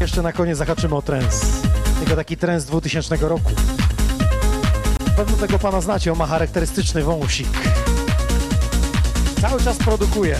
Jeszcze 0.00 0.22
na 0.22 0.32
koniec 0.32 0.58
zahaczymy 0.58 0.94
o 0.94 1.02
trens. 1.02 1.40
Tylko 1.98 2.16
taki 2.16 2.36
trens 2.36 2.64
2000 2.64 3.16
roku. 3.20 3.50
Pewno 5.16 5.36
tego 5.36 5.58
pana 5.58 5.80
znacie, 5.80 6.12
on 6.12 6.18
ma 6.18 6.26
charakterystyczny 6.26 7.02
wąsik. 7.02 7.48
Cały 9.40 9.62
czas 9.62 9.76
produkuje. 9.76 10.36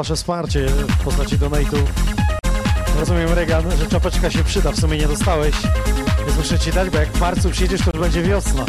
Wasze 0.00 0.16
wsparcie 0.16 0.66
w 0.66 1.04
postaci 1.04 1.38
donate'u. 1.38 1.76
Rozumiem, 3.00 3.32
Regan, 3.32 3.64
że 3.78 3.86
czapeczka 3.86 4.30
się 4.30 4.44
przyda, 4.44 4.72
w 4.72 4.80
sumie 4.80 4.98
nie 4.98 5.08
dostałeś, 5.08 5.54
więc 6.26 6.38
muszę 6.38 6.58
ci 6.58 6.72
dać, 6.72 6.90
bo 6.90 6.98
jak 6.98 7.08
w 7.08 7.20
marcu 7.20 7.50
przyjedziesz, 7.50 7.80
to 7.80 7.90
już 7.90 8.00
będzie 8.00 8.22
wiosna. 8.22 8.64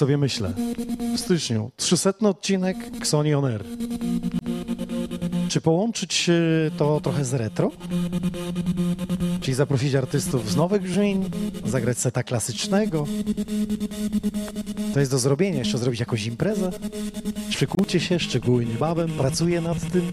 Sobie 0.00 0.16
myślę. 0.16 0.52
W 1.16 1.20
styczniu 1.20 1.70
300 1.76 2.10
odcinek 2.20 2.76
Xoni 2.96 3.34
On 3.34 3.44
Air. 3.44 3.64
Czy 5.48 5.60
połączyć 5.60 6.28
e, 6.28 6.70
to 6.76 7.00
trochę 7.00 7.24
z 7.24 7.34
retro? 7.34 7.70
Czyli 9.40 9.54
zaprosić 9.54 9.94
artystów 9.94 10.50
z 10.50 10.56
nowych 10.56 10.82
brzmień, 10.82 11.30
zagrać 11.66 11.98
seta 11.98 12.22
klasycznego? 12.22 13.06
To 14.94 15.00
jest 15.00 15.12
do 15.12 15.18
zrobienia, 15.18 15.58
jeszcze 15.58 15.78
zrobić 15.78 16.00
jakąś 16.00 16.26
imprezę? 16.26 16.70
Szykujcie 17.50 18.00
się, 18.00 18.18
szczególnie 18.18 18.72
niebawem, 18.72 19.10
pracuję 19.10 19.60
nad 19.60 19.92
tym. 19.92 20.12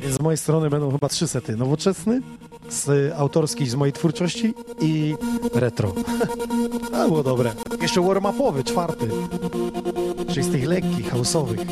Więc 0.00 0.14
z 0.14 0.20
mojej 0.20 0.38
strony 0.38 0.70
będą 0.70 0.92
chyba 0.92 1.08
trzy 1.08 1.28
sety. 1.28 1.56
Nowoczesny, 1.56 2.20
z 2.70 3.12
autorski 3.16 3.66
z 3.66 3.74
mojej 3.74 3.92
twórczości 3.92 4.54
i 4.80 5.14
retro. 5.54 5.92
A 6.96 7.06
było 7.08 7.22
dobre. 7.22 7.52
Jeszcze 7.82 8.00
warm-upowy, 8.00 8.64
czwarty. 8.64 9.08
Czyli 10.28 10.42
z 10.42 10.52
tych 10.52 10.68
lekkich, 10.68 11.12
house'owych. 11.12 11.66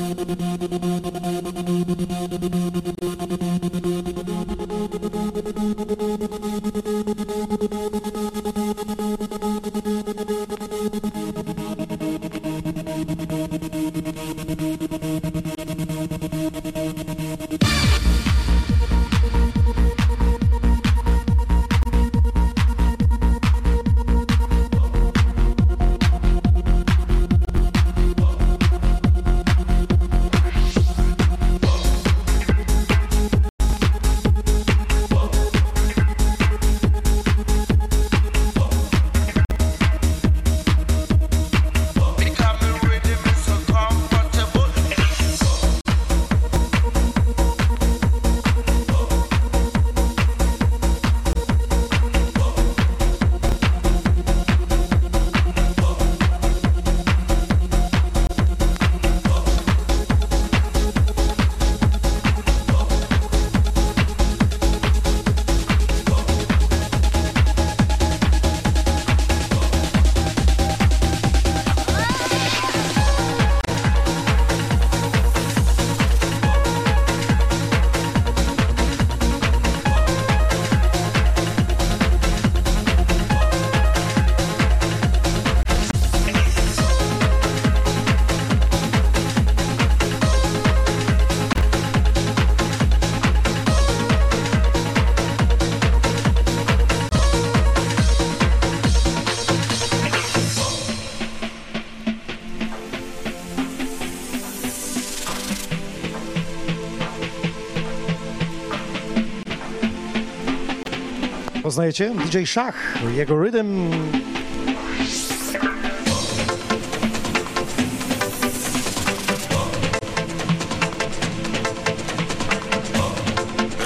Poznajecie? 111.79 112.15
DJ 112.15 112.47
Szach, 112.47 112.99
jego 113.17 113.37
rhythm. 113.37 113.91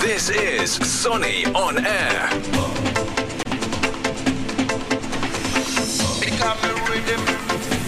This 0.00 0.30
is 0.30 1.00
Sonny 1.00 1.44
on 1.54 1.76
air. 1.86 2.30
Become 6.20 6.58
a 6.64 6.72
rhythm, 6.90 7.20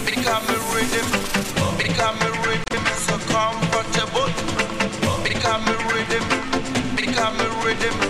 become 0.05 0.45
a 0.49 0.75
rhythm, 0.75 1.07
become 1.77 2.17
a 2.21 2.47
rhythm 2.47 2.85
so 3.07 3.17
comfortable. 3.33 4.29
Become 5.23 5.67
a 5.67 5.77
rhythm, 5.93 6.23
become 6.95 7.39
a 7.39 7.65
rhythm, 7.65 8.04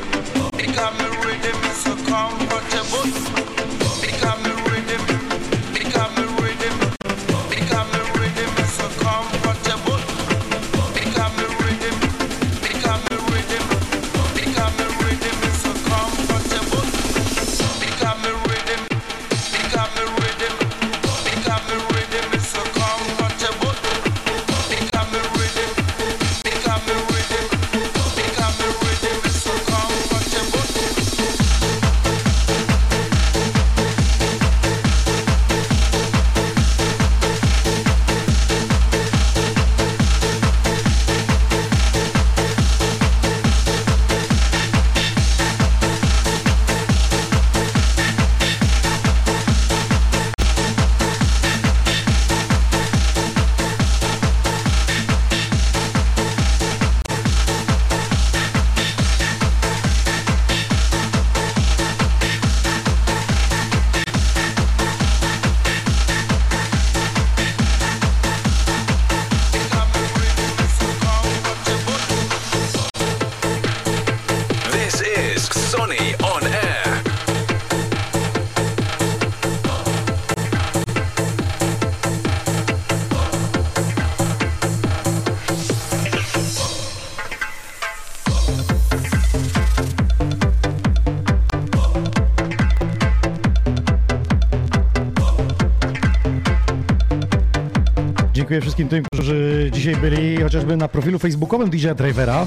Dziękuję 98.46 98.62
wszystkim 98.62 98.88
tym, 98.88 99.04
którzy 99.04 99.70
dzisiaj 99.74 99.96
byli 99.96 100.38
chociażby 100.38 100.78
na 100.78 100.88
profilu 100.88 101.20
facebookowym 101.20 101.70
DJ 101.70 101.88
Drivera. 101.98 102.46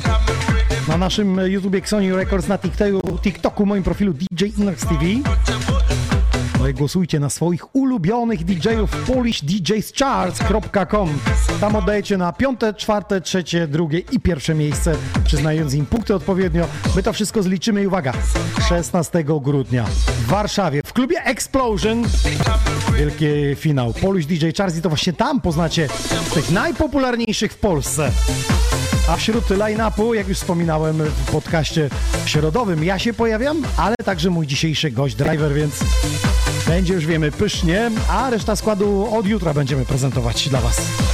Na 0.88 0.96
naszym 0.96 1.36
YouTubie 1.36 1.80
Sony 1.84 2.16
Records, 2.16 2.48
na 2.48 2.58
TikToku, 2.58 3.18
TikToku 3.18 3.66
moim 3.66 3.82
profilu 3.82 4.12
DJ 4.12 4.44
Inax 4.58 4.86
TV. 4.86 5.04
No 6.58 6.68
i 6.68 6.74
głosujcie 6.74 7.20
na 7.20 7.30
swoich 7.30 7.76
ulubionych 7.76 8.44
DJ-ów 8.44 8.90
polishdjscharts.com. 9.06 11.08
Tam 11.60 11.76
oddajecie 11.76 12.16
na 12.16 12.32
piąte, 12.32 12.74
czwarte, 12.74 13.20
trzecie, 13.20 13.66
drugie 13.66 13.98
i 13.98 14.20
pierwsze 14.20 14.54
miejsce, 14.54 14.94
przyznając 15.24 15.74
im 15.74 15.86
punkty 15.86 16.14
odpowiednio. 16.14 16.66
My 16.96 17.02
to 17.02 17.12
wszystko 17.12 17.42
zliczymy 17.42 17.82
i 17.82 17.86
uwaga, 17.86 18.12
16 18.68 19.24
grudnia 19.24 19.84
w 19.84 20.26
Warszawie 20.26 20.80
w 20.86 20.92
klubie 20.92 21.24
Explosion 21.24 22.04
wielki 22.98 23.26
finał. 23.56 23.94
Polish 23.94 24.26
DJ 24.26 24.46
Charts 24.56 24.76
i 24.76 24.82
to 24.82 24.88
właśnie 24.88 25.12
tam 25.12 25.40
poznacie 25.40 25.88
tych 26.34 26.50
najpopularniejszych 26.50 27.52
w 27.52 27.56
Polsce. 27.56 28.10
A 29.08 29.16
wśród 29.16 29.50
line-upu, 29.50 30.14
jak 30.14 30.28
już 30.28 30.38
wspominałem 30.38 30.96
w 30.96 31.30
podcaście 31.32 31.90
środowym, 32.26 32.84
ja 32.84 32.98
się 32.98 33.12
pojawiam, 33.12 33.62
ale 33.76 33.94
także 34.04 34.30
mój 34.30 34.46
dzisiejszy 34.46 34.90
gość 34.90 35.14
driver, 35.14 35.54
więc 35.54 35.74
będzie 36.66 36.94
już 36.94 37.06
wiemy 37.06 37.32
pysznie, 37.32 37.90
a 38.08 38.30
reszta 38.30 38.56
składu 38.56 39.14
od 39.16 39.26
jutra 39.26 39.54
będziemy 39.54 39.84
prezentować 39.84 40.48
dla 40.48 40.60
Was. 40.60 41.07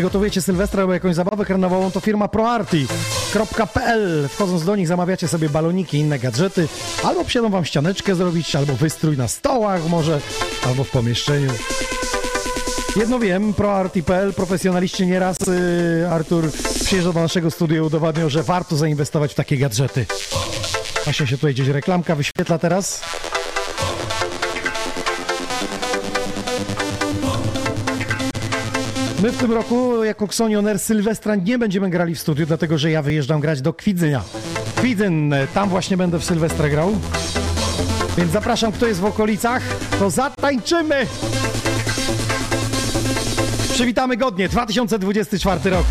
Przygotowujecie 0.00 0.42
Sylwestra 0.42 0.80
albo 0.80 0.92
jakąś 0.92 1.14
zabawę 1.14 1.44
karnawałową, 1.44 1.90
to 1.90 2.00
firma 2.00 2.28
proarty.pl. 2.28 4.28
Wchodząc 4.28 4.64
do 4.64 4.76
nich 4.76 4.88
zamawiacie 4.88 5.28
sobie 5.28 5.48
baloniki 5.48 5.98
inne 5.98 6.18
gadżety, 6.18 6.68
albo 7.04 7.24
przyjadą 7.24 7.50
wam 7.50 7.64
ścianeczkę 7.64 8.14
zrobić, 8.14 8.56
albo 8.56 8.72
wystrój 8.72 9.16
na 9.16 9.28
stołach 9.28 9.88
może, 9.88 10.20
albo 10.66 10.84
w 10.84 10.90
pomieszczeniu. 10.90 11.50
Jedno 12.96 13.18
wiem, 13.18 13.54
proarty.pl, 13.54 14.34
profesjonaliści 14.34 15.06
nieraz, 15.06 15.36
yy, 16.00 16.10
Artur 16.10 16.52
przyjeżdżał 16.84 17.12
do 17.12 17.20
naszego 17.20 17.50
studia 17.50 17.76
i 17.76 17.80
udowadniał, 17.80 18.30
że 18.30 18.42
warto 18.42 18.76
zainwestować 18.76 19.32
w 19.32 19.34
takie 19.34 19.56
gadżety. 19.56 20.06
Właśnie 21.04 21.26
się 21.26 21.36
tutaj 21.36 21.54
gdzieś 21.54 21.68
reklamka 21.68 22.14
wyświetla 22.14 22.58
teraz. 22.58 23.00
My 29.22 29.32
w 29.32 29.36
tym 29.36 29.52
roku 29.52 29.89
jako 30.04 30.24
Xonioner 30.24 30.78
Sylwestra 30.78 31.36
nie 31.36 31.58
będziemy 31.58 31.90
grali 31.90 32.14
w 32.14 32.20
studiu, 32.20 32.46
dlatego 32.46 32.78
że 32.78 32.90
ja 32.90 33.02
wyjeżdżam 33.02 33.40
grać 33.40 33.62
do 33.62 33.72
Kwidzynia. 33.72 34.22
Kwidzyn, 34.76 35.34
tam 35.54 35.68
właśnie 35.68 35.96
będę 35.96 36.18
w 36.18 36.24
Sylwestra 36.24 36.68
grał. 36.68 36.96
Więc 38.18 38.32
zapraszam, 38.32 38.72
kto 38.72 38.86
jest 38.86 39.00
w 39.00 39.04
okolicach, 39.04 39.62
to 39.98 40.10
zatańczymy! 40.10 41.06
Przywitamy 43.72 44.16
godnie, 44.16 44.48
2024 44.48 45.70
rok. 45.70 45.84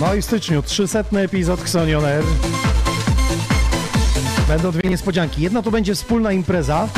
No 0.00 0.14
i 0.14 0.22
w 0.22 0.24
styczniu 0.24 0.62
300 0.62 1.04
epizod 1.12 1.60
Xonion 1.60 2.04
Air. 2.04 2.24
Będą 4.48 4.72
dwie 4.72 4.90
niespodzianki. 4.90 5.42
Jedna 5.42 5.62
to 5.62 5.70
będzie 5.70 5.94
wspólna 5.94 6.32
impreza 6.32 6.88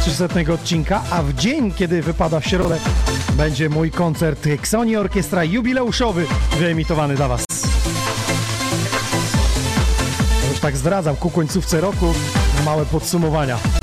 300 0.00 0.26
odcinka, 0.54 1.02
a 1.10 1.22
w 1.22 1.34
dzień, 1.34 1.72
kiedy 1.72 2.02
wypada 2.02 2.40
w 2.40 2.46
środę, 2.46 2.78
będzie 3.32 3.68
mój 3.68 3.90
koncert 3.90 4.46
Xoni 4.46 4.96
Orkiestra 4.96 5.44
jubileuszowy 5.44 6.26
wyemitowany 6.58 7.14
dla 7.14 7.28
Was. 7.28 7.44
Już 10.50 10.60
tak 10.60 10.76
zdradzam, 10.76 11.16
ku 11.16 11.30
końcówce 11.30 11.80
roku 11.80 12.14
małe 12.64 12.86
podsumowania. 12.86 13.79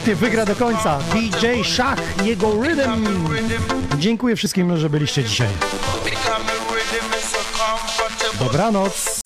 Pięknie 0.00 0.16
wygra 0.16 0.44
do 0.44 0.56
końca 0.56 0.98
DJ 0.98 1.62
Szach, 1.62 1.98
jego 2.24 2.52
rhythm. 2.62 3.06
Dziękuję 3.98 4.36
wszystkim, 4.36 4.76
że 4.76 4.90
byliście 4.90 5.24
dzisiaj. 5.24 5.48
Dobranoc. 8.38 9.19